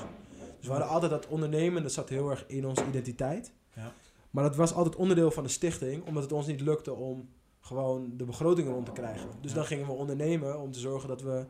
Dus 0.59 0.67
we 0.67 0.71
hadden 0.71 0.89
altijd 0.89 1.11
dat 1.11 1.27
ondernemen, 1.27 1.83
dat 1.83 1.93
zat 1.93 2.09
heel 2.09 2.31
erg 2.31 2.45
in 2.47 2.67
onze 2.67 2.87
identiteit. 2.87 3.53
Ja. 3.75 3.93
Maar 4.31 4.45
dat 4.45 4.57
was 4.57 4.73
altijd 4.73 4.97
onderdeel 4.97 5.31
van 5.31 5.43
de 5.43 5.49
stichting, 5.49 6.07
omdat 6.07 6.23
het 6.23 6.33
ons 6.33 6.47
niet 6.47 6.61
lukte 6.61 6.93
om 6.93 7.29
gewoon 7.61 8.17
de 8.17 8.25
begrotingen 8.25 8.73
rond 8.73 8.87
te 8.87 8.93
krijgen. 8.93 9.29
Dus 9.41 9.53
dan 9.53 9.65
gingen 9.65 9.87
we 9.87 9.93
ondernemen 9.93 10.61
om 10.61 10.73
te 10.73 10.79
zorgen 10.79 11.09
dat 11.09 11.23
we 11.23 11.47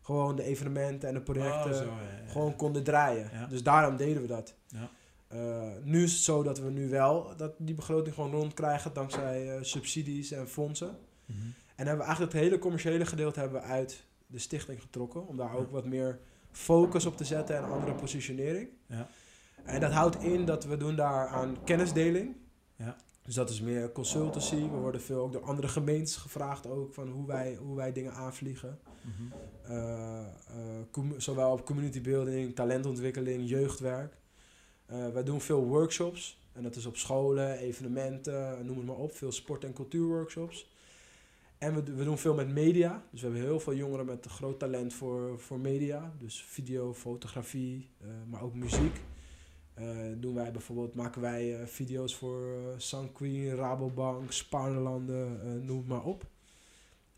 gewoon 0.00 0.36
de 0.36 0.42
evenementen 0.42 1.08
en 1.08 1.14
de 1.14 1.20
projecten 1.20 1.86
oh, 1.86 1.94
gewoon 2.26 2.56
konden 2.56 2.82
draaien. 2.82 3.30
Dus 3.48 3.62
daarom 3.62 3.96
deden 3.96 4.22
we 4.22 4.28
dat. 4.28 4.54
Uh, 5.32 5.68
nu 5.82 6.02
is 6.02 6.12
het 6.12 6.22
zo 6.22 6.42
dat 6.42 6.58
we 6.58 6.70
nu 6.70 6.88
wel 6.88 7.36
dat 7.36 7.52
die 7.58 7.74
begroting 7.74 8.14
gewoon 8.14 8.30
rondkrijgen 8.30 8.92
dankzij 8.92 9.56
uh, 9.56 9.62
subsidies 9.62 10.30
en 10.30 10.48
fondsen. 10.48 10.98
Mhm. 11.26 11.38
En 11.74 11.86
hebben 11.86 11.96
we 11.96 12.02
eigenlijk 12.02 12.32
het 12.32 12.42
hele 12.42 12.58
commerciële 12.58 13.06
gedeelte 13.06 13.40
hebben 13.40 13.60
we 13.60 13.66
uit 13.66 14.04
de 14.26 14.38
stichting 14.38 14.80
getrokken. 14.80 15.26
Om 15.26 15.36
daar 15.36 15.54
ook 15.54 15.70
wat 15.70 15.84
meer 15.84 16.18
focus 16.50 17.06
op 17.06 17.16
te 17.16 17.24
zetten 17.24 17.56
en 17.56 17.64
andere 17.64 17.94
positionering. 17.94 18.68
Ja. 18.86 19.08
En 19.64 19.80
dat 19.80 19.92
houdt 19.92 20.22
in 20.22 20.44
dat 20.44 20.64
we 20.64 20.76
doen 20.76 20.96
daar 20.96 21.28
aan 21.28 21.56
kennisdeling. 21.64 22.36
Ja. 22.76 22.96
Dus 23.22 23.34
dat 23.34 23.50
is 23.50 23.60
meer 23.60 23.92
consultancy. 23.92 24.60
We 24.60 24.76
worden 24.76 25.00
veel 25.00 25.22
ook 25.22 25.32
door 25.32 25.42
andere 25.44 25.68
gemeentes 25.68 26.16
gevraagd 26.16 26.66
ook 26.66 26.94
van 26.94 27.08
hoe 27.08 27.26
wij, 27.26 27.54
hoe 27.54 27.76
wij 27.76 27.92
dingen 27.92 28.12
aanvliegen. 28.12 28.78
Mm 29.02 29.32
zowel 31.16 31.52
op 31.52 31.64
community 31.64 32.00
building, 32.00 32.54
talentontwikkeling, 32.54 33.48
jeugdwerk. 33.48 34.16
Uh, 34.90 35.08
wij 35.08 35.22
doen 35.22 35.40
veel 35.40 35.64
workshops. 35.64 36.38
En 36.52 36.62
dat 36.62 36.76
is 36.76 36.86
op 36.86 36.96
scholen, 36.96 37.58
evenementen, 37.58 38.66
noem 38.66 38.76
het 38.76 38.86
maar 38.86 38.96
op. 38.96 39.16
Veel 39.16 39.32
sport- 39.32 39.64
en 39.64 39.72
cultuurworkshops. 39.72 40.70
En 41.58 41.74
we, 41.74 41.94
we 41.94 42.04
doen 42.04 42.18
veel 42.18 42.34
met 42.34 42.48
media. 42.48 43.04
Dus 43.10 43.20
we 43.20 43.26
hebben 43.26 43.46
heel 43.46 43.60
veel 43.60 43.74
jongeren 43.74 44.06
met 44.06 44.26
groot 44.26 44.58
talent 44.58 44.94
voor, 44.94 45.40
voor 45.40 45.58
media. 45.58 46.12
Dus 46.18 46.44
video, 46.44 46.94
fotografie, 46.94 47.88
maar 48.28 48.42
ook 48.42 48.54
muziek. 48.54 49.00
Uh, 49.80 49.86
doen 50.16 50.34
wij 50.34 50.52
bijvoorbeeld, 50.52 50.94
maken 50.94 51.20
wij 51.20 51.60
uh, 51.60 51.66
video's 51.66 52.16
voor 52.16 52.40
Sun 52.76 53.12
Queen, 53.12 53.54
Rabobank, 53.54 54.32
Spaarlanden, 54.32 55.64
noem 55.64 55.84
maar 55.86 56.04
op. 56.04 56.22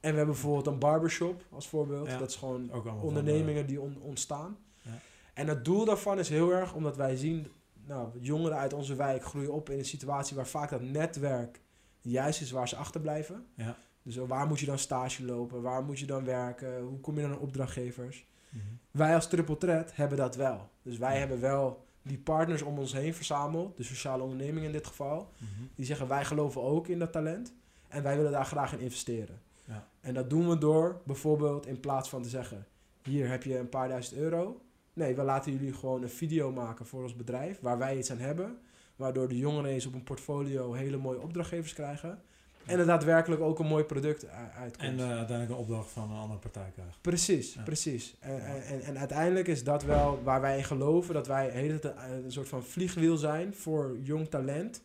En 0.01 0.11
we 0.11 0.17
hebben 0.17 0.35
bijvoorbeeld 0.35 0.67
een 0.67 0.79
barbershop 0.79 1.43
als 1.51 1.69
voorbeeld. 1.69 2.07
Ja, 2.07 2.19
dat 2.19 2.29
is 2.31 2.37
gewoon 2.37 2.71
ondernemingen 3.01 3.67
die 3.67 3.81
on, 3.81 3.97
ontstaan. 4.01 4.59
Ja. 4.81 4.99
En 5.35 5.49
het 5.49 5.65
doel 5.65 5.85
daarvan 5.85 6.19
is 6.19 6.29
heel 6.29 6.51
erg 6.53 6.75
omdat 6.75 6.97
wij 6.97 7.17
zien, 7.17 7.47
nou, 7.87 8.09
jongeren 8.21 8.59
uit 8.59 8.73
onze 8.73 8.95
wijk 8.95 9.25
groeien 9.25 9.53
op 9.53 9.71
in 9.71 9.79
een 9.79 9.85
situatie 9.85 10.37
waar 10.37 10.47
vaak 10.47 10.71
dat 10.71 10.83
netwerk 10.83 11.61
juist 12.01 12.41
is 12.41 12.51
waar 12.51 12.69
ze 12.69 12.77
achterblijven. 12.77 13.47
Ja. 13.55 13.77
Dus 14.03 14.17
waar 14.17 14.47
moet 14.47 14.61
je 14.61 14.67
dan 14.67 14.79
stage 14.79 15.25
lopen? 15.25 15.63
Waar 15.63 15.85
moet 15.85 15.99
je 15.99 16.07
dan 16.07 16.25
werken? 16.25 16.81
Hoe 16.81 17.01
kom 17.01 17.15
je 17.15 17.23
dan 17.23 17.33
aan 17.33 17.39
opdrachtgevers? 17.39 18.27
Mhm. 18.49 18.65
Wij 18.91 19.15
als 19.15 19.29
Triple 19.29 19.57
Threat 19.57 19.97
hebben 19.97 20.19
dat 20.19 20.37
wel. 20.37 20.69
Dus 20.83 20.99
wij 20.99 21.19
hebben 21.19 21.41
wel 21.41 21.85
die 22.03 22.19
partners 22.19 22.63
om 22.63 22.79
ons 22.79 22.93
heen 22.93 23.15
verzameld, 23.15 23.77
de 23.77 23.83
sociale 23.83 24.23
onderneming 24.23 24.67
in 24.67 24.73
dit 24.73 24.87
geval, 24.87 25.33
mhm. 25.37 25.63
die 25.75 25.87
zeggen 25.87 26.09
wij 26.09 26.25
geloven 26.25 26.63
ook 26.63 26.89
in 26.89 26.99
dat 26.99 27.13
talent 27.13 27.55
en 27.89 28.03
wij 28.03 28.17
willen 28.17 28.33
daar 28.33 28.45
graag 28.45 28.73
in 28.73 28.81
investeren. 28.81 29.41
Ja. 29.65 29.89
En 30.01 30.15
dat 30.15 30.31
doen 30.31 30.49
we 30.49 30.59
door 30.59 31.01
bijvoorbeeld 31.05 31.67
in 31.67 31.81
plaats 31.81 32.09
van 32.09 32.23
te 32.23 32.29
zeggen, 32.29 32.67
hier 33.03 33.29
heb 33.29 33.43
je 33.43 33.59
een 33.59 33.69
paar 33.69 33.89
duizend 33.89 34.21
euro. 34.21 34.61
Nee, 34.93 35.15
we 35.15 35.23
laten 35.23 35.53
jullie 35.53 35.73
gewoon 35.73 36.03
een 36.03 36.11
video 36.11 36.53
maken 36.53 36.87
voor 36.87 37.03
ons 37.03 37.17
bedrijf 37.17 37.61
waar 37.61 37.79
wij 37.79 37.99
iets 37.99 38.11
aan 38.11 38.19
hebben. 38.19 38.59
Waardoor 38.97 39.29
de 39.29 39.39
jongeren 39.39 39.71
eens 39.71 39.87
op 39.87 39.95
een 39.95 40.03
portfolio 40.03 40.73
hele 40.73 40.97
mooie 40.97 41.21
opdrachtgevers 41.21 41.75
krijgen. 41.75 42.23
En 42.67 42.79
er 42.79 42.87
daadwerkelijk 42.87 43.41
ook 43.41 43.59
een 43.59 43.67
mooi 43.67 43.85
product 43.85 44.27
uitkomt. 44.59 44.91
En 44.91 44.99
uh, 44.99 45.09
uiteindelijk 45.09 45.51
een 45.51 45.57
opdracht 45.57 45.91
van 45.91 46.11
een 46.11 46.17
andere 46.17 46.39
partij 46.39 46.71
krijgen. 46.75 46.95
Precies, 47.01 47.57
precies. 47.65 48.17
En, 48.21 48.65
en, 48.65 48.83
en, 48.83 48.99
uiteindelijk 48.99 49.49
is 49.49 49.65
dat 49.65 49.83
wel 49.83 50.23
waar 50.23 50.41
wij 50.41 50.57
in 50.57 50.65
geloven. 50.65 51.15
Dat 51.15 51.27
wij 51.27 51.51
hele 51.51 51.95
een 52.25 52.33
soort 52.33 52.49
van 52.49 52.65
vliegwiel 52.65 53.17
zijn 53.17 53.55
voor 53.55 53.99
jong 54.03 54.29
talent. 54.29 54.83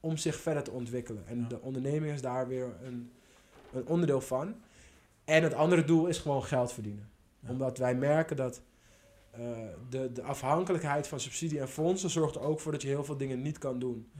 Om 0.00 0.16
zich 0.16 0.36
verder 0.36 0.62
te 0.62 0.70
ontwikkelen. 0.70 1.22
En 1.26 1.48
de 1.48 1.60
onderneming 1.60 2.14
is 2.14 2.20
daar 2.20 2.48
weer 2.48 2.66
een, 2.82 3.10
een 3.72 3.86
onderdeel 3.86 4.20
van. 4.20 4.54
En 5.24 5.42
het 5.42 5.54
andere 5.54 5.84
doel 5.84 6.06
is 6.06 6.18
gewoon 6.18 6.44
geld 6.44 6.72
verdienen. 6.72 7.10
Omdat 7.46 7.78
wij 7.78 7.94
merken 7.94 8.36
dat 8.36 8.62
uh, 9.38 9.48
de, 9.90 10.12
de 10.12 10.22
afhankelijkheid 10.22 11.08
van 11.08 11.20
subsidie 11.20 11.60
en 11.60 11.68
fondsen 11.68 12.10
zorgt 12.10 12.34
er 12.34 12.40
ook 12.40 12.60
voor 12.60 12.72
dat 12.72 12.82
je 12.82 12.88
heel 12.88 13.04
veel 13.04 13.16
dingen 13.16 13.42
niet 13.42 13.58
kan 13.58 13.78
doen. 13.78 14.10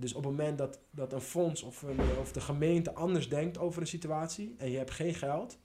Dus 0.00 0.12
op 0.14 0.24
het 0.24 0.32
moment 0.32 0.58
dat, 0.58 0.78
dat 0.90 1.12
een 1.12 1.20
fonds 1.20 1.62
of, 1.62 1.82
een, 1.82 2.00
of 2.20 2.32
de 2.32 2.40
gemeente 2.40 2.94
anders 2.94 3.28
denkt 3.28 3.58
over 3.58 3.80
een 3.80 3.86
situatie 3.86 4.54
en 4.58 4.70
je 4.70 4.76
hebt 4.76 4.90
geen 4.90 5.14
geld, 5.14 5.58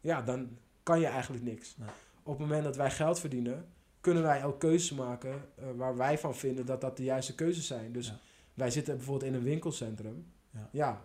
ja, 0.00 0.22
dan 0.22 0.58
kan 0.82 1.00
je 1.00 1.06
eigenlijk 1.06 1.44
niks. 1.44 1.76
Op 2.22 2.38
het 2.38 2.38
moment 2.38 2.64
dat 2.64 2.76
wij 2.76 2.90
geld 2.90 3.20
verdienen, 3.20 3.66
kunnen 4.00 4.22
wij 4.22 4.44
ook 4.44 4.60
keuzes 4.60 4.92
maken 4.92 5.30
uh, 5.30 5.64
waar 5.76 5.96
wij 5.96 6.18
van 6.18 6.34
vinden 6.34 6.66
dat 6.66 6.80
dat 6.80 6.96
de 6.96 7.04
juiste 7.04 7.34
keuzes 7.34 7.66
zijn. 7.66 7.92
Dus 7.92 8.12
wij 8.54 8.70
zitten 8.70 8.96
bijvoorbeeld 8.96 9.30
in 9.30 9.38
een 9.38 9.44
winkelcentrum. 9.44 10.26
Ja. 10.50 10.68
ja. 10.72 11.00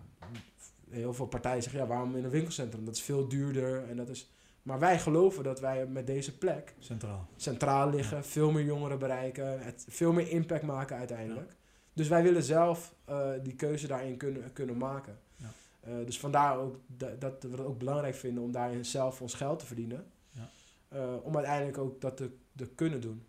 heel 0.89 1.13
veel 1.13 1.27
partijen 1.27 1.63
zeggen, 1.63 1.81
ja, 1.81 1.87
waarom 1.87 2.15
in 2.15 2.23
een 2.23 2.29
winkelcentrum? 2.29 2.85
Dat 2.85 2.95
is 2.95 3.01
veel 3.01 3.27
duurder 3.27 3.89
en 3.89 3.97
dat 3.97 4.09
is... 4.09 4.31
Maar 4.61 4.79
wij 4.79 4.99
geloven 4.99 5.43
dat 5.43 5.59
wij 5.59 5.87
met 5.87 6.07
deze 6.07 6.37
plek 6.37 6.75
centraal, 6.79 7.27
centraal 7.35 7.89
liggen, 7.89 8.25
veel 8.25 8.51
meer 8.51 8.65
jongeren 8.65 8.99
bereiken, 8.99 9.63
het, 9.63 9.85
veel 9.89 10.13
meer 10.13 10.29
impact 10.29 10.63
maken 10.63 10.97
uiteindelijk. 10.97 11.55
Dus 11.97 12.07
wij 12.07 12.23
willen 12.23 12.43
zelf 12.43 12.95
uh, 13.09 13.29
die 13.43 13.55
keuze 13.55 13.87
daarin 13.87 14.17
kunnen, 14.17 14.53
kunnen 14.53 14.77
maken. 14.77 15.19
Ja. 15.35 15.53
Uh, 15.87 16.05
dus 16.05 16.19
vandaar 16.19 16.57
ook 16.57 16.79
dat, 16.87 17.21
dat 17.21 17.43
we 17.43 17.49
het 17.49 17.59
ook 17.59 17.77
belangrijk 17.77 18.15
vinden 18.15 18.43
om 18.43 18.51
daarin 18.51 18.85
zelf 18.85 19.21
ons 19.21 19.33
geld 19.33 19.59
te 19.59 19.65
verdienen. 19.65 20.05
Ja. 20.29 20.49
Uh, 20.93 21.25
om 21.25 21.35
uiteindelijk 21.35 21.77
ook 21.77 22.01
dat 22.01 22.17
te, 22.17 22.31
te 22.55 22.67
kunnen 22.67 23.01
doen. 23.01 23.25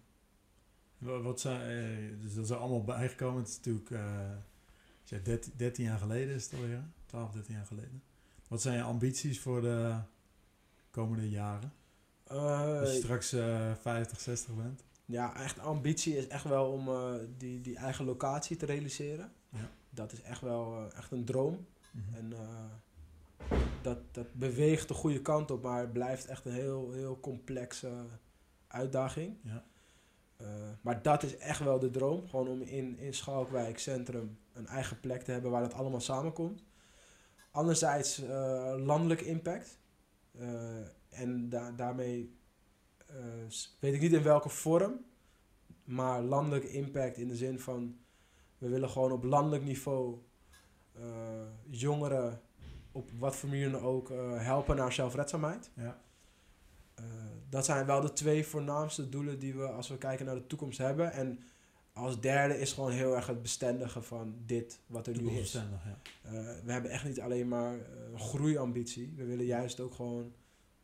Wat 0.99 1.41
zijn, 1.41 2.21
dus 2.21 2.35
dat 2.35 2.45
is 2.45 2.51
er 2.51 2.57
allemaal 2.57 2.85
bijgekomen. 2.85 3.41
Het 3.41 3.49
is 3.49 3.57
natuurlijk 3.57 3.91
uh, 3.91 5.23
13, 5.23 5.53
13, 5.57 5.85
jaar 5.85 5.99
geleden 5.99 6.35
is 6.35 6.45
het 6.45 6.55
alweer. 6.55 6.83
12, 7.07 7.33
13 7.33 7.55
jaar 7.55 7.67
geleden. 7.67 8.03
Wat 8.49 8.63
zijn 8.63 8.77
je 8.77 8.83
ambities 8.83 9.41
voor 9.41 9.61
de 9.61 9.95
komende 10.91 11.31
jaren? 11.31 11.73
Als 12.27 12.93
je 12.93 12.99
straks 12.99 13.29
50, 13.29 14.21
60 14.21 14.55
bent? 14.55 14.85
Ja, 15.09 15.37
echt 15.37 15.59
ambitie 15.59 16.17
is 16.17 16.29
echt 16.29 16.45
wel 16.45 16.73
om 16.73 16.89
uh, 16.89 17.15
die, 17.37 17.61
die 17.61 17.77
eigen 17.77 18.05
locatie 18.05 18.57
te 18.57 18.67
realiseren. 18.67 19.33
Ja. 19.49 19.71
Dat 19.91 20.13
is 20.13 20.23
echt 20.23 20.41
wel 20.41 20.81
uh, 20.81 20.97
echt 20.97 21.11
een 21.11 21.25
droom. 21.25 21.67
Mm-hmm. 21.91 22.15
En 22.15 22.31
uh, 22.31 23.59
dat, 23.83 23.99
dat 24.11 24.35
beweegt 24.35 24.89
de 24.89 24.95
goede 24.95 25.23
kant 25.23 25.51
op, 25.51 25.63
maar 25.63 25.81
het 25.81 25.93
blijft 25.93 26.27
echt 26.27 26.45
een 26.45 26.53
heel, 26.53 26.93
heel 26.93 27.21
complexe 27.21 27.91
uitdaging. 28.67 29.37
Ja. 29.43 29.65
maar 30.81 31.03
dat 31.03 31.23
is 31.23 31.37
echt 31.37 31.61
wel 31.61 31.79
de 31.79 31.91
droom. 31.91 32.29
Gewoon 32.29 32.49
om 32.49 32.63
in, 32.63 32.99
in 32.99 33.15
Schalkwijk 33.15 33.79
Centrum 33.79 34.39
een 34.53 34.67
eigen 34.67 35.01
plek 35.01 35.23
te 35.23 35.31
hebben 35.31 35.51
waar 35.51 35.63
dat 35.63 35.75
allemaal 35.75 36.01
samenkomt. 36.01 36.63
Anderzijds 37.51 38.23
landelijk 38.77 39.21
impact. 39.21 39.79
en 41.09 41.49
da 41.49 41.71
daarmee 41.73 42.38
weet 43.79 43.95
ik 43.95 44.01
niet 44.01 44.13
in 44.13 44.23
welke 44.23 44.49
vorm, 44.49 45.05
maar 45.85 46.23
landelijk 46.23 46.65
impact 46.65 47.17
in 47.17 47.29
de 47.29 47.37
zin 47.37 47.61
van 47.61 47.99
we 48.59 48.69
willen 48.69 48.91
gewoon 48.91 49.13
op 49.13 49.25
landelijk 49.25 49.65
niveau 49.65 50.19
uh, 50.99 51.05
jongeren 51.71 52.41
op 52.93 53.11
wat 53.19 53.37
voor 53.37 53.49
manier 53.49 53.71
dan 53.71 53.81
ook 53.81 54.11
uh, 54.11 54.45
helpen 54.45 54.77
naar 54.77 54.93
zelfredzaamheid. 54.93 55.71
Ja. 55.75 56.01
dat 57.49 57.65
zijn 57.65 57.87
wel 57.87 58.01
de 58.01 58.13
twee 58.13 58.47
voornaamste 58.47 59.09
doelen 59.09 59.39
die 59.39 59.55
we 59.55 59.67
als 59.67 59.89
we 59.89 59.99
kijken 59.99 60.27
naar 60.27 60.35
de 60.35 60.47
toekomst 60.47 60.79
hebben. 60.79 61.13
En 61.13 61.43
als 61.93 62.21
derde 62.21 62.59
is 62.59 62.73
gewoon 62.73 62.91
heel 62.91 63.17
erg 63.17 63.27
het 63.27 63.43
bestendigen 63.43 64.05
van 64.05 64.35
dit 64.47 64.81
wat 64.87 65.07
er 65.07 65.23
nu 65.23 65.31
is. 65.31 65.53
Ja. 65.53 65.97
we 66.65 66.73
hebben 66.73 66.91
echt 66.91 67.05
niet 67.05 67.21
alleen 67.21 67.49
maar 67.49 67.75
een 68.13 68.21
groeiambitie. 68.21 69.13
We 69.17 69.25
willen 69.25 69.45
juist 69.45 69.81
ook 69.81 69.95
gewoon 69.95 70.33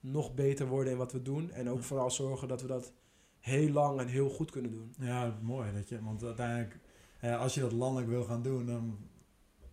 nog 0.04 0.34
beter 0.34 0.66
worden 0.66 0.92
in 0.92 0.98
wat 0.98 1.12
we 1.12 1.22
doen. 1.22 1.50
En 1.50 1.70
ook 1.70 1.82
vooral 1.82 2.10
zorgen 2.10 2.48
dat 2.48 2.62
we 2.62 2.66
dat 2.66 2.92
heel 3.38 3.68
lang 3.68 4.00
en 4.00 4.06
heel 4.06 4.28
goed 4.28 4.50
kunnen 4.50 4.70
doen. 4.70 4.94
Ja, 4.98 5.38
mooi. 5.42 5.72
Dat 5.72 5.88
je, 5.88 6.02
want 6.02 6.24
uiteindelijk, 6.24 6.78
als 7.20 7.54
je 7.54 7.60
dat 7.60 7.72
landelijk 7.72 8.08
wil 8.08 8.24
gaan 8.24 8.42
doen, 8.42 8.66
dan 8.66 8.98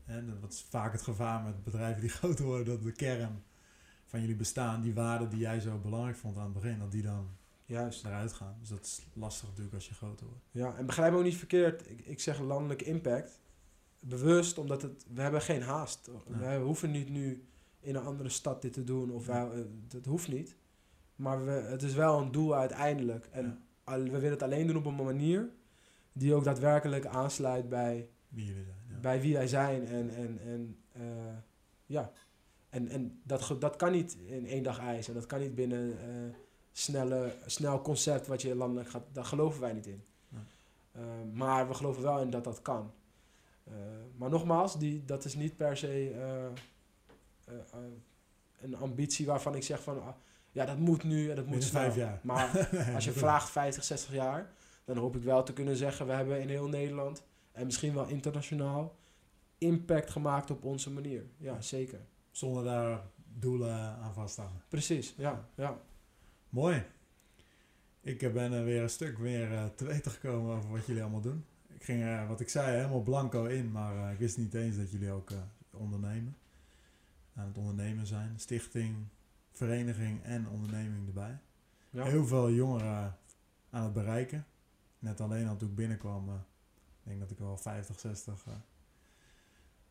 hè, 0.03 0.39
dat 0.39 0.51
is 0.53 0.65
vaak 0.69 0.91
het 0.91 1.01
gevaar 1.01 1.43
met 1.43 1.63
bedrijven 1.63 2.01
die 2.01 2.09
groter 2.19 2.45
worden, 2.45 2.65
dat 2.65 2.83
de 2.83 2.91
kern 2.91 3.43
van 4.05 4.19
jullie 4.21 4.35
bestaan, 4.35 4.81
die 4.81 4.93
waarden 4.93 5.29
die 5.29 5.39
jij 5.39 5.59
zo 5.59 5.77
belangrijk 5.77 6.17
vond 6.17 6.37
aan 6.37 6.43
het 6.43 6.53
begin, 6.53 6.79
dat 6.79 6.91
die 6.91 7.01
dan 7.01 7.29
Juist. 7.65 8.05
eruit 8.05 8.33
gaan. 8.33 8.55
Dus 8.59 8.69
dat 8.69 8.85
is 8.85 9.01
lastig 9.13 9.47
natuurlijk 9.47 9.75
als 9.75 9.87
je 9.87 9.93
groter 9.93 10.25
wordt. 10.25 10.43
Ja, 10.51 10.75
en 10.75 10.85
begrijp 10.85 11.11
me 11.11 11.17
ook 11.17 11.23
niet 11.23 11.35
verkeerd. 11.35 11.89
Ik, 11.89 12.05
ik 12.05 12.19
zeg 12.19 12.39
landelijke 12.39 12.83
impact. 12.83 13.39
Bewust, 13.99 14.57
omdat 14.57 14.81
het, 14.81 15.05
we 15.13 15.21
hebben 15.21 15.41
geen 15.41 15.61
haast. 15.61 16.09
Nee. 16.27 16.59
We 16.59 16.65
hoeven 16.65 16.91
niet 16.91 17.09
nu 17.09 17.45
in 17.81 17.95
een 17.95 18.03
andere 18.05 18.29
stad 18.29 18.61
dit 18.61 18.73
te 18.73 18.83
doen. 18.83 19.11
Of 19.11 19.25
wij, 19.25 19.41
eh, 19.51 19.59
dat 19.87 20.05
hoeft 20.05 20.27
niet. 20.27 20.55
Maar 21.15 21.45
we, 21.45 21.51
het 21.51 21.83
is 21.83 21.93
wel 21.93 22.19
een 22.19 22.31
doel 22.31 22.55
uiteindelijk. 22.55 23.27
En 23.31 23.45
Ja. 23.45 23.57
al- 23.93 24.03
we 24.03 24.09
willen 24.09 24.29
het 24.31 24.43
alleen 24.43 24.67
doen 24.67 24.75
op 24.77 24.85
een 24.85 24.95
manier 24.95 25.49
die 26.13 26.33
ook 26.33 26.43
daadwerkelijk 26.43 27.05
aansluit 27.05 27.69
bij, 27.69 28.09
Wie 28.29 28.45
jullie 28.45 28.63
zijn. 28.63 28.77
Ja. 28.89 28.99
bij 28.99 29.21
wie 29.21 29.33
wij 29.33 29.47
zijn. 29.47 29.85
En, 29.87 30.09
en, 30.09 30.39
en 30.45 30.77
eh, 30.91 31.01
ja. 31.85 32.11
En, 32.69 32.87
en 32.87 33.19
dat, 33.23 33.55
dat 33.59 33.75
kan 33.75 33.91
niet 33.91 34.17
in 34.25 34.45
één 34.47 34.63
dag 34.63 34.79
ijs. 34.79 35.07
En 35.07 35.13
dat 35.13 35.25
kan 35.25 35.39
niet 35.39 35.55
binnen 35.55 35.99
eh 35.99 36.35
snelle, 36.71 37.35
snel 37.45 37.81
concept 37.81 38.27
wat 38.27 38.41
je 38.41 38.55
landelijk 38.55 38.89
gaat. 38.89 39.03
Daar 39.11 39.25
geloven 39.25 39.61
wij 39.61 39.73
niet 39.73 39.87
in. 39.87 40.03
Maar 41.33 41.67
we 41.67 41.73
geloven 41.73 42.01
wel 42.03 42.19
in 42.21 42.29
dat 42.29 42.43
dat 42.43 42.61
kan. 42.61 42.91
Maar 44.17 44.29
nogmaals, 44.29 44.79
die, 44.79 45.05
dat 45.05 45.25
is 45.25 45.35
niet 45.35 45.57
per 45.57 45.77
se 45.77 46.15
een 48.61 48.75
ambitie 48.75 49.25
waarvan 49.25 49.55
ik 49.55 49.63
zeg 49.63 49.83
van... 49.83 50.01
ah, 50.01 50.15
ja, 50.51 50.65
dat 50.65 50.77
moet 50.77 51.03
nu 51.03 51.29
en 51.29 51.35
dat 51.35 51.45
moet 51.45 51.63
snel. 51.63 51.81
vijf 51.81 51.95
jaar. 51.95 52.19
Maar 52.23 52.69
als 52.95 53.05
je 53.05 53.11
vraagt 53.11 53.49
50, 53.49 53.83
60 53.83 54.13
jaar, 54.13 54.53
dan 54.85 54.97
hoop 54.97 55.15
ik 55.15 55.23
wel 55.23 55.43
te 55.43 55.53
kunnen 55.53 55.75
zeggen: 55.75 56.05
we 56.07 56.13
hebben 56.13 56.41
in 56.41 56.49
heel 56.49 56.67
Nederland 56.67 57.23
en 57.51 57.65
misschien 57.65 57.93
wel 57.93 58.07
internationaal 58.07 58.95
impact 59.57 60.09
gemaakt 60.09 60.51
op 60.51 60.63
onze 60.63 60.91
manier. 60.91 61.25
Ja, 61.37 61.61
zeker. 61.61 61.99
Zonder 62.31 62.63
daar 62.63 63.01
doelen 63.25 63.75
aan 63.79 64.13
vast 64.13 64.35
te 64.35 64.41
hangen. 64.41 64.63
Precies, 64.67 65.13
ja. 65.17 65.47
ja. 65.55 65.79
Mooi. 66.49 66.83
Ik 68.01 68.21
eh, 68.21 68.31
ben 68.31 68.51
er 68.51 68.63
weer 68.63 68.81
een 68.81 68.89
stuk 68.89 69.17
meer 69.17 69.51
eh, 69.53 69.65
te 69.65 69.85
weten 69.85 70.11
gekomen 70.11 70.55
over 70.55 70.71
wat 70.71 70.85
jullie 70.85 71.01
allemaal 71.01 71.21
doen. 71.21 71.45
Ik 71.81 71.87
ging, 71.87 72.03
eh, 72.03 72.27
wat 72.27 72.39
ik 72.39 72.49
zei, 72.49 72.75
helemaal 72.75 73.01
blanco 73.01 73.45
in, 73.45 73.71
maar 73.71 73.95
eh, 73.95 74.11
ik 74.11 74.19
wist 74.19 74.37
niet 74.37 74.53
eens 74.53 74.77
dat 74.77 74.91
jullie 74.91 75.11
ook 75.11 75.31
eh, 75.31 75.37
ondernemen. 75.71 76.35
Aan 77.35 77.47
het 77.47 77.57
ondernemen 77.57 78.07
zijn. 78.07 78.39
Stichting, 78.39 78.95
vereniging 79.51 80.23
en 80.23 80.49
onderneming 80.49 81.07
erbij. 81.07 81.39
ja. 81.89 82.03
Heel 82.03 82.25
veel 82.25 82.51
jongeren 82.51 83.17
aan 83.69 83.83
het 83.83 83.93
bereiken. 83.93 84.45
Net 84.99 85.21
alleen 85.21 85.47
al 85.47 85.57
toen 85.57 85.69
ik 85.69 85.75
binnenkwam, 85.75 86.29
eh, 86.29 86.35
ik 87.03 87.07
denk 87.07 87.19
dat 87.19 87.31
ik 87.31 87.37
wel 87.37 87.57
50, 87.57 87.99
60 87.99 88.43
eh, 88.47 88.53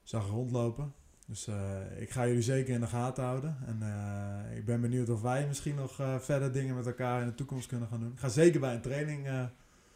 zag 0.03 0.29
rondlopen. 0.29 0.95
Dus 1.27 1.47
eh, 1.47 2.01
ik 2.01 2.11
ga 2.11 2.27
jullie 2.27 2.43
zeker 2.43 2.75
in 2.75 2.81
de 2.81 2.87
gaten 2.87 3.25
houden. 3.25 3.57
En 3.67 3.83
eh, 3.83 4.57
ik 4.57 4.65
ben 4.65 4.81
benieuwd 4.81 5.09
of 5.09 5.23
wij 5.23 5.47
misschien 5.47 5.75
nog 5.75 5.95
verder 6.19 6.53
dingen 6.53 6.75
met 6.75 6.87
elkaar 6.87 7.21
in 7.21 7.27
de 7.27 7.35
toekomst 7.35 7.69
kunnen 7.69 7.89
gaan 7.89 8.01
doen. 8.01 8.13
Ik 8.13 8.19
ga 8.19 8.29
zeker 8.29 8.61
bij 8.61 8.75
een 8.75 8.81
training 8.81 9.49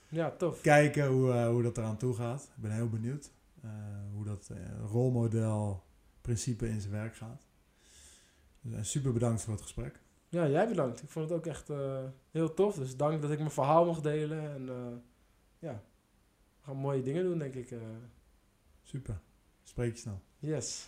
ja, 0.09 0.31
tof. 0.31 0.61
kijken 0.61 1.07
hoe, 1.07 1.33
hoe 1.33 1.63
dat 1.63 1.79
eraan 1.79 1.97
toe 1.97 2.15
gaat. 2.15 2.43
Ik 2.57 2.63
ben 2.63 2.71
heel 2.71 2.89
benieuwd 2.89 3.31
hoe 4.15 4.25
dat 4.25 4.51
rolmodel 4.91 5.83
principe 6.25 6.69
in 6.69 6.81
zijn 6.81 6.93
werk 6.93 7.17
gaat. 7.17 7.47
Dus, 8.61 8.73
eh, 8.75 8.83
super 8.83 9.13
bedankt 9.13 9.43
voor 9.43 9.53
het 9.53 9.63
gesprek. 9.63 10.01
Ja, 10.29 10.49
jij 10.49 10.69
bedankt. 10.69 11.03
Ik 11.03 11.09
vond 11.11 11.29
het 11.29 11.39
ook 11.39 11.47
echt 11.47 11.71
eh, 11.71 11.99
heel 12.31 12.55
tof. 12.55 12.75
Dus 12.75 12.97
dank 12.97 13.23
dat 13.23 13.31
ik 13.31 13.39
mijn 13.39 13.51
verhaal 13.51 13.85
mocht 13.85 14.03
delen. 14.03 14.53
En 14.55 14.69
eh, 14.69 14.97
ja, 15.59 15.83
we 16.61 16.65
gaan 16.65 16.77
mooie 16.77 17.03
dingen 17.03 17.25
doen, 17.25 17.39
denk 17.39 17.55
ik. 17.55 17.71
eh. 17.71 17.79
Super. 18.83 19.21
Spreek 19.63 19.93
je 19.93 19.99
snel. 20.01 20.21
yes. 20.39 20.87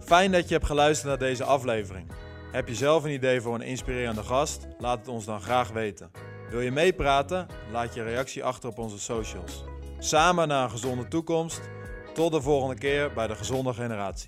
Fijn 0.00 0.32
dat 0.32 0.48
je 0.48 0.54
hebt 0.54 0.66
geluisterd 0.66 1.08
naar 1.08 1.28
deze 1.28 1.44
aflevering. 1.44 2.10
Heb 2.52 2.68
je 2.68 2.74
zelf 2.74 3.04
een 3.04 3.10
idee 3.12 3.40
voor 3.40 3.54
een 3.54 3.60
inspirerende 3.62 4.22
gast? 4.22 4.66
Laat 4.78 4.98
het 4.98 5.08
ons 5.08 5.24
dan 5.24 5.40
graag 5.40 5.70
weten. 5.70 6.10
Wil 6.50 6.60
je 6.60 6.70
meepraten? 6.70 7.46
Laat 7.72 7.94
je 7.94 8.02
reactie 8.02 8.44
achter 8.44 8.68
op 8.70 8.78
onze 8.78 8.98
socials. 8.98 9.64
Samen 9.98 10.48
naar 10.48 10.64
een 10.64 10.70
gezonde 10.70 11.08
toekomst. 11.08 11.60
Tot 12.18 12.32
de 12.32 12.40
volgende 12.40 12.74
keer 12.74 13.12
bij 13.12 13.26
de 13.26 13.34
Gezonde 13.34 13.74
Generatie. 13.74 14.26